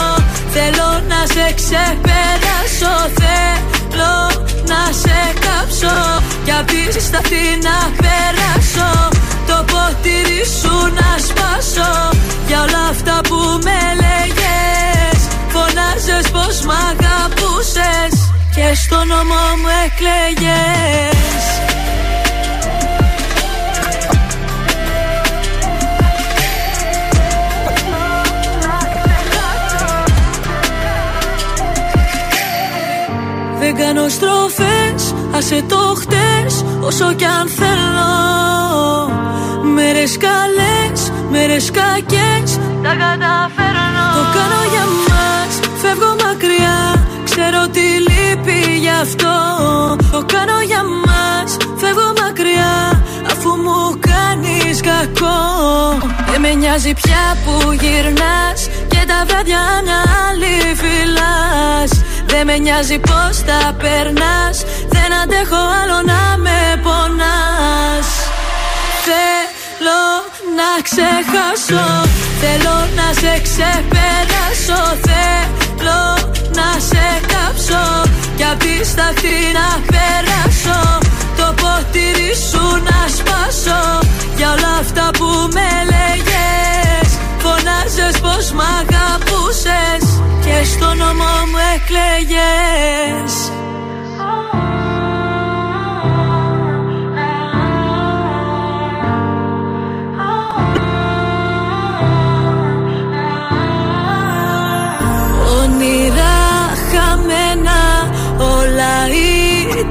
[0.55, 2.93] Θέλω να σε ξεπεράσω.
[3.19, 4.13] Θέλω
[4.71, 5.95] να σε κάψω.
[6.45, 8.89] Κι απ' τη σταθή να περάσω
[9.47, 11.91] Το ποτήρι σου να σπάσω.
[12.47, 15.19] Για όλα αυτά που με λέγες
[15.53, 17.00] Φωνάζες πως μ' αγαπούσες
[18.71, 21.43] Και στο νόμο μου εκλέγες.
[33.59, 38.13] Δεν κάνω στροφές, άσε το χτες Όσο κι αν θέλω.
[39.63, 44.05] Μέρες καλές, μέρες κακές Τα καταφέρνω.
[44.15, 47.00] Το κάνω για μας, φεύγω μακριά
[47.43, 49.35] Ξέρω τι λείπει γι' αυτό.
[50.11, 55.39] Το κάνω για μας, φεύγω μακριά Αφού μου κάνεις κακό.
[56.31, 59.97] Δεν με νοιάζει πια που γυρνάς Και τα βράδια να
[60.27, 61.91] άλλη φυλάς
[62.25, 64.57] Δεν με νοιάζει πως τα περνάς
[64.87, 68.09] Δεν αντέχω άλλο να με πονάς.
[69.05, 70.03] Θέλω
[70.57, 71.85] να ξεχάσω
[72.41, 74.81] Θέλω να σε ξεπεράσω.
[75.05, 76.21] Θέλω
[76.57, 77.85] να σε κάψω
[78.35, 80.79] Κι απ' τη σταθή να περάσω
[81.37, 83.81] Το ποτήρι σου να σπάσω
[84.35, 87.09] Για όλα αυτά που με λέγες.
[87.43, 90.03] Φωνάζες πως μ' αγαπούσες
[90.45, 93.33] Και στο νόμο μου εκλέγες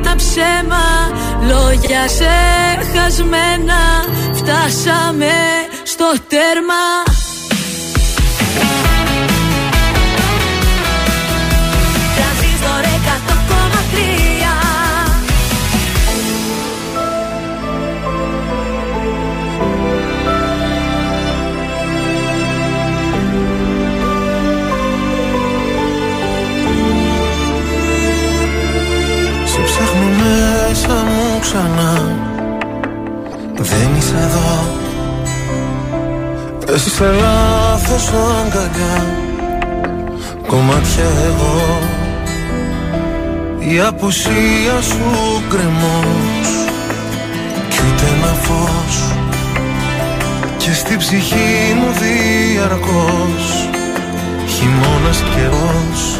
[0.00, 0.84] ήταν ψέμα.
[1.40, 2.30] Λόγια σε
[2.92, 5.32] χασμένα Φτάσαμε
[5.82, 7.09] στο τέρμα
[31.52, 32.16] ξανά.
[33.56, 34.64] Δεν είσαι εδώ.
[36.74, 39.06] Εσύ σε λάθος αγκαλιά.
[40.46, 41.78] Κομμάτια εγώ.
[43.58, 46.48] Η απουσία σου κρεμός
[47.68, 49.12] Κι ούτε ένα φως.
[50.56, 53.68] Και στη ψυχή μου διαρκώς.
[54.46, 56.19] Χειμώνας καιρός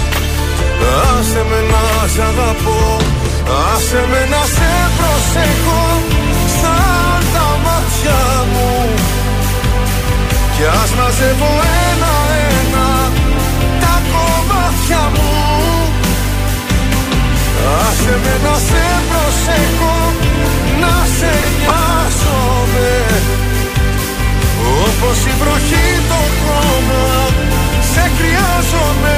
[0.81, 2.97] Άσε με να σ' αγαπώ
[3.73, 5.83] Άσε με να σε προσέχω
[6.59, 8.21] Σαν τα μάτια
[8.51, 8.71] μου.
[10.55, 11.51] Κι ας μαζεύω
[11.89, 12.89] ένα-ένα
[13.81, 15.31] Τα κομμάτια μου.
[17.81, 19.95] Άσε με να σε προσέχω
[20.81, 22.93] Να σε νοιάζομαι.
[24.83, 27.05] Όπως η βροχή το χώμα
[27.93, 29.17] Σε χρειάζομαι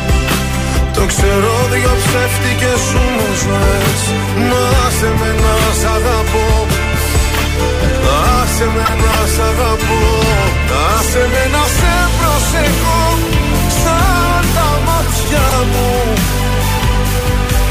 [1.01, 4.01] Το ξέρω δυο ψεύτικες σου μου ζωές
[4.49, 6.47] Μα άσε με να σ' αγαπώ.
[8.39, 10.03] Άσε με να σ' αγαπώ.
[10.93, 13.03] Άσε με να σε προσεχώ
[13.81, 15.91] Σαν τα μάτια μου.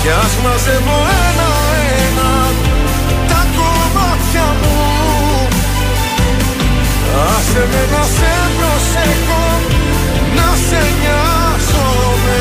[0.01, 0.99] Κι ας μαζεύω
[1.29, 2.33] ένα-ένα
[3.31, 4.79] Τα κομμάτια μου.
[7.35, 9.45] Άσε με να σε προσεχώ
[10.37, 12.41] Να σε νοιάζομαι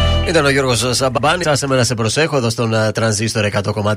[0.31, 1.47] Ήταν ο Γιώργος Σαμπάνης.
[1.47, 3.93] Άσε με να σε προσέχω εδώ στον α, τρανζίστορ 100,3.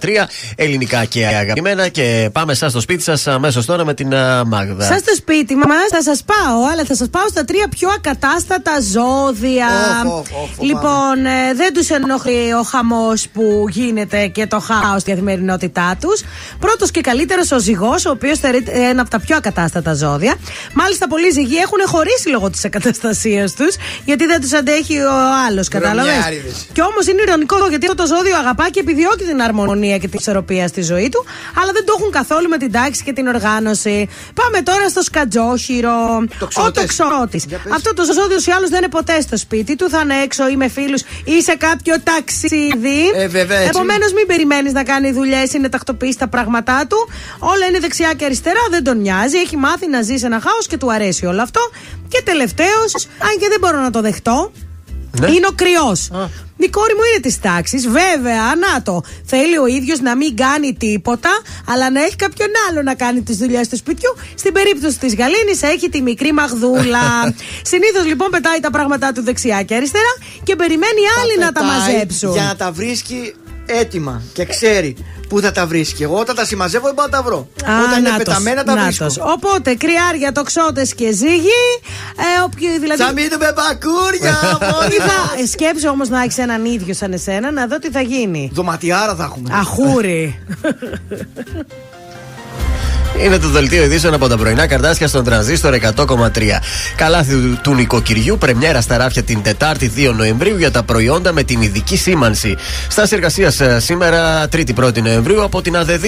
[0.57, 1.89] Ελληνικά και αγαπημένα.
[1.89, 4.85] Και πάμε εσά στο σπίτι σας αμέσως τώρα με την α, Μάγδα.
[4.85, 8.73] Σα στο σπίτι μας θα σας πάω, αλλά θα σας πάω στα τρία πιο ακατάστατα
[8.81, 9.67] ζώδια.
[10.07, 15.01] Οχ, οχ, οχ, λοιπόν, ε, δεν τους ενοχλεί ο χαμός που γίνεται και το χάος
[15.01, 16.23] στη καθημερινότητά τους.
[16.59, 20.35] Πρώτος και καλύτερος ο ζυγός, ο οποίος θεωρείται ένα από τα πιο ακατάστατα ζώδια.
[20.73, 25.13] Μάλιστα, πολλοί ζυγοί έχουν χωρίσει λόγω της ακαταστασία τους, γιατί δεν τους αντέχει ο
[25.49, 26.67] άλλος, κατάλαβες; Βρωμιάριδες.
[26.73, 30.19] Και όμως είναι ηρωνικό γιατί αυτό το ζώδιο αγαπά και επιδιώκει την αρμονία και την
[30.21, 31.25] ισορροπία στη ζωή του,
[31.63, 34.09] αλλά δεν το έχουν καθόλου με την τάξη και την οργάνωση.
[34.35, 36.25] Πάμε τώρα στο σκατζόχυρο.
[36.65, 37.47] Ο τοξότης.
[37.75, 40.57] Αυτό το ζώδιο ή άλλως δεν είναι ποτέ στο σπίτι του, θα είναι έξω ή
[40.57, 43.01] με φίλους ή σε κάποιο ταξίδι.
[43.15, 43.71] Ε, βέβαια, έτσι.
[43.75, 47.09] Επομένως, μην περιμένεις να κάνει δουλειές ή να τακτοποιήσει τα πράγματά του.
[47.39, 49.37] Όλα είναι δεξιά και αριστερά, δεν τον νοιάζει.
[49.37, 51.61] Έχει μάθει να ζει σε ένα χάος και του αρέσει όλο αυτό.
[52.09, 54.53] Και τελευταίος, αν και δεν μπορώ να το δεχτώ,
[55.21, 55.27] Ναι.
[55.31, 56.11] είναι ο κρυός.
[56.57, 57.89] Η κόρη μου είναι της τάξης.
[57.89, 59.03] Βέβαια, να το.
[59.25, 61.31] Θέλει ο ίδιος να μην κάνει τίποτα,
[61.67, 64.17] αλλά να έχει κάποιον άλλο να κάνει τις δουλειές του σπιτιού.
[64.35, 67.35] Στην περίπτωση της Γαλήνης έχει τη μικρή μαγδούλα.
[67.73, 71.79] Συνήθως λοιπόν πετάει τα πράγματά του δεξιά και αριστερά και περιμένει άλλοι να τα πετάει
[71.79, 72.33] μαζέψουν.
[72.33, 73.35] Για να τα βρίσκει
[73.67, 74.97] έτοιμα και ξέρει
[75.29, 76.03] πού θα τα βρίσκει.
[76.03, 77.49] Εγώ όταν τα συμμαζεύω δεν πάω να τα βρω.
[77.65, 78.97] Α, όταν είναι νάτος, πεταμένα τα νάτος.
[78.99, 79.25] βρίσκω.
[79.31, 81.63] Οπότε, κρυάρια, τοξότες και ζύγι.
[82.17, 83.03] Ε, όποιοι, δηλαδή...
[83.03, 84.59] Θα μείνουμε μπακούρια!
[84.89, 85.43] Τι θα...
[85.43, 88.51] ε, Σκέψου όμως να έχεις έναν ίδιο σαν εσένα, να δω τι θα γίνει.
[88.53, 89.51] Δωματιάρα θα έχουμε.
[89.55, 90.39] Αχούρι.
[93.23, 96.29] Είναι το δελτίο ειδήσεων από τα πρωινά καρτάσια στον τρανζίστορ 100,3.
[96.97, 101.43] Καλάθι του, του νοικοκυριού, πρεμιέρα στα ράφια την Τετάρτη 2 Νοεμβρίου για τα προϊόντα με
[101.43, 102.57] την ειδική σήμανση.
[102.89, 106.05] Στάση εργασίας σήμερα 3η 1η Νοεμβρίου από την ΑΔΔ.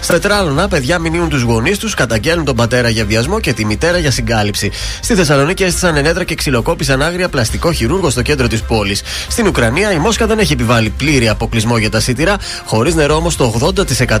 [0.00, 3.98] Στα τετράλωνα, παιδιά μηνύουν τους γονείς τους, καταγγέλνουν τον πατέρα για βιασμό και τη μητέρα
[3.98, 4.70] για συγκάλυψη.
[5.00, 9.02] Στη Θεσσαλονίκη έστησαν ενέτρα και ξυλοκόπησαν άγρια πλαστικό χειρούργο στο κέντρο της πόλης.
[9.28, 13.36] Στην Ουκρανία η Μόσχα δεν έχει επιβάλει πλήρη αποκλεισμό για τα σίτηρα, χωρίς νερό όμως
[13.36, 13.72] το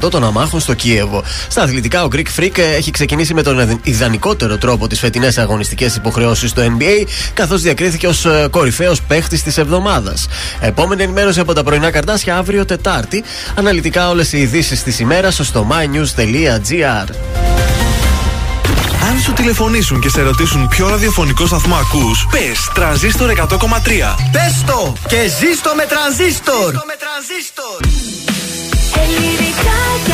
[0.04, 1.22] 80% των αμάχων στο Κίεβο.
[1.48, 5.96] Στα αθλητικά, ο Γκρι Greek Freak έχει ξεκινήσει με τον ιδανικότερο τρόπο τις φετινές αγωνιστικές
[5.96, 10.26] υποχρεώσεις στο NBA, καθώς διακρίθηκε ως κορυφαίος παίχτης της εβδομάδας.
[10.60, 13.24] Επόμενη ενημέρωση από τα πρωινά καρτάσια αύριο Τετάρτη.
[13.54, 17.08] Αναλυτικά όλες οι ειδήσεις της ημέρας στο mynews.gr.
[19.10, 24.16] Αν σου τηλεφωνήσουν και σε ρωτήσουν ποιο ραδιοφωνικό σταθμό ακούς, πες τρανζίστορ 100,3.
[24.32, 26.74] Πες το και ζήστο με τρανζίστορ.
[29.02, 30.13] Ελληνικά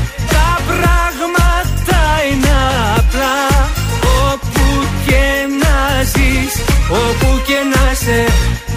[8.03, 8.25] σε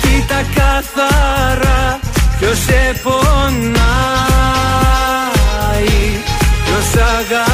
[0.01, 1.99] Κοίτα καθαρά
[2.39, 3.85] ποιος σε πονάει
[6.65, 7.54] Ποιος αγαπάει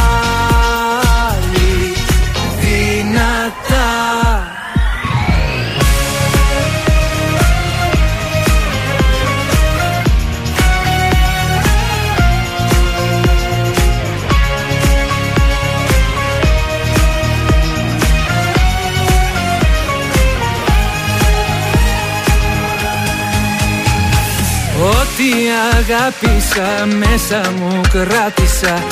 [25.51, 28.83] Ό,τι αγάπησα μέσα μου κράτησα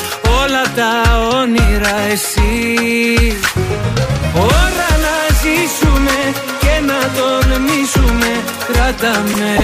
[0.42, 2.78] Όλα τα όνειρα εσύ
[4.36, 6.18] Ώρα να ζήσουμε
[6.60, 8.32] και να τολμήσουμε
[8.74, 9.58] Κράταμε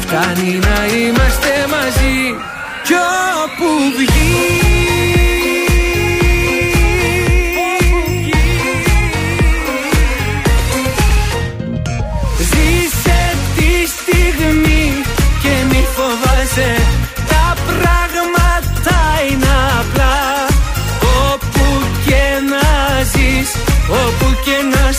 [0.00, 2.36] Φτάνει να είμαστε μαζί
[2.84, 2.94] Κι
[3.44, 5.17] όπου βγει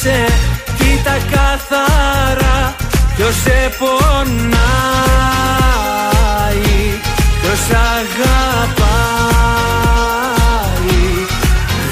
[0.01, 0.25] και να σε
[0.77, 2.75] Κοίτα καθαρά
[3.15, 4.59] ποιος σε πονάει
[7.41, 8.19] Ποιος αγαπάει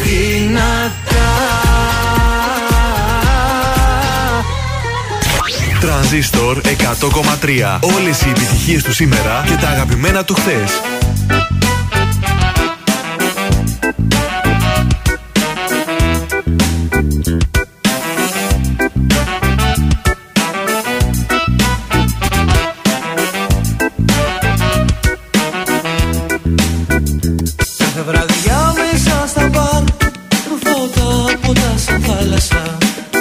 [0.03, 0.95] δυνατά
[5.79, 7.79] Τρανζίστορ 100,3.
[7.81, 10.96] Όλες οι επιτυχίες του σήμερα και τα αγαπημένα του χθες.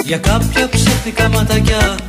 [0.07, 2.06] Για κάποια ψεύτικα ματάκια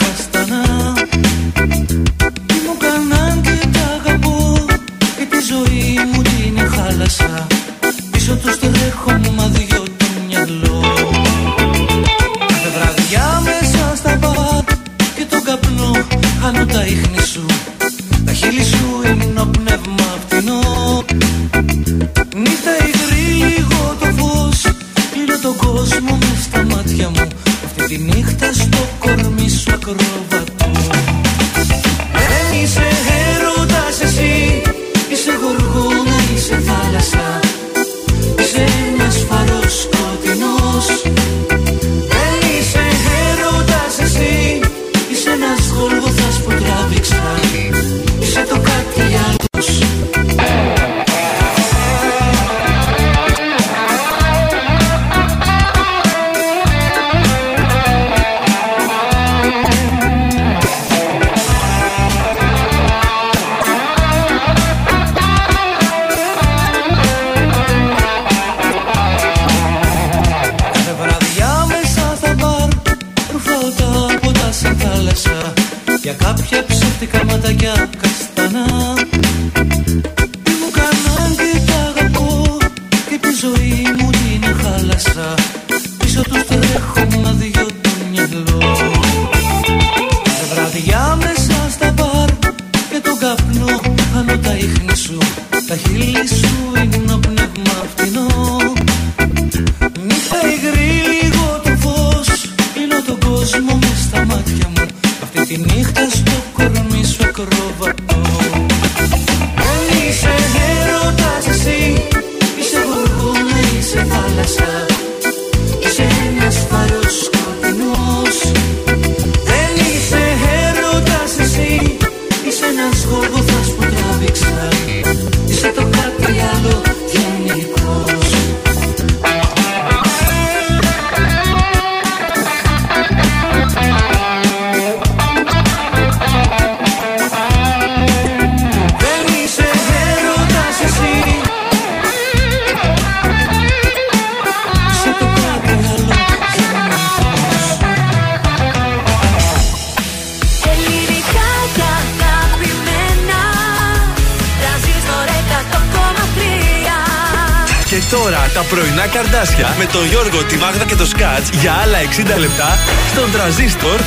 [162.19, 162.79] 60 λεπτά
[163.13, 163.99] στον τραζίστορ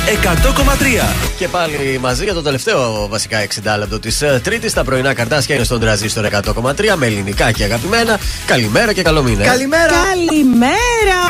[1.04, 1.14] 100,3.
[1.38, 4.72] Και πάλι μαζί για το τελευταίο βασικά 60 λεπτό της Τρίτης.
[4.72, 8.18] Τα πρωινά καρτάσια είναι στον τραζίστορ 100,3 με ελληνικά και αγαπημένα.
[8.46, 9.42] Καλημέρα και καλό μήνα.
[9.44, 9.46] ε.
[9.46, 9.92] Καλημέρα.
[10.08, 11.20] Καλημέρα!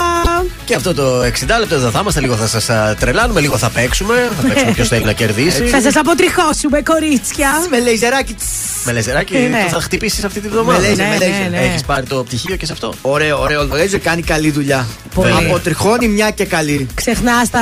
[0.65, 1.27] Και αυτό το 60
[1.59, 4.15] λεπτό εδώ θα είμαστε, λίγο θα σας τρελάνουμε, λίγο θα παίξουμε.
[4.41, 5.65] Θα παίξουμε ποιος θέλει να κερδίσει.
[5.67, 7.51] Θα σας αποτριχώσουμε, κορίτσια.
[7.71, 8.37] Με λεϊζεράκι.
[8.85, 9.63] Με λεζεράκι, Ε, ναι.
[9.71, 10.79] το θα χτυπήσεις αυτή τη βδομάδα.
[10.81, 11.41] Με λέιζερ, με Ναι, λέιζερ.
[11.51, 11.65] ναι, ναι.
[11.65, 12.93] Έχεις πάρει το πτυχίο και σε αυτό.
[13.03, 13.67] Ωραίο, ωραίο.
[13.67, 14.87] Το λέιζερ κάνει καλή δουλειά.
[15.15, 15.33] Πολύ.
[15.33, 16.87] Αποτριχώνει μια και καλή.
[16.95, 17.61] Ξεχνά τα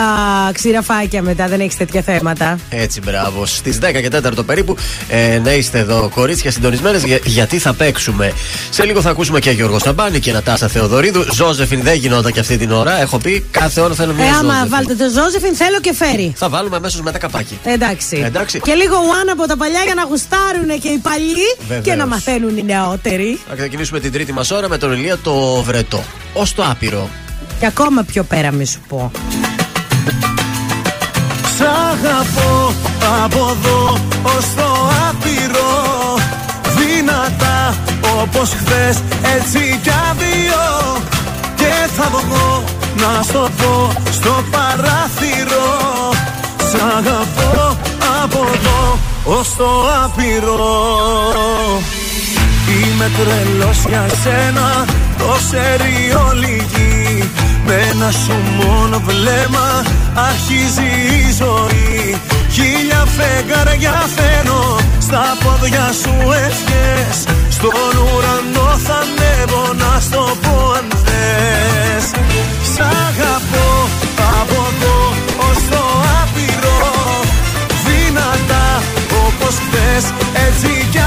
[0.52, 2.58] ξηραφάκια μετά, δεν έχεις τέτοια θέματα.
[2.70, 3.46] Έτσι, μπράβο.
[3.46, 4.08] Στις 10 και
[4.40, 4.76] 4 περίπου
[5.08, 8.32] ε, να είστε εδώ, κορίτσια συντονισμένες, γιατί θα παίξουμε.
[8.70, 11.24] Σε λίγο θα ακούσουμε και Γιώργο Σταμπάνη και Νατάσα Θεοδωρίδου.
[11.34, 13.00] Ζώζεφιν δεν γινόταν και αυτή την ώρα.
[13.00, 14.68] Έχω πει κάθε ώρα θέλω μια Ε, άμα Ζώζεφιν.
[14.70, 16.32] βάλετε το Ζώζεφιν, θέλω και φέρει.
[16.36, 17.58] Θα βάλουμε αμέσως μετά καπάκι.
[17.64, 18.22] Εντάξει.
[18.24, 18.60] Εντάξει.
[18.60, 21.84] Και λίγο one από τα παλιά για να γουστάρουν και οι παλιοί Βεβαίως.
[21.84, 23.38] και να μαθαίνουν οι νεότεροι.
[23.48, 26.04] Θα ξεκινήσουμε την τρίτη μας ώρα με τον Ηλία το Βρετό.
[26.34, 27.08] Ω το άπειρο.
[27.60, 29.10] Και ακόμα πιο πέρα, μη σου πω.
[31.56, 31.60] Σ'
[31.92, 32.72] αγαπώ
[33.24, 34.68] από εδώ ως το
[35.08, 35.72] άπειρο
[36.76, 37.74] Δυνατά
[38.20, 38.96] όπως χθες
[39.36, 41.02] έτσι κι αδειό
[41.54, 42.64] Και θα βγω
[42.96, 45.68] να στο πω στο παράθυρο.
[46.70, 47.76] Σ' αγαπώ
[48.22, 49.70] από εδώ ως το
[50.04, 50.58] άπειρο.
[52.68, 54.84] Είμαι τρελός για σένα,
[55.18, 55.94] το ξέρει
[56.28, 56.79] όλη η γη
[57.66, 59.82] Με ένα σου μόνο βλέμμα
[60.14, 62.20] αρχίζει η ζωή.
[62.52, 66.14] Χίλια φεγγαριά φέρω, στα πόδια σου
[66.46, 67.16] ευχές.
[67.48, 72.04] Στον ουρανό θα ανέβω να στο πω αν θες.
[72.72, 73.88] Σ' αγαπώ
[74.40, 74.98] από εδώ
[75.48, 75.84] ως το
[76.20, 76.80] άπειρο.
[77.86, 78.82] Δυνατά
[79.26, 80.04] όπως χθες
[80.46, 80.98] έτσι κι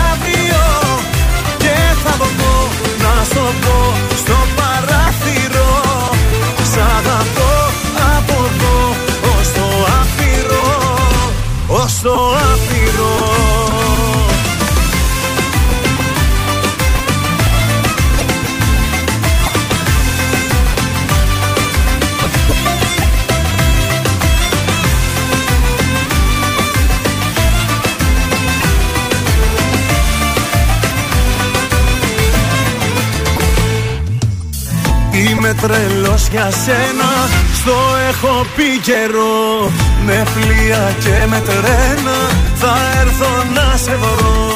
[36.34, 37.12] για σένα.
[37.60, 37.78] Στο
[38.10, 39.72] έχω πει καιρό
[40.06, 42.18] Με πλοία και με τρένα.
[42.62, 44.52] Θα έρθω να σε βρω.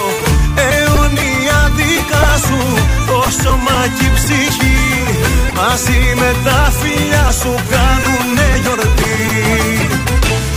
[0.68, 2.62] Αιωνία δικά σου
[3.08, 4.82] Το σώμα και η ψυχή.
[5.60, 9.20] Μαζί με τα φιλιά να σου κάνουνε γιορτή.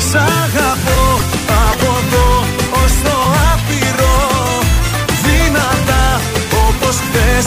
[0.08, 1.02] Σ' αγαπώ
[1.68, 2.28] από εδώ
[2.80, 3.16] ως το
[3.52, 4.18] άπειρο.
[5.24, 6.06] Δυνατά
[6.66, 7.46] όπως χθες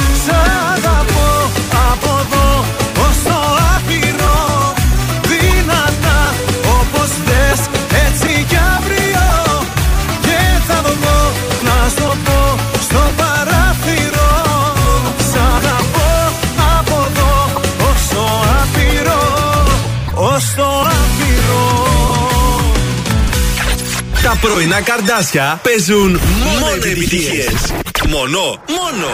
[24.23, 26.19] Τα πρωινά καρδάσια παίζουν
[26.59, 27.73] μόνο επιτυχίες.
[28.09, 29.07] Μόνο, μόνο.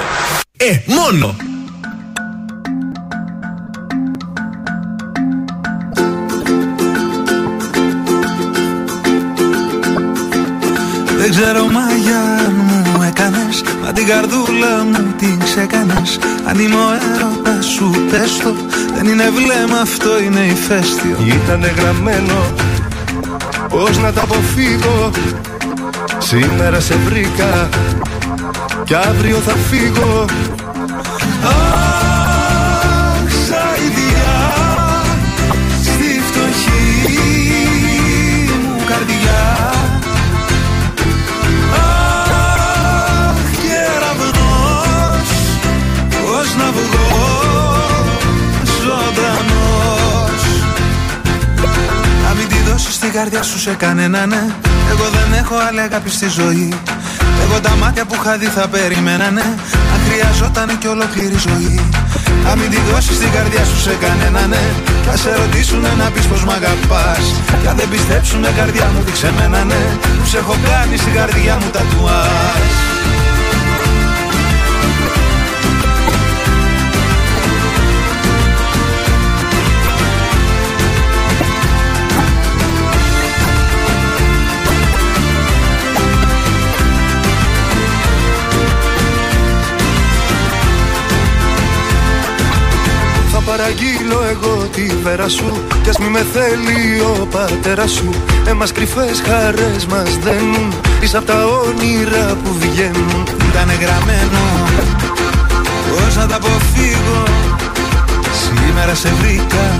[0.57, 1.35] Ε, μόνο.
[11.17, 12.53] Δεν ξέρω μαγιά αν
[12.95, 18.55] μου έκανες Μα την καρδούλα μου την ξεκάνες Αν είμαι ο έρωτας σου πες το
[18.95, 22.53] Δεν είναι βλέμμα αυτό είναι ηφαίστειο Ήτανε γραμμένο
[23.77, 25.11] Πώς να τα αποφύγω;
[26.17, 27.69] Σήμερα σε βρήκα
[28.83, 30.25] Κι αύριο θα φύγω
[53.19, 54.43] καρδιά σου σε κανένα ναι.
[54.91, 56.69] Εγώ δεν έχω άλλη αγάπη στη ζωή.
[57.43, 59.45] Εγώ τα μάτια που είχα δει θα περιμένανε
[59.93, 61.79] Αν χρειαζόταν και ολόκληρη ζωή.
[62.45, 64.63] Να μην τη δώσεις την καρδιά σου σε κανένα ναι.
[65.03, 67.25] Κι ας σε ρωτήσουνε να πεις πως μ' αγαπάς.
[67.61, 69.83] Κι αν δεν πιστέψουνε καρδιά μου δείξε μένα ναι.
[70.23, 72.86] Τους έχω κάνει στην καρδιά μου τατουάζ Θα
[93.67, 95.63] παραγγείλω εγώ τη βέρα σου.
[95.83, 98.09] Κι ας μη με θέλει ο πατέρας σου.
[98.47, 100.73] Εμάς κρυφές χαρές μας δένουν.
[101.01, 103.27] Είσαι απ' τα όνειρα που βγαίνουν.
[103.49, 104.41] Ήτανε γραμμένο.
[105.89, 107.23] Πώς να τα αποφύγω
[108.43, 109.79] Σήμερα σε βρήκα.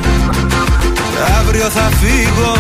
[1.40, 2.56] Αύριο θα φύγω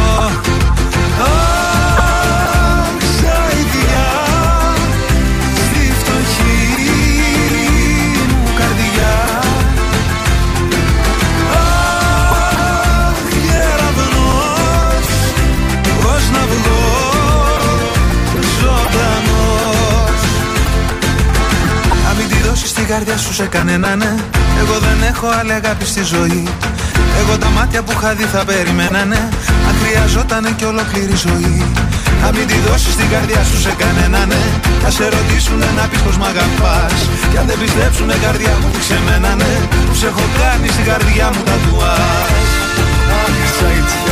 [22.88, 24.11] καρδιά σου σε κανένα ναι.
[24.61, 26.43] Εγώ δεν έχω άλλη αγάπη στη ζωή.
[27.19, 29.19] Εγώ τα μάτια που είχα δει θα περιμένανε
[29.68, 31.57] Αν χρειαζόταν και ολόκληρη ζωή.
[32.22, 34.43] Να μην τη δώσεις την καρδιά σου σε κανένα ναι.
[34.84, 36.97] Θα σε ρωτήσουνε να πεις πως μ' αγαπάς.
[37.31, 39.53] Κι αν δεν πιστέψουνε καρδιά μου δείξε μένα ναι.
[39.89, 42.49] Τους έχω κάνει στην καρδιά μου τατουάζ
[43.22, 44.06] Αχ,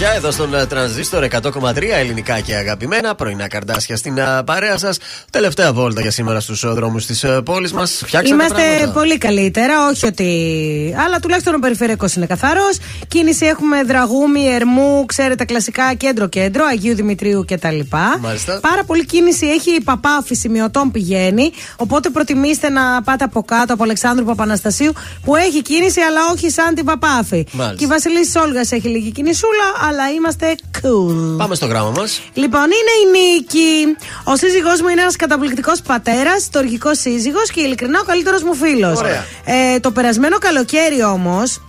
[0.00, 3.14] σαϊτσιά Σαϊτιά εδώ στον ε, Τρανζίστορ 100,3 ελληνικά και αγαπημένα.
[3.14, 4.98] Πρωινά καρδάσια στην ε, παρέα σας.
[5.30, 8.02] Τελευταία βόλτα για σήμερα στους δρόμους της πόλης μας.
[8.06, 8.92] Φτιάξαμε Είμαστε πράγματα.
[8.92, 10.94] πολύ καλύτερα, όχι ότι.
[11.04, 12.78] Αλλά τουλάχιστον ο περιφερειακός είναι καθαρός.
[13.08, 17.78] Κίνηση έχουμε δραγούμι, ερμού, ξέρετε, κλασικά κέντρο-κέντρο, Αγίου Δημητρίου κτλ.
[18.20, 18.60] Μάλιστα.
[18.60, 21.52] Πάρα πολύ κίνηση έχει η Παπάφη σημειωτών πηγαίνει.
[21.76, 24.92] Οπότε προτιμήστε να πάτε από κάτω από Αλεξάνδρου Παπαναστασίου
[25.24, 27.46] που έχει κίνηση, αλλά όχι σαν την Παπάφη.
[27.52, 27.76] Μάλιστα.
[27.78, 31.36] Και η Βασιλίση Όλγα έχει λίγη κινησούλα, αλλά είμαστε cool.
[31.36, 32.22] Πάμε στο γράμμα μας.
[32.32, 33.96] Λοιπόν, είναι η Νίκη.
[34.24, 38.98] Ο σύζυγός μου είναι ένας καταπληκτικός πατέρας, τοργικό σύζυγος και ειλικρινά ο καλύτερος μου φίλος.
[38.98, 39.24] Ωραία.
[39.44, 41.60] Ε, το περασμένο καλοκαίρι όμως.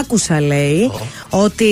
[0.00, 0.90] Άκουσα, λέει,
[1.30, 1.70] ότι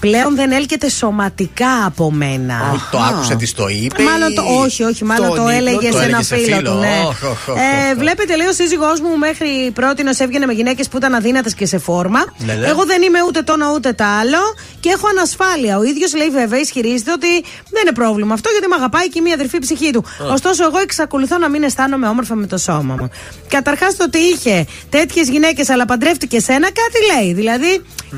[0.00, 2.80] πλέον δεν έλκεται σωματικά από μένα.
[2.90, 4.02] Το άκουσε, της το είπε.
[4.02, 6.36] Μάλλον το, ή- όχι, όχι, μάλλον Στον το ύπνο, έλεγε το σε ένα έλεγε σε
[6.36, 6.78] φίλο, του.
[6.78, 7.02] Ναι.
[7.06, 7.98] Οχ, οχ, οχ, Ε, οχ.
[7.98, 11.78] βλέπετε, λέει ο σύζυγός μου μέχρι πρώτη έβγαινε με γυναίκες που ήταν αδύνατες και σε
[11.78, 12.24] φόρμα.
[12.38, 12.66] Ναι, ναι.
[12.66, 14.38] Εγώ δεν είμαι ούτε το ένα ούτε το άλλο
[14.80, 15.78] και έχω ανασφάλεια.
[15.78, 17.28] Ο ίδιος λέει βέβαια ισχυρίζεται ότι
[17.70, 20.04] δεν είναι πρόβλημα αυτό γιατί με αγαπάει και η μία αδερφή ψυχή του.
[20.22, 20.32] Α.
[20.32, 23.08] Ωστόσο, εγώ εξακολουθώ να μην αισθάνομαι όμορφα με το σώμα μου.
[23.48, 27.43] Καταρχάς το ότι είχε τέτοιες γυναίκες αλλά παντρεύτηκε σένα, κάτι λέει.
[27.44, 27.72] Δηλαδή,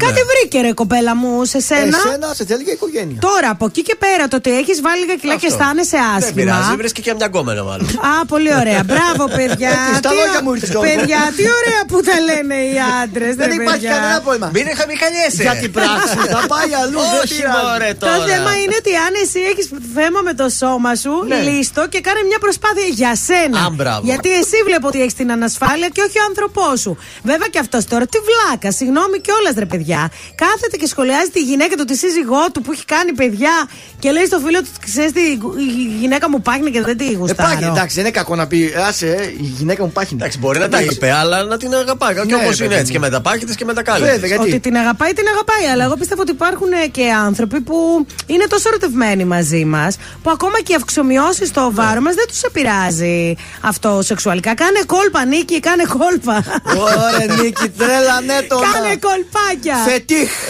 [0.05, 1.97] κάτι βρήκε ρε κοπέλα μου σε σένα.
[2.05, 3.19] Εσένα σε θέλει και η οικογένεια.
[3.29, 5.59] Τώρα από εκεί και πέρα το ότι έχεις βάλει λίγα κιλά και Αυτό.
[5.59, 6.35] αισθάνεσαι Δεν άσχημα.
[6.39, 7.87] πειράζει, βρίσκει και μια γκόμενα μάλλον.
[8.11, 8.81] Α, πολύ ωραία.
[8.91, 9.71] Μπράβο, παιδιά.
[9.93, 10.87] Ε, στα Τι λόγια ω- μου ήρθες, Γιώργο.
[10.91, 13.33] Παιδιά, τι ωραία που τα λένε οι άντρες.
[13.41, 14.49] Δεν υπάρχει κανένα πρόβλημα.
[14.57, 15.43] Μην χαμικαλιέσαι.
[15.47, 17.01] Για την πράξη θα πάει αλλού.
[17.13, 17.57] δεν Όχι, πειράζει.
[17.67, 19.67] μωρέ, Το θέμα είναι ότι αν εσύ έχεις
[19.99, 21.39] θέμα με το σώμα σου, Ναι.
[21.49, 23.57] λύστο και κάνε μια προσπάθεια για σένα.
[23.67, 24.03] Α, μπράβο.
[24.11, 26.93] Γιατί εσύ βλέπω ότι έχεις την ανασφάλεια και όχι ο άνθρωπός σου.
[27.31, 30.11] Βέβαια και αυτός τώρα, τι βλάκα, συγγνώμη κιόλας ρε παιδιά.
[30.35, 33.55] Κάθεται και σχολιάζει τη γυναίκα του, τη σύζυγό του που έχει κάνει παιδιά
[33.99, 37.13] και λέει στο φίλο του, ξέρεις τι, η γυναίκα μου πάχνει και δεν τη Ε,
[37.17, 37.49] γουστάρω.
[37.49, 38.73] πάγει, εντάξει, δεν είναι κακό να πει.
[38.89, 40.15] Άσε, ε, η γυναίκα μου πάχει.
[40.15, 42.15] Εντάξει, μπορεί να τα είπε, αλλά να την αγαπάει.
[42.15, 42.93] Και Ναι, όπως παιδί είναι έτσι μου.
[42.93, 44.05] και με τα πάχη τη και με τα κάλλη.
[44.05, 45.73] Βέβαια, γιατί; Ότι την αγαπάει, την αγαπάει.
[45.73, 50.31] Αλλά εγώ πιστεύω ότι υπάρχουν ε, και άνθρωποι που είναι τόσο ερωτευμένοι μαζί μας, που
[50.31, 54.55] ακόμα και οι αυξομοιώσεις στο βάρο μας δεν τους επηρεάζει αυτό σεξουαλικά.
[54.55, 56.45] Κάνε κόλπα, Νίκη, κάνε κόλπα.
[56.81, 58.57] Ωραία, Νίκη, τρέλα, ναι, το.
[58.73, 59.77] Κάνε κολπάκια.
[59.89, 60.31] Φετίχ.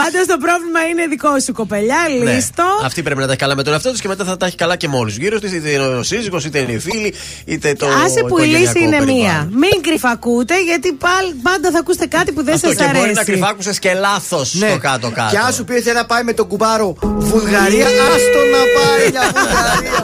[0.00, 1.96] Πάντως το πρόβλημα είναι δικό σου, κοπελιά.
[2.22, 2.32] Ναι.
[2.32, 2.64] Λύστο.
[2.84, 4.56] Αυτή πρέπει να τα έχει καλά με τον εαυτό της και μετά θα τα έχει
[4.56, 5.52] καλά και με όλου γύρω της.
[5.52, 7.14] Είτε είναι ο σύζυγος, είτε είναι οι φίλοι,
[7.44, 7.86] είτε το.
[8.04, 9.16] Άσε που η λύση οικογενειακό είναι περιβάλλον.
[9.16, 9.48] μία.
[9.70, 13.02] Μην κρυφακούτε, γιατί πάλι, πάντα θα ακούσετε κάτι που δεν Αυτό σας και μπορεί να
[13.02, 13.24] αρέσει.
[13.24, 14.68] κρυφάκουσες και λάθος Ναι.
[14.68, 15.30] στο κάτω-κάτω.
[15.30, 19.22] Και αν σου πει θέλει να πάει με τον κουμπάρο Βουλγαρία, άστο να πάει για
[19.34, 19.98] Βουλγαρία.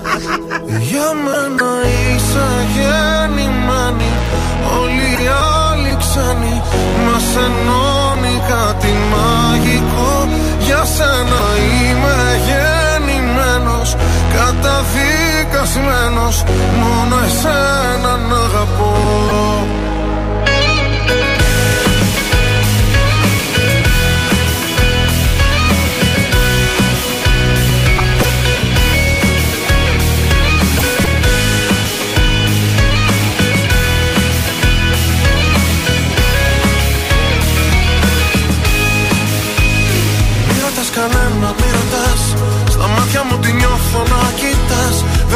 [0.91, 1.71] Για μένα
[2.15, 4.12] είσαι γεννημένη Όλοι οι
[6.17, 6.57] άλλοι ξένοι
[7.05, 10.13] Μας ενώνει κάτι μαγικό.
[10.59, 12.17] Για σένα είμαι
[12.47, 13.97] γεννημένος
[14.35, 16.37] Καταδικασμένος.
[16.81, 18.93] Μόνο εσένα να αγαπώ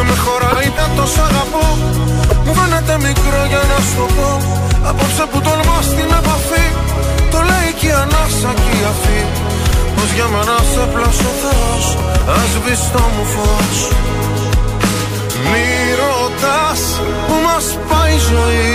[0.09, 1.67] με χωράει να τόσο αγαπώ.
[2.45, 4.31] Μου φαίνεται μικρό για να σου το πω.
[4.89, 6.67] Απόψε που τολμά στην επαφή
[7.33, 9.21] Το λέει και η ανάσα και η αφή.
[9.95, 11.85] Πως για μένα σε πλάσω Θεός
[12.39, 13.79] Ας μπεις στο μου φως.
[15.51, 15.67] Μη
[16.01, 16.81] ρωτάς
[17.27, 18.75] που μας πάει η ζωή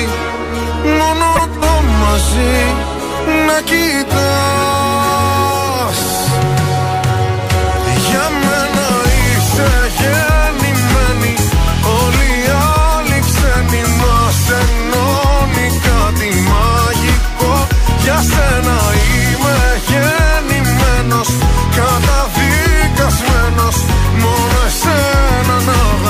[0.99, 1.29] Μόνο
[1.61, 2.57] το μαζί.
[3.47, 4.80] Να κοιτάς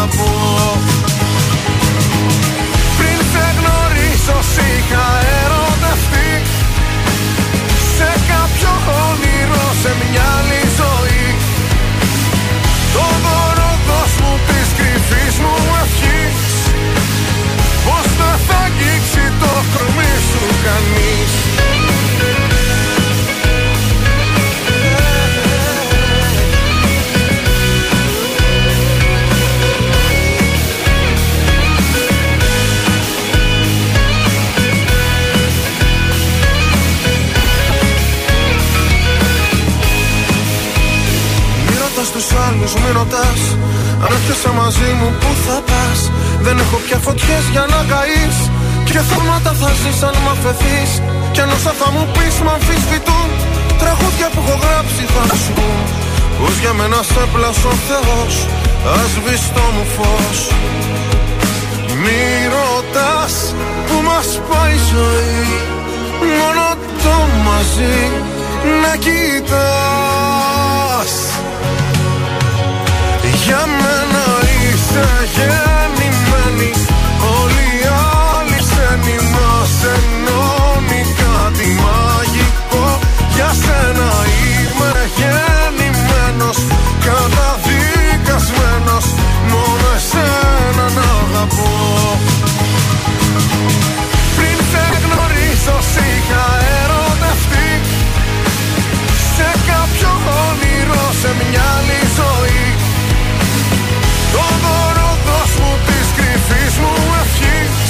[0.01, 0.50] να
[49.41, 50.91] Και θαύματα θα ζεις αν μ' αφαιθείς
[51.31, 53.29] Κι αν όσα θα μου πεις μ' αμφισβητούν
[53.81, 55.69] Τραγούδια που έχω γράψει θα σου πω
[56.39, 58.33] Πως για μένα σε πλάσω ο Θεός
[58.99, 59.11] Ας
[59.55, 60.39] το μου φως
[62.01, 62.23] Μη
[62.55, 63.33] ρωτάς
[63.87, 65.45] που μας πάει η ζωή
[66.39, 66.65] Μόνο
[67.03, 67.15] το
[67.45, 67.99] μαζί
[68.81, 70.31] να κοιτάς.
[73.45, 74.25] Για μένα
[74.63, 76.00] είσαι γεννημένη
[84.01, 86.59] σένα είμαι γεννημένος
[87.05, 89.05] Καταδικασμένος
[89.51, 91.73] Μόνο εσένα να αγαπώ.
[94.35, 96.45] Πριν σε γνωρίσω σ' είχα
[96.81, 97.69] ερωτευτεί.
[99.35, 100.11] Σε κάποιο
[100.47, 102.67] όνειρο σε μια άλλη ζωή.
[104.33, 107.83] Το δώρο δώσ' μου της κρυφής μου ευχής.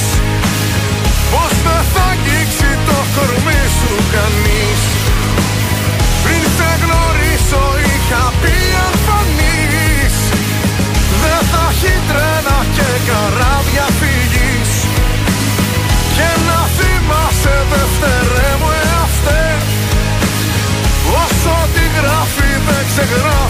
[1.31, 4.50] Πως δεν θα αγγίξει το κορμί σου κανείς
[8.41, 8.55] πει
[8.85, 10.17] αν φανείς
[11.21, 14.71] Δεν θα έχει τρένα και καράβια φυγής.
[16.15, 19.45] Και να θυμάσαι δευτερέ μου εαυτέ
[21.23, 23.40] Όσο τη γράφει δεν ξεγράφει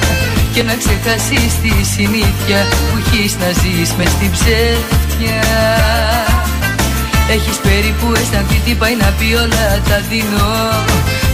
[0.52, 5.40] Και να ξεχάσεις τη συνήθεια που έχεις να ζεις μες στην ψεύτια.
[7.28, 10.50] Έχεις περίπου αισθανθεί τι πάει να πει όλα τα δίνω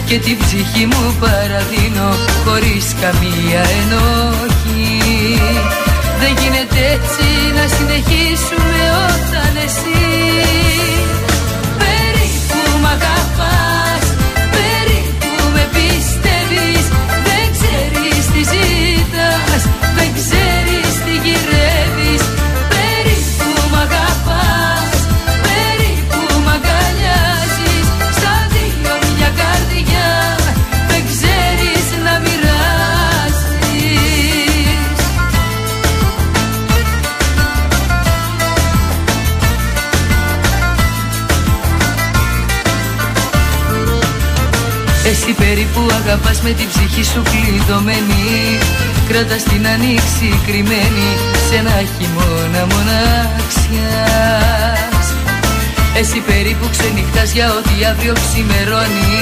[0.05, 2.09] Και την ψυχή μου παραδίνω
[2.45, 5.01] χωρίς καμία ενόχη.
[6.19, 7.27] Δεν γίνεται έτσι
[7.57, 10.01] να συνεχίσουμε όταν εσύ
[11.79, 13.72] Περίπου μ' αγαπάς
[45.43, 48.25] περίπου αγαπάς με την ψυχή σου κλειδωμένη.
[49.09, 51.09] Κρατάς την ανοίξη κρυμμένη
[51.45, 54.35] σε ένα χειμώνα μοναξιάς.
[55.99, 59.21] Εσύ περίπου ξενυχτάς για ό,τι αύριο ξημερώνει.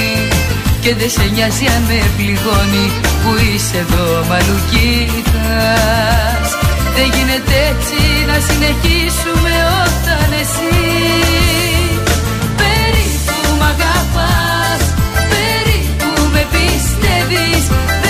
[0.82, 2.86] Και δεν σε νοιάζει αν με πληγώνει
[3.20, 6.48] που είσαι εδώ μα αλλού κοιτάς.
[6.96, 8.00] Δεν γίνεται έτσι
[8.30, 9.52] να συνεχίσουμε
[9.84, 10.81] όταν εσύ
[17.34, 18.01] πιστεύεις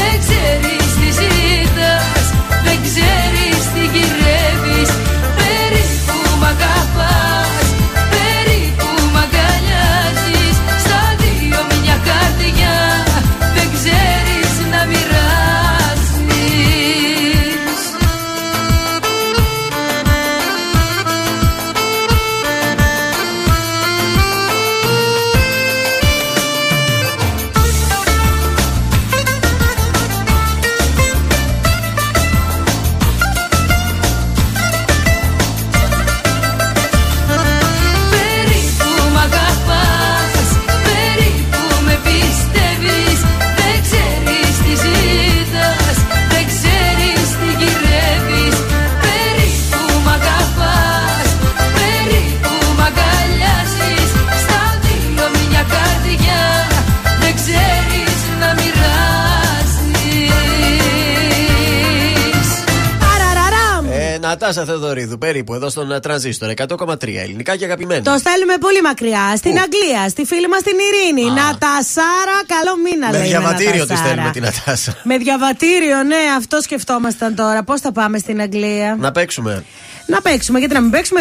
[64.52, 68.02] Ε, Νατάσα Θεοδωρίδου, περίπου εδώ στον ε, τρανζίστορ 100,3 ελληνικά και αγαπημένα.
[68.02, 69.32] Το στέλνουμε πολύ μακριά.
[69.36, 71.30] Στην Αγγλία, στη φίλη μας την Ειρήνη.
[71.30, 73.26] Νατασάρα, καλό μήνα Με λέει.
[73.28, 74.06] διαβατήριο τη Νατασάρα.
[74.06, 74.96] στέλνουμε την Νατάσα.
[75.02, 77.62] Με διαβατήριο, ναι, αυτό σκεφτόμασταν τώρα.
[77.62, 79.64] Πώς θα πάμε στην Αγγλία; Να παίξουμε.
[80.06, 80.58] Να παίξουμε.
[80.58, 81.20] Γιατί να μην παίξουμε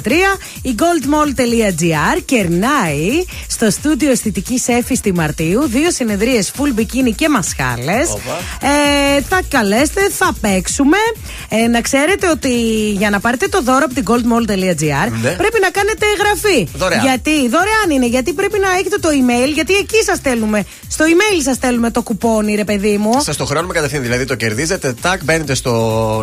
[0.00, 0.10] 266-233
[0.62, 8.08] η goldmall.gr κερνάει στο στούντιο αισθητικής Εφης στη Μαρτίου δύο συνεδρίες full bikini και μασχάλες.
[8.60, 10.96] Ε, θα καλέστε, θα παίξουμε.
[11.48, 12.50] Ε, να ξέρετε ότι
[12.90, 15.30] για να πάρετε το δώρο από την goldmall.gr Ναι.
[15.30, 16.68] πρέπει να κάνετε εγγραφή.
[16.76, 17.02] Δωρεάν.
[17.04, 20.64] Γιατί δωρεάν είναι, γιατί πρέπει να έχετε το email, γιατί εκεί σας στέλνουμε.
[20.88, 23.12] Στο email σας στέλνουμε το κουπόνι, ρε παιδί μου.
[23.22, 24.02] Σας το χρεώνουμε κατευθείαν.
[24.02, 25.72] Δηλαδή το κερδίζετε, τάκ, μπαίνετε στο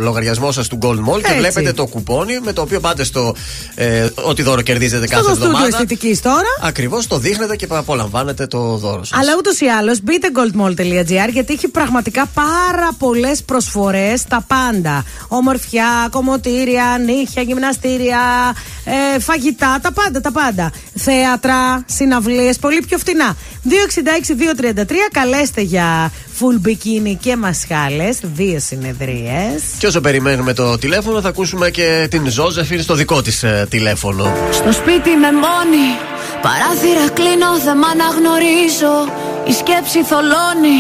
[0.01, 1.39] λογαριασμό σας του Gold Mall και Έτσι.
[1.39, 3.35] βλέπετε το κουπόνι με το οποίο πάτε στο.
[3.75, 5.75] Ε, ό,τι δώρο κερδίζετε κάθε Στο στούντιο εβδομάδα.
[5.75, 6.47] αισθητικής τώρα.
[6.61, 9.19] Ακριβώς το δείχνετε και απολαμβάνετε το δώρο σας.
[9.19, 15.05] Αλλά ούτως ή άλλως μπείτε goldmall.gr γιατί έχει πραγματικά πάρα πολλές προσφορές στα πάντα.
[15.27, 18.19] Ομορφιά, κομμωτήρια, νύχια, γυμναστήρια,
[19.15, 20.71] ε, φαγητά, τα πάντα, τα πάντα.
[20.95, 23.35] Θέατρα, συναυλίες, πολύ πιο φτηνά.
[23.63, 28.19] 266-233, καλέστε για full bikini και μασχάλες.
[28.21, 29.63] Δύο συνεδρίες.
[29.77, 34.33] Και όσο περιμένουμε το τηλέφωνο, θα ακούσουμε και την Ζώζεφιν στο δικό της τηλέφωνο.
[34.51, 35.87] Στο σπίτι με μόνη
[36.41, 38.95] Παράθυρα κλείνω, δεν μ' αναγνωρίζω
[39.49, 40.79] Η σκέψη θολώνει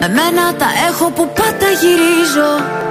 [0.00, 2.81] Με μένα τα έχω που πάντα γυρίζω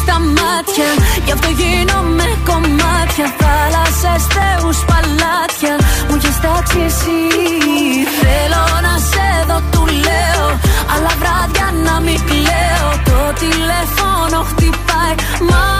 [0.00, 0.90] στα μάτια.
[1.24, 3.26] Γι' αυτό γίνομαι κομμάτια.
[3.40, 5.74] Θάλασσες, θεούς, παλάτια.
[6.08, 7.20] Μου έχεις τάξει εσύ.
[8.20, 10.46] Θέλω να σε δω, του λέω.
[10.92, 12.88] Αλλά βράδια να μην κλαίω.
[13.08, 15.14] Το τηλέφωνο χτυπάει.
[15.48, 15.79] Μα, μα, μα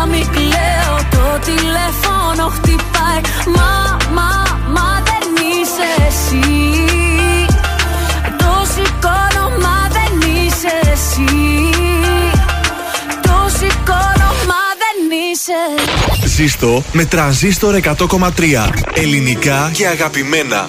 [0.00, 3.20] να μην κλαίω Το τηλέφωνο χτυπάει
[3.56, 4.30] Μα, μα,
[4.74, 6.40] μα δεν είσαι εσύ
[8.38, 11.70] Το σηκώνω, μα δεν είσαι εσύ
[13.22, 14.98] Το σηκώνω, μα δεν
[15.32, 17.90] είσαι Ζήστο με τρανζίστορ 100,3.
[18.94, 20.68] Ελληνικά και αγαπημένα.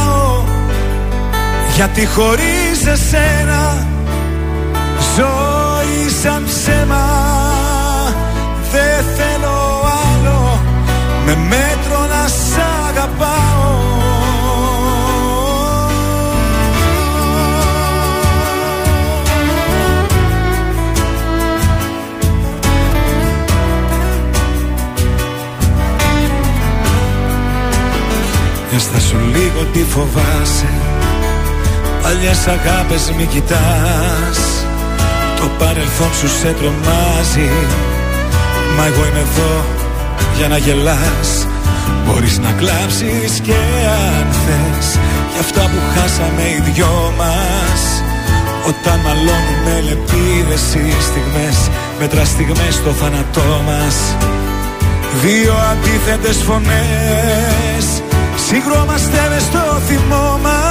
[1.81, 3.87] Γιατί χωρίς εσένα
[5.17, 7.05] Ζωή σαν ψέμα
[8.71, 9.83] Δεν θέλω
[10.13, 10.59] άλλο.
[11.25, 12.57] Με μέτρο να σ'
[12.89, 13.79] αγαπάω.
[28.75, 30.80] Έστα σου λίγο τι φοβάσαι
[32.13, 34.39] Παλιές αγάπες μη κοιτάς.
[35.39, 37.49] Το παρελθόν σου σε τρομάζει.
[38.75, 39.53] Μα εγώ είμαι εδώ
[40.37, 41.29] για να γελάς.
[42.05, 43.59] Μπορείς να κλάψεις και
[44.15, 44.87] αν θες.
[45.31, 47.81] Για αυτά που χάσαμε οι δυο μας.
[48.69, 51.57] Όταν μαλώνουμε λεπίδες οι στιγμές
[51.99, 53.95] Μέτρα στιγμές στο θάνατό μας.
[55.23, 57.85] Δύο αντίθετες φωνές.
[58.47, 60.70] Συγκρόμαστε μες στο θυμό μας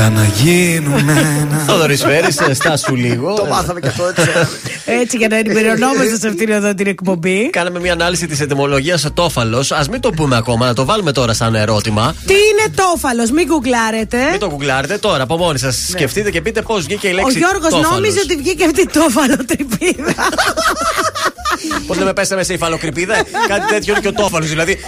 [0.00, 3.34] Έλα να γίνουμε ένα Θόδωρης Φέρης, στάσου λίγο.
[3.34, 4.30] Το μάθαμε και αυτό έτσι.
[4.84, 7.50] Έτσι για να ενημερωνόμαστε σε αυτήν εδώ την εκπομπή.
[7.50, 9.58] Κάναμε μια ανάλυση της ετοιμολογίας τόφαλο.
[9.58, 12.14] Α μην το πούμε ακόμα, να το βάλουμε τώρα σαν ερώτημα.
[12.26, 14.18] Τι είναι τόφαλος, μην γκουγκλάρετε.
[14.30, 15.86] Μην το γκουγκλάρετε τώρα από μόνοι σας.
[15.90, 17.38] Σκεφτείτε και πείτε πώς βγήκε η Ο λέξη.
[17.38, 20.14] Γιώργο νόμιζε ότι βγήκε αυτή τόφαλο τρυπίδα.
[21.86, 23.14] Πώς λέμε, πέσαμε σε υφαλοκρηπίδα;
[23.48, 24.48] κάτι τέτοιο είναι και ο τόφαλος.
[24.48, 24.78] Δηλαδή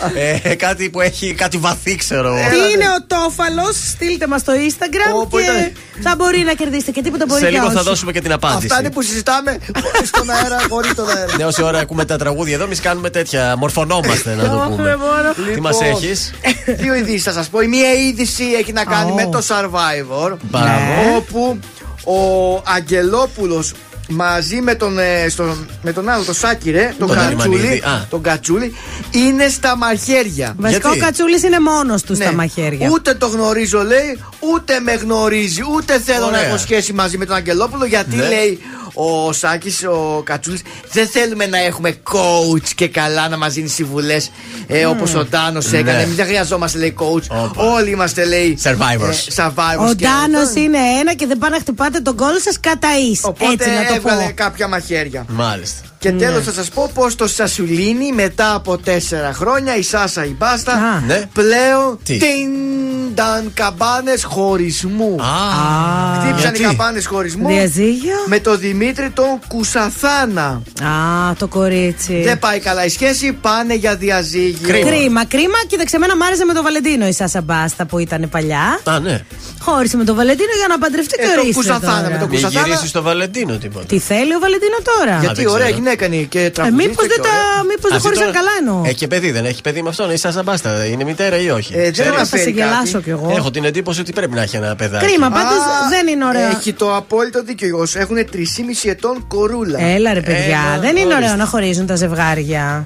[0.44, 2.34] ε, κάτι που έχει κάτι βαθύ, ξέρω.
[2.34, 5.72] Τι είναι ο τόφαλος, στείλτε μας στο Instagram Όπου και ήταν.
[6.02, 7.88] θα μπορεί να κερδίσετε και τίποτα μπορεί Σε και λίγο θα όχι.
[7.88, 8.66] δώσουμε και την απάντηση.
[8.66, 11.36] Αυτά είναι που συζητάμε χωρίς τον αέρα, χωρίς τον αέρα.
[11.36, 13.54] Ναι, όση ώρα ακούμε τα τραγούδια εδώ, εμείς κάνουμε τέτοια.
[13.58, 14.96] Μορφωνόμαστε, να το Έχουμε πούμε.
[14.96, 15.54] μόνο.
[15.54, 16.30] Τι μας Λοιπόν, έχεις;
[16.66, 17.60] Δύο ειδήσεις θα σας πω.
[17.60, 19.14] Η μία είδηση έχει να κάνει Ω.
[19.14, 20.36] με το Survivor.
[20.42, 21.16] Μπράβο.
[21.16, 21.58] Όπου
[22.04, 23.72] ο Αγγελόπουλος
[24.14, 28.06] μαζί με τον, ε, στον- με τον άλλο, τον Σάκυρε, τον Τον Κατσούλη, Αριμανίδη, α.
[28.10, 28.74] τον Κατσούλη,
[29.10, 30.54] είναι στα μαχαίρια.
[30.58, 32.24] Βασικά ο Γιατί; Κατσούλης είναι μόνος του Ναι.
[32.24, 32.88] στα μαχαίρια.
[32.92, 34.18] Ούτε το γνωρίζω, λέει,
[34.54, 36.40] ούτε με γνωρίζει, ούτε θέλω Ωραία.
[36.40, 38.28] να έχω σχέση μαζί με τον Αγγελόπουλο, γιατί Ναι.
[38.28, 38.58] λέει
[38.94, 40.62] ο Σάκης, ο Κατσούλης,
[40.92, 44.30] δεν θέλουμε να έχουμε coach και καλά να μας δίνει συμβουλές
[44.66, 45.96] ε, όπως ο Ντάνος έκανε.
[45.96, 46.02] Ναι.
[46.02, 47.26] Εμεί δεν χρειαζόμαστε, λέει, coach.
[47.44, 47.62] Όπα.
[47.72, 48.58] Όλοι είμαστε, λέει.
[48.62, 49.26] Survivors.
[49.36, 50.62] ε, survivors Ο και Ντάνος αυτός.
[50.62, 53.20] είναι ένα και δεν πάει να χτυπάτε τον κόλ σας κατά εις.
[53.24, 54.32] Οπότε Έτσι να το έβγαλε πω.
[54.34, 55.24] κάποια μαχαίρια.
[55.28, 55.80] Μάλιστα.
[56.02, 56.18] Και Ναι.
[56.18, 61.02] τέλος θα σας πω πω το Σασουλίνι μετά από τέσσερα χρόνια η Σάσα η Μπάστα
[61.06, 61.22] Ναι.
[61.32, 65.16] πλέον Τι; τίνταν καμπάνες χωρισμού.
[65.22, 70.62] Α, Χτύπησαν οι γιατί; καμπάνες χωρισμού Διαζύγιο; με το Δημήτρη τον Κουσαθάνα.
[70.82, 72.22] Α, το κορίτσι.
[72.24, 74.68] Δεν πάει καλά η σχέση, πάνε για διαζύγιο.
[74.68, 75.58] Κρίμα, κρίμα.
[75.66, 78.80] Κοίταξε, εμένα μ' άρεσε με τον Βαλεντίνο η Σάσα Μπάστα που ήταν παλιά.
[78.84, 79.24] Α, ναι.
[79.60, 81.52] Χώρισε με τον Βαλεντίνο για να παντρευτεί και Ε, τον ορίστε.
[81.60, 82.10] Κουσαθάνα, τώρα.
[82.10, 82.66] με τον Μην Κουσαθάνα.
[82.66, 83.84] γυρίσει στο Βαλεντίνο τίποτα.
[83.86, 85.78] Τι θέλει ο Βαλεντίνο τώρα; Γιατί δεν ωραία ξέρω.
[85.78, 86.88] γυναίκα είναι και Ε, τραγουδίστρια.
[86.88, 87.28] μήπω δεν, και τα...
[87.28, 87.62] ωραία.
[87.68, 88.82] μήπως δεν Αυτή χώρισαν τώρα καλά εννοώ.
[88.84, 90.10] Έχει και παιδί, δεν έχει παιδί με αυτόν.
[90.10, 93.04] Η Σάσα Μπάστα είναι μητέρα ή όχι; Ε, δεν Ξέρεις; Θα σε αναφέρει γελάσω κάτι.
[93.04, 93.32] κι εγώ.
[93.36, 95.06] Έχω την εντύπωση ότι πρέπει να έχει ένα παιδάκι.
[95.06, 96.48] Κρίμα, πάντως Α, δεν είναι ωραίο.
[96.48, 97.86] Έχει το απόλυτο δίκιο.
[97.94, 99.80] Έχουν 3,5 ετών κορούλα.
[99.82, 101.24] Έλα ρε παιδιά, Έλα, δεν είναι ορίστε.
[101.24, 102.82] ωραίο να χωρίζουν τα ζευγάρια.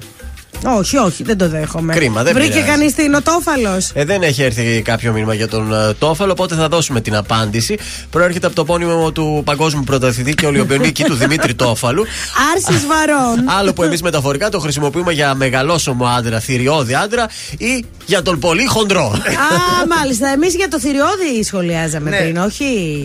[0.65, 1.93] Όχι, όχι, δεν το δέχομαι.
[1.93, 2.67] Κρίμα, δεν Βρήκε πειράζει.
[2.69, 6.67] κανείς την οτόφαλος; Ε, δεν έχει έρθει κάποιο μήνυμα για τον ε, Τόφαλο, οπότε θα
[6.67, 7.77] δώσουμε την απάντηση.
[8.09, 12.05] Προέρχεται από το πόνιμο του παγκόσμιου πρωταθλητή και ολυμπιονίκη του Δημήτρη Τόφαλου.
[12.53, 13.49] Άρσης βαρών.
[13.59, 17.25] Άλλο που εμείς μεταφορικά το χρησιμοποιούμε για μεγαλόσωμο άντρα, θηριώδη άντρα
[17.57, 19.05] ή για τον πολύ χοντρό.
[19.05, 20.27] Α, μάλιστα.
[20.27, 22.17] Εμείς για το θηριώδη σχολιάζαμε Ναι.
[22.17, 22.63] πριν, όχι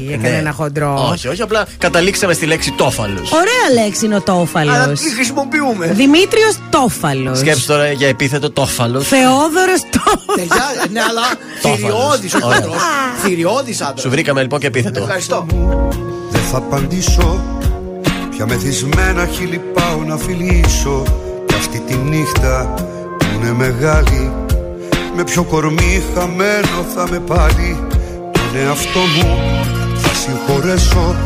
[0.08, 0.22] για Ναι.
[0.28, 1.08] κανένα χοντρό.
[1.12, 3.32] Όχι, όχι, απλά καταλήξαμε στη λέξη Τόφαλος.
[3.32, 5.00] Ωραία λέξη είναι ο Αλλά τόφαλος.
[5.00, 5.86] τη χρησιμοποιούμε.
[5.86, 7.41] Δημήτριος Τόφαλος.
[7.46, 10.34] Σκέψτε τώρα για επίθετο Τόφαλος; Θεόδωρος Τόφαλος.
[10.36, 11.22] Παιδιά, ναι, αλλά
[11.62, 11.78] Τόφαλος.
[11.80, 12.58] θηριώδης ο Ωραία.
[12.58, 12.70] άντρα.
[13.22, 14.10] Θηριώδης Σου άντρα.
[14.10, 15.00] βρήκαμε λοιπόν και επίθετο.
[15.00, 15.46] Ευχαριστώ.
[16.30, 17.40] Δεν θα απαντήσω
[18.30, 21.02] Πια μεθυσμένα χείλη πάω να φιλήσω
[21.46, 22.74] Κι αυτή τη νύχτα
[23.18, 24.32] που είναι μεγάλη
[25.16, 27.78] Με ποιο κορμί χαμένο θα με πάλι
[28.32, 29.38] Τον εαυτό μου
[29.96, 31.16] θα συγχωρέσω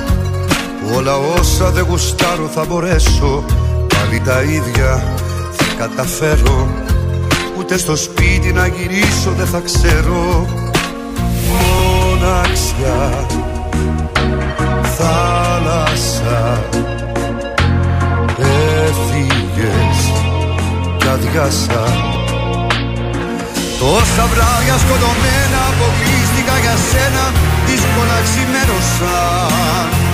[0.82, 3.44] Που όλα όσα δεν γουστάρω θα μπορέσω
[3.88, 5.25] Πάλι τα ίδια θα
[5.78, 6.68] καταφέρω.
[7.58, 10.46] Ούτε στο σπίτι να γυρίσω δεν θα ξέρω.
[11.48, 13.26] Μοναξιά
[14.96, 16.64] θάλασσα
[18.38, 20.12] Έφυγες
[20.98, 21.84] κι αδειάσα.
[23.78, 27.24] Τόσα βράδια σκοτωμένα αποκλείστηκα για σένα
[27.66, 30.05] Δύσκολα ξημέρωσαν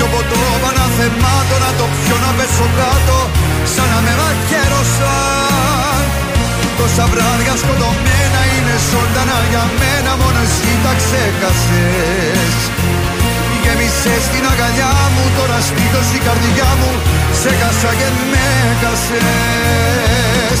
[0.00, 3.18] Πιο ποτό παναθεμάτο να το πιω να πέσω κάτω
[3.72, 6.02] Σαν να με μαχαίρωσαν
[6.78, 12.54] Τόσα βράδια σκοτωμένα είναι ζωντανά για μένα Μόνο εσύ τα ξέχασες
[13.62, 16.90] Γέμισες την αγκαλιά μου Τώρα στήθος η καρδιά μου
[17.40, 18.48] Σε κάσα και με
[18.82, 20.60] κασες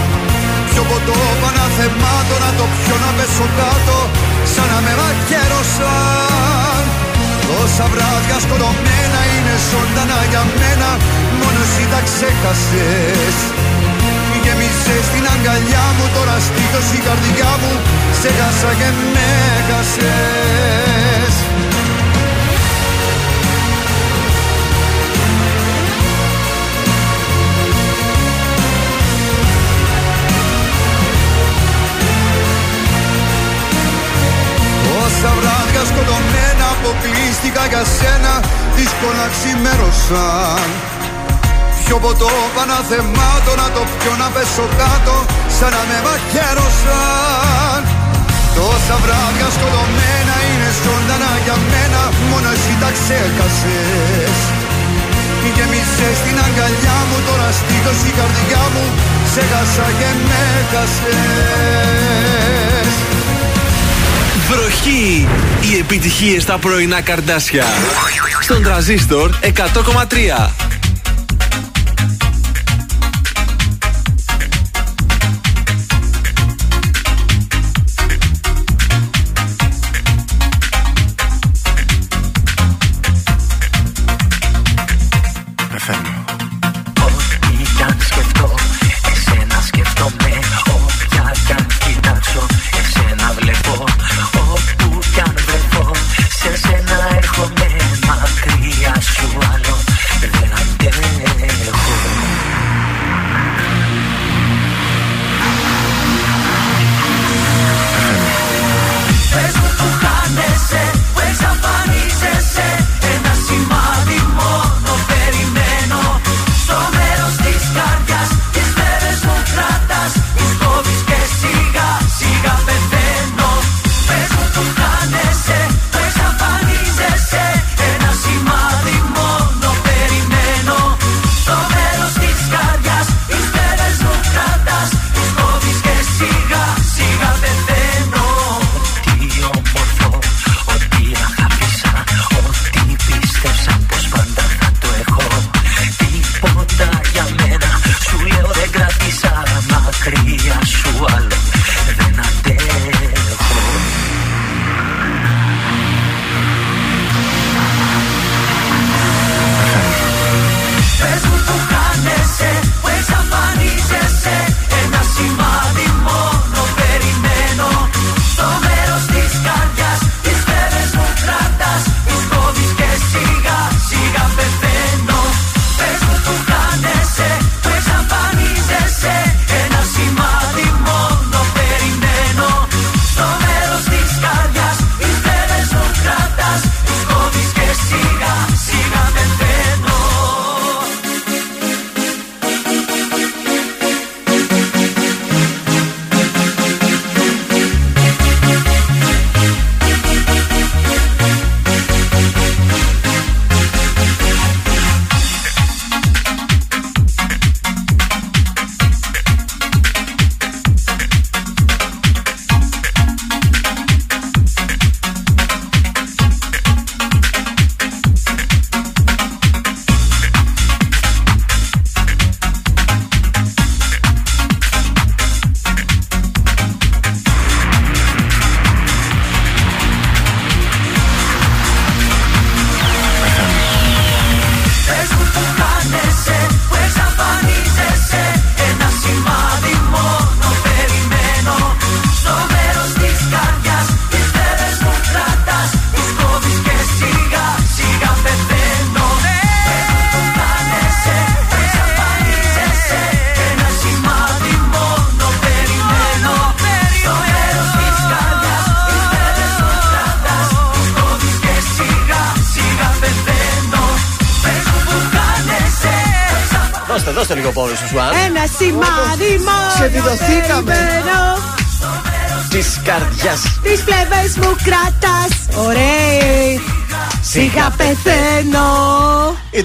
[0.71, 3.97] Πιο ποτό παναθεμάτο να το πιω να πέσω κάτω
[4.53, 6.83] Σαν να με μαχαίρωσαν
[7.47, 10.89] Τόσα βράδια σκοτωμένα είναι ζωντανά για μένα
[11.39, 13.37] Μόνο εσύ τα ξέχασες.
[14.43, 17.73] Γέμισες την αγκαλιά μου Τώρα στήθος η καρδιά μου
[18.19, 19.29] Σε χάσα και με
[19.67, 21.35] χάσες
[36.91, 38.33] αποκλείστηκα για σένα
[38.77, 40.69] Δύσκολα ξημέρωσαν
[41.83, 45.15] Πιο ποτό παναθεμάτο να το πιω να πέσω κάτω
[45.57, 47.81] Σαν να με μαχαίρωσαν.
[48.55, 54.37] Τόσα βράδια σκοτωμένα είναι ζωντανά για μένα Μόνο εσύ τα ξέχασες.
[55.55, 58.85] Γέμισες την αγκαλιά μου Τώρα στήθος η καρδιά μου
[59.33, 62.01] Σε χάσα και με χάσες
[64.49, 65.27] Βροχή!
[65.61, 67.65] Οι επιτυχίες στα πρωινά καρδάσια.
[68.41, 70.70] Στον τραζίστορ 100,3.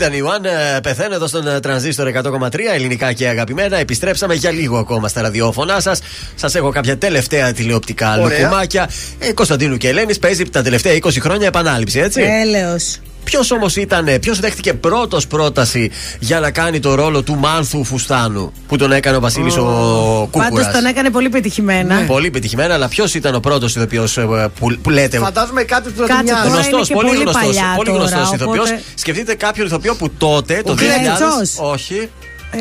[0.07, 3.77] Ήταν η Ιωάνν, ε, πεθαίνω εδώ στον ε, τρανζίστορ 100,3 ελληνικά και αγαπημένα.
[3.77, 6.01] Επιστρέψαμε για λίγο ακόμα στα ραδιόφωνά σας.
[6.35, 8.39] Σας έχω κάποια τελευταία τηλεοπτικά Ωραία.
[8.39, 8.91] λουκουμάκια.
[9.19, 12.23] Ε, Κωνσταντίνου και Ελένης παίζει τα τελευταία 20 χρόνια επανάληψη, έτσι.
[12.23, 12.99] Έλεος.
[13.27, 18.53] Ποιος όμως ήταν, ποιος δέχτηκε πρώτος πρόταση για να κάνει το ρόλο του Μάνθου Φουστάνου
[18.69, 22.05] που τον έκανε ο Βασίλης ο Πάντω Κούκουρας; τον έκανε πολύ πετυχημένα.
[22.07, 24.19] Πολύ πετυχημένα, αλλά ποιος ήταν ο πρώτος ηθοποιός
[24.59, 27.43] που, που λέτε; Φαντάζομαι κάτι που Κάτσε το τώρα, Γνωστός, είναι και πολύ πολύ γνωστός.
[27.43, 28.65] παλιά Πολύ τώρα, γνωστός ηθοποιός.
[28.69, 31.17] οπότε- Σκεφτείτε κάποιον ηθοποιό που τότε, το 2000.
[31.17, 31.57] Κλέτσος.
[31.73, 32.09] Όχι,
[32.51, 32.59] Ε,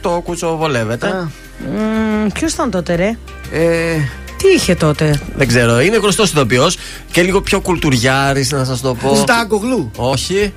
[0.00, 1.28] το κουτσοβολεύεται.
[2.32, 3.16] Ποιος ήταν τότε, ρε;
[3.52, 3.96] Ε,
[4.46, 6.76] Τι είχε τότε; Δεν ξέρω, είναι γνωστός ηθοποιός
[7.10, 9.14] και λίγο πιο κουλτουριάρης, να σας το πω.
[9.14, 9.90] Στάγκογλου.
[9.96, 10.52] Όχι.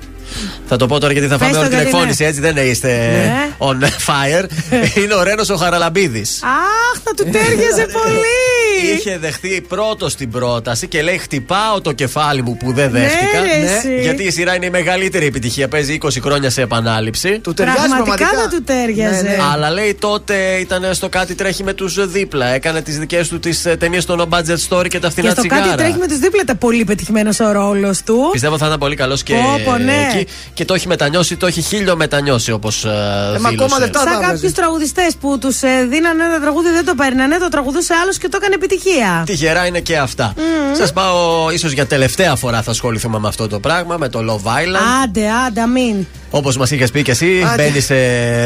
[0.68, 2.28] Θα το πω τώρα γιατί θα Πες φάμε το όλη την γιατί εκφώνηση, ναι.
[2.28, 3.48] έτσι δεν είστε Ναι.
[3.58, 4.44] on fire.
[5.02, 6.42] είναι ο Ρένος ο Χαραλαμπίδης.
[6.42, 8.69] Αχ, θα του τέριαζε πολύ.
[8.96, 13.40] Είχε δεχθεί πρώτο την πρόταση και λέει: Χτυπάω το κεφάλι μου που δεν δέχτηκα.
[13.42, 14.00] ρε, εσύ.
[14.00, 15.68] γιατί η σειρά είναι η μεγαλύτερη επιτυχία.
[15.68, 17.38] Παίζει 20 χρόνια σε επανάληψη.
[17.38, 19.22] Του ταιριάζει Πραγματικά πραγματικά; θα του τέριαζε.
[19.22, 19.36] Ναι, ναι.
[19.52, 22.46] Αλλά λέει τότε ήταν στο κάτι τρέχει με τους δίπλα.
[22.46, 25.40] Έκανε τις δικές του τις ταινίες στο No Budget Story και τα Και φθηνά στο
[25.42, 25.74] κάτι τσιγάρα.
[25.76, 28.28] τρέχει με τους δίπλα τα πολύ πετυχημένος ο ρόλος του.
[28.32, 30.08] Πιστεύω θα ήταν πολύ καλός και Πω, πω, ναι.
[30.14, 30.26] εκεί.
[30.54, 32.88] Και το έχει μετανιώσει, το έχει χίλιο μετανιώσει όπως Ε,
[33.40, 34.32] μα ακόμα λεφτά θα Σαν έβγαζε.
[34.32, 35.58] κάποιους τραγουδιστές που τους
[35.90, 38.68] δίνανε ένα τραγούδι, δεν το παίρνανε, το τραγουδούσε άλλος και το έκανε επιτυχία.
[39.26, 40.34] Τυχερά είναι και αυτά.
[40.76, 44.48] Σας πάω ίσως για τελευταία φορά θα ασχοληθούμε με αυτό το πράγμα, με το Love
[44.48, 45.02] Island.
[45.02, 46.06] Άντε, άντε, μην.
[46.32, 47.62] Όπως μας είχες πει και εσύ, Άντε.
[47.62, 47.94] μπαίνει σε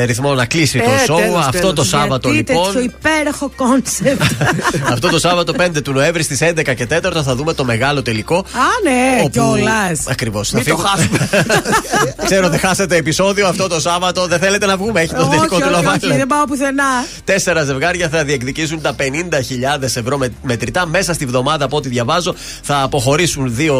[0.04, 1.16] ρυθμό να κλείσει το Ε, show.
[1.16, 1.74] τέλος, αυτό τέλος.
[1.74, 2.66] το Σάββατο Γιατί λοιπόν.
[2.72, 4.22] τέτοιο υπέροχο concept.
[4.92, 8.36] αυτό το Σάββατο 5 του Νοέμβρη στις 11 και 4 θα δούμε το μεγάλο τελικό.
[8.36, 8.42] Α,
[8.82, 10.06] ναι, κιόλας.
[10.08, 10.50] Ακριβώς.
[10.50, 11.28] Μην το χάσουμε.
[12.24, 14.26] Ξέρω, δεν χάσετε επεισόδιο αυτό το Σάββατο.
[14.26, 15.00] Δεν θέλετε να βγούμε.
[15.00, 16.16] Έχει το Όχι, τελικό του όχι, Love όχι, Island.
[16.16, 16.84] δεν πάω πουθενά.
[17.24, 20.86] Τέσσερα ζευγάρια θα διεκδικήσουν τα 50.000 ευρώ με, μετρητά.
[20.86, 23.74] Μέσα στη βδομάδα, από ό,τι διαβάζω, θα αποχωρήσουν δύο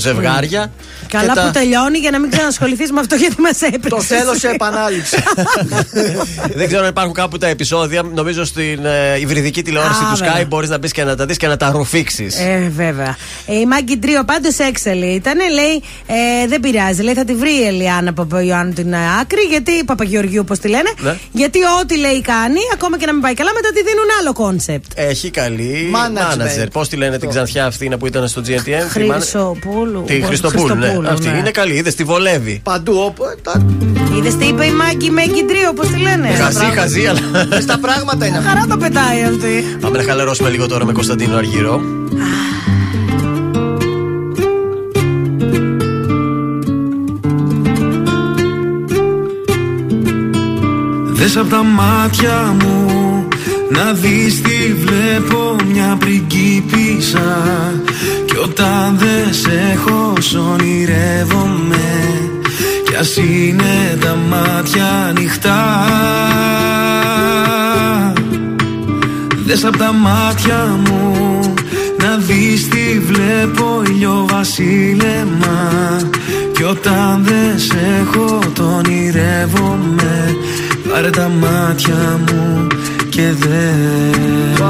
[0.00, 0.72] ζευγάρια.
[1.08, 3.88] Καλά Και που τα- τελειώνει για να μην ξανασχοληθείς με αυτό γιατί μας έπαιξε.
[3.88, 5.16] Τος θέλω σε επανάληψη.
[6.58, 8.02] Δεν ξέρω αν υπάρχουν κάπου τα επεισόδια.
[8.14, 10.42] Νομίζω στην ε, υβριδική τηλεόραση Α, του βέβαια.
[10.42, 12.36] Sky μπορείς να μπεις και να τα δεις και να τα ρουφήξεις.
[12.38, 13.16] Ε, βέβαια.
[13.46, 15.36] Ε, η Μάγκη Τρίο πάντως έξαλλη ήταν.
[15.52, 17.02] Λέει, ε, δεν πειράζει.
[17.02, 19.40] Λέει, θα τη βρει η Ελιάνα Παπαγιάννου την ε, άκρη.
[19.50, 20.90] Γιατί, Παπαγεωργίου, όπως τη λένε.
[21.00, 21.16] Ναι.
[21.32, 24.92] Γιατί ό,τι λέει κάνει, ακόμα και να μην πάει καλά, μετά τη δίνουν άλλο concept.
[24.94, 26.62] Έχει καλή Management.
[26.62, 26.66] manager.
[26.72, 28.50] Πώς τη λένε την ξανθιά αυτή που ήταν στο GNTM.
[28.64, 30.04] τη manager- Χρυσοπούλου.
[30.06, 30.74] Τη Χριστοπούλου.
[30.74, 30.94] Ναι.
[31.08, 31.74] Αυτή είναι καλή.
[31.74, 32.60] Είδες, τη βολεύει.
[32.64, 33.24] Παντού όπου.
[33.24, 33.27] ε, τα-
[34.16, 37.46] Είδες τι είπε η Μάγκη Μέγκη Τρίο, όπως τη λένε; Χαζή, χαζή, αλλά.
[37.48, 38.48] Μες στα πράγματα είναι αυτά.
[38.48, 39.76] Χαρά το πετάει αυτή.
[39.80, 41.80] Πάμε να χαλαρώσουμε λίγο τώρα με Κωνσταντίνο Αργυρό.
[51.12, 52.88] Δες απ' τα μάτια μου
[53.70, 57.42] να δεις τι βλέπω μια πριγκίπισσα
[58.24, 62.17] Κι όταν δεν σε έχω σ' ονειρεύομαι Κι
[62.98, 65.86] ας είναι τα μάτια ανοιχτά.
[69.44, 71.08] Δες απ' τα μάτια μου
[71.98, 75.70] να δεις τι βλέπω ηλιοβασίλεμα
[76.52, 80.36] Κι όταν δεν σε έχω το ονειρεύομαι
[80.92, 82.66] Πάρε τα μάτια μου
[83.18, 84.60] και δες.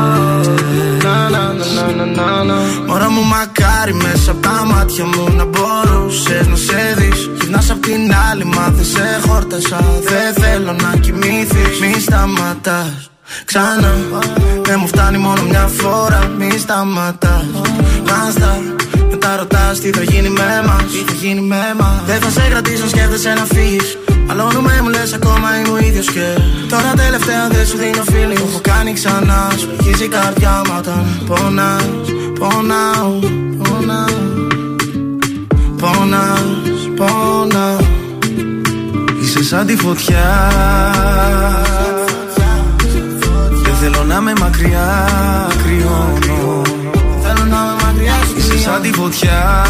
[2.86, 7.30] Μωρά μου μακάρι μέσα από τα μάτια μου να μπορούσες να σε δεις.
[7.40, 9.80] Γυρνάς απ' την άλλη μα δεν σε χόρτασα.
[10.02, 13.10] Δεν θέλω να κοιμήθεις Μη σταματάς.
[13.44, 13.94] Ξανά.
[14.62, 16.30] Δεν μου φτάνει μόνο μια φορά.
[16.38, 17.44] Μη σταματάς.
[18.08, 18.60] Μάστα
[19.10, 20.82] μετά ρωτάς τι θα γίνει με μας.
[20.92, 22.02] Τι θα γίνει με μας.
[22.06, 26.38] Δεν θα σε κρατήσω σκέφτεσαι να φύγεις Μαλώνουμε μου λες ακόμα είμαι ο ίδιος και
[26.68, 30.74] Τώρα τελευταία δεν σου δίνω φίλη Το έχω κάνει ξανά Σου αρχίζει η καρδιά μου
[30.78, 31.84] όταν πονάς.
[32.38, 33.18] Πονάω,
[33.58, 34.36] πονάω
[35.80, 36.40] Πονάς,
[36.96, 37.76] πονάω.
[39.22, 40.52] Είσαι σαν τη φωτιά.
[43.62, 45.06] Δεν θέλω να με μακριά
[45.62, 46.62] κρυώνω.
[47.22, 49.64] Θέλω να με μακριά σου Είσαι σαν τη φωτιά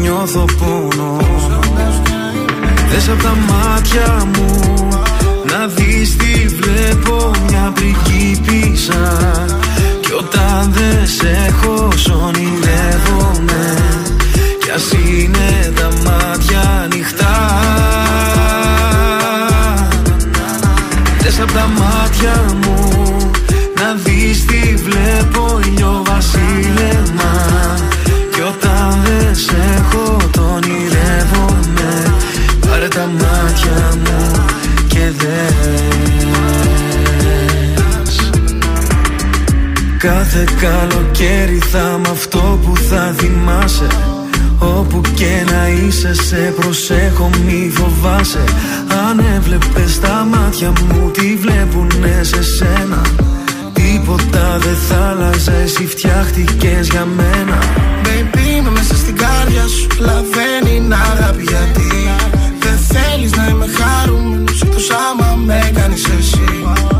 [0.00, 1.16] νιώθω πόνο.
[2.90, 4.60] Δες απ' τα μάτια μου
[5.44, 9.18] Να δεις τι βλέπω μια πριγκίπισσα
[10.00, 13.74] Κι όταν δεν σε έχω σ' ονειρεύομαι
[14.62, 17.36] Κι ας είναι τα μάτια ανοιχτά.
[21.20, 22.79] Δες απ' τα μάτια μου
[40.00, 43.86] Κάθε καλοκαίρι θα μ' αυτό που θα θυμάσαι
[44.58, 48.44] Όπου και να είσαι σε προσέχω μη φοβάσαι
[49.08, 53.02] Αν έβλεπες τα μάτια μου τι βλέπουνε σε σένα;
[53.72, 57.58] Τίποτα δεν θα άλλαζε εσύ φτιάχτηκες για μένα
[58.04, 59.86] Baby, είμαι μέσα στην κάρδια σου.
[59.98, 61.90] Λαβαίνει είναι αγάπη γιατί
[62.58, 64.62] δεν θέλεις να είμαι χαρούμενος.
[64.62, 64.78] Εκτό
[65.10, 66.99] άμα με κάνεις εσύ.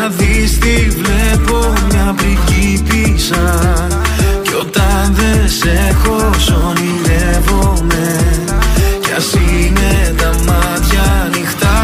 [0.00, 3.62] Να δεις τι βλέπω μια πριγκίπισσα
[4.42, 8.16] Κι όταν δεν σε έχω σ' ονειρεύομαι.
[9.00, 11.78] Κι ας είναι τα μάτια ανοιχτά.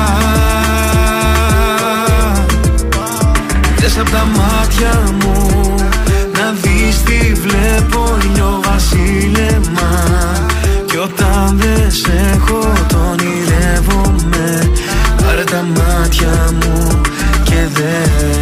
[3.76, 5.74] Δες απ' τα μάτια μου
[6.32, 10.04] Να δεις τι βλέπω ήλιο βασίλεμα.
[10.86, 14.70] Κι όταν δεν σε έχω το ονειρεύομαι.
[15.22, 16.65] Πάρε τα μάτια μου
[17.56, 18.38] και δες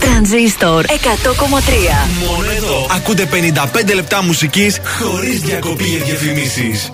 [0.00, 0.94] Τρανζίστορ 100,3.
[2.26, 3.28] Μόνο εδώ ακούτε
[3.90, 6.90] 55 λεπτά μουσικής χωρίς διακοπή για διαφημίσεις.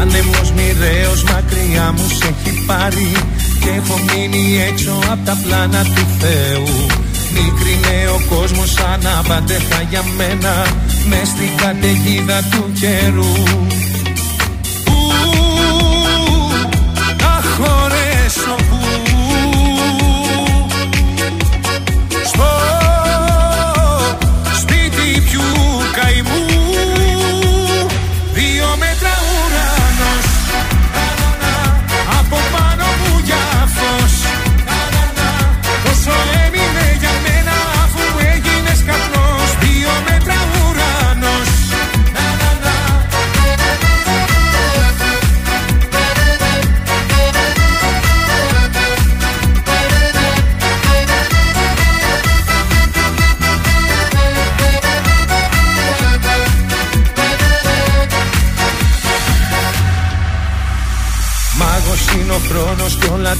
[0.00, 3.12] Άνεμος μοιραίος μακριά μου σε έχει πάρει
[3.64, 6.86] Και έχω μείνει έξω από τα πλάνα του Θεού.
[7.34, 10.66] Μικρινέ ο κόσμος σαν απαντέχα για μένα
[11.08, 13.32] Μες στην καταιγίδα του καιρού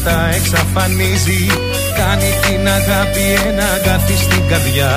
[0.04, 1.46] τα εξαφανίζει.
[1.98, 4.92] Κάνει την αγάπη ένα αγάπη στην καρδιά.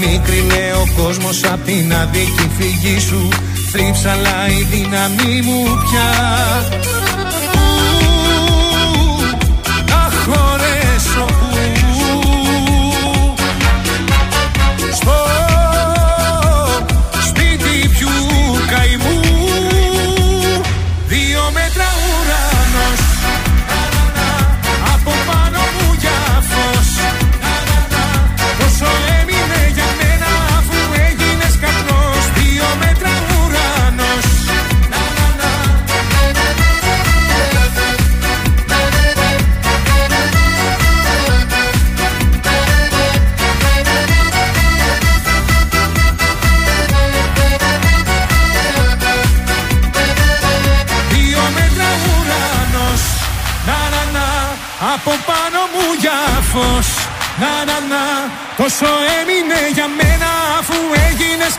[0.00, 3.28] Μικρινέ ο κόσμος απ' την αδίκη φυγή σου.
[3.72, 6.10] Θρύψαλα η δύναμή μου πια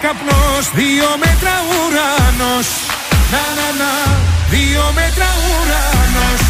[0.06, 2.68] καπνός Δύο μέτρα ουρανός.
[3.34, 3.92] Να να να
[4.54, 6.42] Δύο μέτρα ουρανός.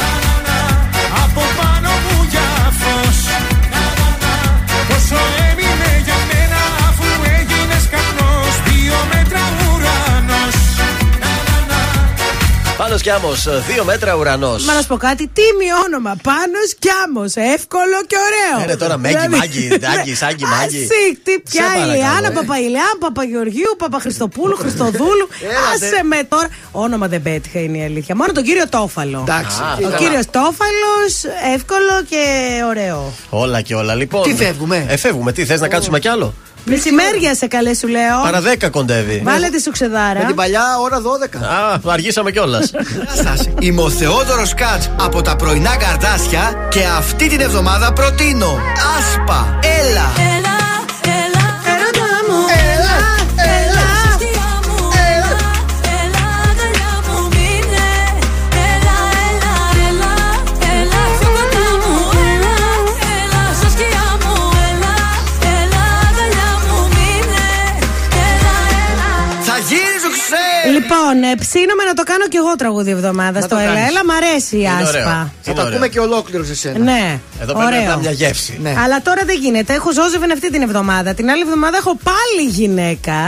[0.00, 0.58] Να να να
[1.24, 2.50] Από πάνω μου για
[2.80, 3.18] φως
[12.76, 14.64] Πάνω κι άμμος, δύο μέτρα ουρανός.
[14.64, 16.16] Μα να σου πω κάτι, τίμιο όνομα.
[16.22, 17.34] Πάνω κι άμμος.
[17.34, 18.64] Εύκολο και ωραίο.
[18.64, 20.76] Είναι τώρα Μέγγι, Δηλαδή- Μάγκη, Ντάγκη, Σάγκη, Μάγκη.
[20.76, 22.30] Ασύ, τι πια Σε παρακαλώ, Ηλιάνα, ε.
[22.30, 25.28] Παπαϊλιάν, Παπαγεωργίου, Παπαχριστοπούλου, Χριστοδούλου.
[25.42, 25.86] Έλατε.
[25.86, 26.48] Άσε με τώρα.
[26.72, 28.14] Όνομα δεν πέτυχα είναι η αλήθεια.
[28.14, 29.20] Μόνο τον κύριο Τόφαλο.
[29.28, 29.96] Εντάξει, Ο καλά.
[29.96, 31.12] κύριος Τόφαλος,
[31.54, 32.22] εύκολο και
[32.68, 33.12] ωραίο.
[33.30, 33.94] Όλα και όλα.
[33.94, 34.22] Λοιπόν.
[34.22, 35.32] Τι φεύγουμε; Ε, φεύγουμε.
[35.32, 36.34] Τι θες να κάτσουμε κι άλλο;
[36.68, 38.22] Μεσημέρια σε καλέ σου λέω.
[38.22, 39.20] Παρα 10 κοντεύει.
[39.24, 40.18] Βάλε τη σουξεδάρα.
[40.20, 41.02] Με την παλιά ώρα 12.
[41.42, 42.70] Α, αργήσαμε κιόλας.
[42.70, 43.64] Γεια σα.
[43.66, 48.58] Είμαι ο Θεόδωρος Κάτ από τα πρωινά καρδάσια και αυτή την εβδομάδα προτείνω
[48.98, 50.12] Άσπα, έλα.
[50.16, 50.45] Έλα, έλα,
[70.86, 73.66] Λοιπόν, ε, ψήνομαι να το κάνω κι εγώ τραγούδι εβδομάδα στο το Έλα.
[73.74, 73.88] κάνεις.
[73.90, 74.88] Έλα, μ' αρέσει η Είναι άσπα.
[74.88, 75.02] ωραίο.
[75.04, 75.66] Θα Είναι το ωραίο.
[75.72, 76.78] ακούμε και ολόκληρο σε σένα.
[76.78, 77.04] Ναι.
[77.42, 77.88] Εδώ πρέπει ωραίο.
[77.90, 78.52] να μια γεύση.
[78.62, 78.72] Ναι.
[78.84, 79.72] Αλλά τώρα δεν γίνεται.
[79.78, 81.14] Έχω Ζώζεφεν αυτή την εβδομάδα.
[81.14, 83.18] Την άλλη εβδομάδα έχω πάλι γυναίκα.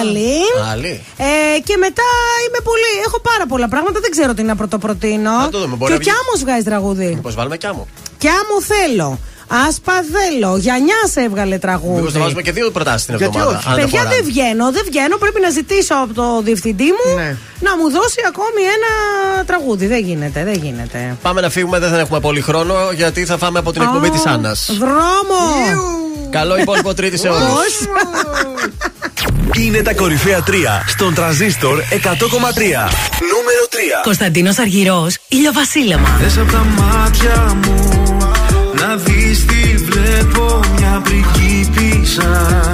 [0.00, 0.32] άλλη.
[0.72, 0.94] Άλλη.
[1.16, 2.08] Ε, και μετά
[2.46, 2.90] είμαι πολύ.
[3.06, 4.00] Έχω πάρα πολλά πράγματα.
[4.00, 5.30] Δεν ξέρω τι να πρωτοπροτείνω.
[5.38, 6.08] Να το δούμε, μπορεί Και να ο βγει.
[6.10, 7.18] Κιάμος βγάζει τραγούδι.
[7.22, 7.88] Πώ βάλουμε κι άμμο.
[8.18, 9.18] Κιάμο θέλω.
[9.48, 10.56] Άσπα θέλω.
[10.56, 11.94] Γιανιά σε έβγαλε τραγούδι.
[12.00, 13.58] Μήπως να βάζουμε και δύο προτάσεις την Γιατί εβδομάδα.
[13.58, 13.68] όχι.
[13.68, 14.14] αν Παιδιά χωράνε.
[14.16, 15.16] δεν βγαίνω, δεν βγαίνω.
[15.16, 17.36] Πρέπει να ζητήσω από το διευθυντή μου Ναι.
[17.60, 18.90] να μου δώσει ακόμη ένα
[19.44, 19.86] τραγούδι.
[19.86, 21.16] Δεν γίνεται, δεν γίνεται.
[21.22, 24.26] Πάμε να φύγουμε, δεν θα έχουμε πολύ χρόνο γιατί θα φάμε από την εκπομπή της
[24.26, 24.70] Άννας.
[24.78, 25.42] Δρόμο!
[26.30, 27.48] Καλό υπόλοιπο Τρίτη σε όλους.
[27.48, 27.88] Πώς;
[29.58, 30.50] Είναι τα κορυφαία 3
[30.86, 32.88] στον τραζίστορ 100,3.
[33.32, 34.00] Νούμερο 3.
[34.02, 36.08] Κωνσταντίνος Αργυρός, ηλιοβασίλεμα.
[36.22, 38.03] Θες από τα μάτια μου
[38.94, 42.64] να δεις τι βλέπω μια πριγκίπισσα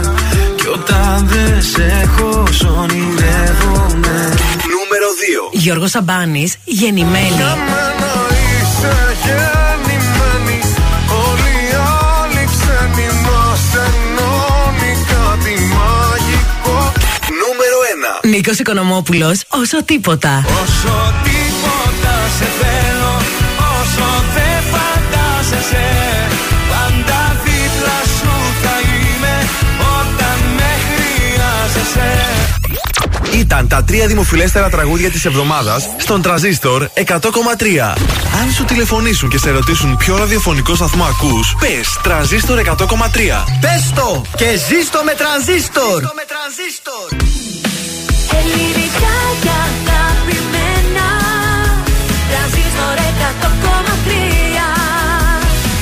[0.57, 4.19] Κι όταν δεν σε έχω σ' ονειρεύομαι
[4.75, 5.09] Νούμερο
[5.51, 5.51] 2.
[5.53, 7.27] Γιώργος Σαμπάνης, γεννημένη.
[7.27, 10.59] Για μένα είσαι γεννημένη
[11.29, 11.75] Όλοι οι
[12.13, 16.93] άλλοι ξένοι μας ενώνει κάτι μαγικό
[17.41, 17.79] Νούμερο
[18.23, 18.29] 1.
[18.29, 20.45] Νίκος Οικονομόπουλος, όσο τίποτα.
[20.47, 22.90] Όσο τίποτα σε θέλω
[33.51, 37.95] Ήταν τα τρία δημοφιλέστερα τραγούδια της εβδομάδας στον τραζίστορ 100,3.
[38.41, 43.45] Αν σου τηλεφωνήσουν και σε ρωτήσουν ποιο ραδιοφωνικό σταθμό ακούς, πες τραζίστορ 100,3.
[43.61, 46.03] Πες το και ζήστο με τρανζίστορ.
[48.39, 51.09] Ελληνικά και αγαπημένα
[52.31, 52.97] Τρανζίστορ
[53.43, 53.49] 100,3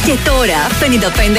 [0.05, 0.61] Και τώρα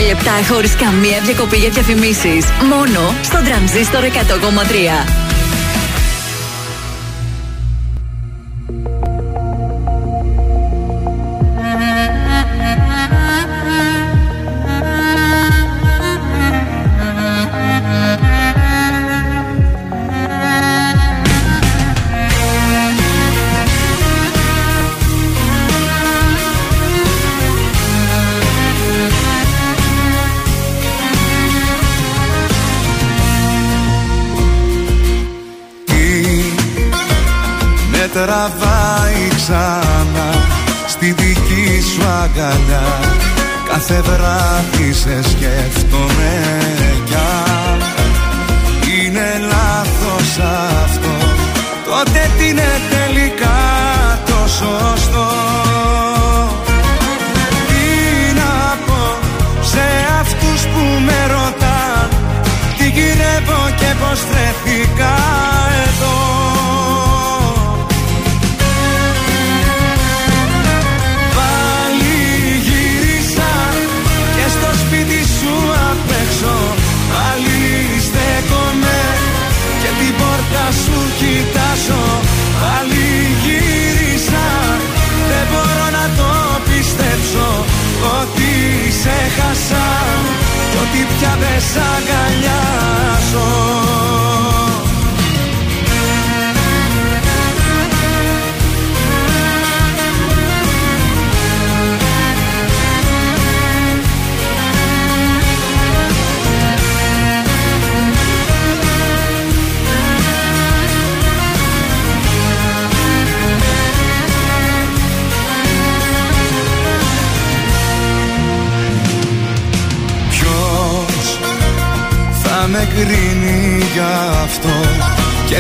[0.01, 2.45] 55 λεπτά χωρίς καμία διακοπή για διαφημίσεις.
[2.69, 5.28] Μόνο στον τρανζίστορ 100,3.
[38.29, 40.29] Τραβάει ξανά
[40.87, 42.99] στη δική σου αγκαλιά.
[43.69, 46.33] Κάθε βράδυ σε σκέφτομαι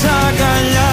[0.00, 0.91] πια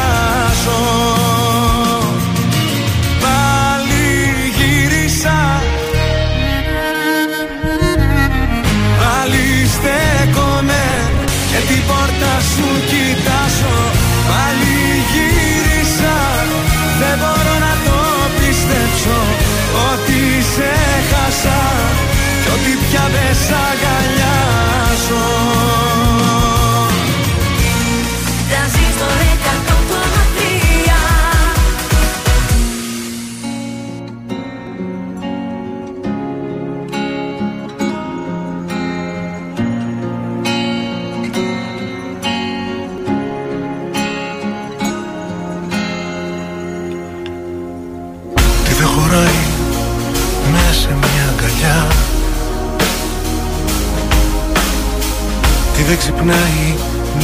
[56.19, 56.75] ξυπνάει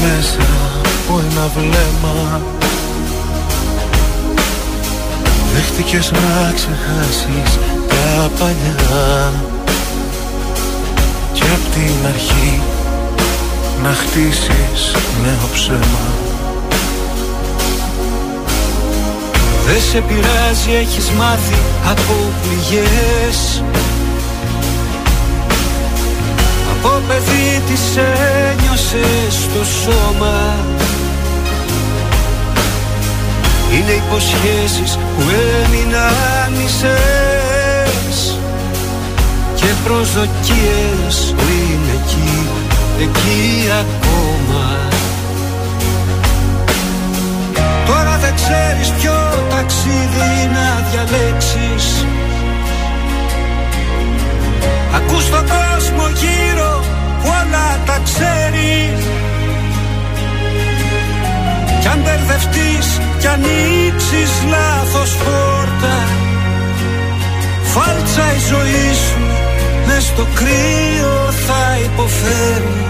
[0.01, 0.47] μέσα
[0.85, 2.41] από ένα βλέμμα.
[5.53, 9.33] Δέχτηκες να ξεχάσεις τα παλιά.
[11.33, 12.61] Και απ' την αρχή
[13.83, 16.05] να χτίσεις νέο ψέμα
[19.65, 23.63] Δεν σε πειράζει, έχεις μάθει από πληγές
[26.85, 30.55] Από παιδί τις ένιωσες στο σώμα.
[33.73, 35.23] Είναι υποσχέσεις που
[35.63, 38.17] έμειναν μισές
[39.55, 42.47] Και προσδοκίες που είναι εκεί,
[42.99, 44.65] εκεί ακόμα.
[47.85, 49.13] Τώρα δεν ξέρεις ποιο
[49.49, 52.05] ταξίδι να διαλέξεις.
[54.95, 56.74] Ακούς τον κόσμο γύρω που
[57.39, 58.93] όλα τα ξέρει.
[61.85, 66.07] Κι αν μπερδευτείς κι ανοίξεις λάθος πόρτα
[67.63, 69.19] Φάλτσα η ζωή σου
[69.87, 72.85] μες στο κρύο θα υποφέρει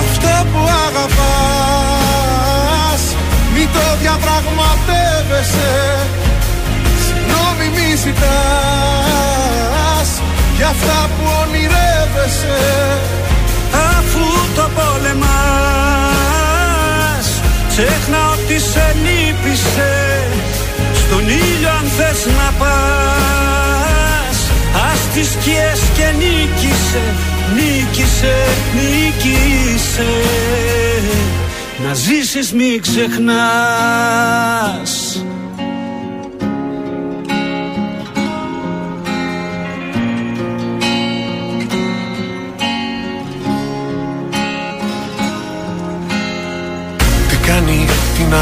[0.00, 3.02] Αυτό που αγαπάς
[3.54, 5.72] Μην το διαπραγματεύεσαι.
[6.06, 6.23] Συγγνώμη
[7.74, 8.24] μη ζητάς
[10.56, 12.58] Για αυτά που ονειρεύεσαι.
[13.96, 15.34] Αφού το πόλεμας
[17.68, 19.92] Ξέχνα ότι σε λύπησε
[20.94, 24.38] Στον ήλιο αν θες να πας
[24.92, 27.04] Ας τις σκιές και νίκησε
[27.54, 28.36] Νίκησε,
[28.74, 30.12] νίκησε.
[31.86, 33.34] Να ζήσεις μη ξεχνάς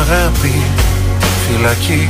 [0.03, 0.63] αγάπη
[1.47, 2.09] φυλακή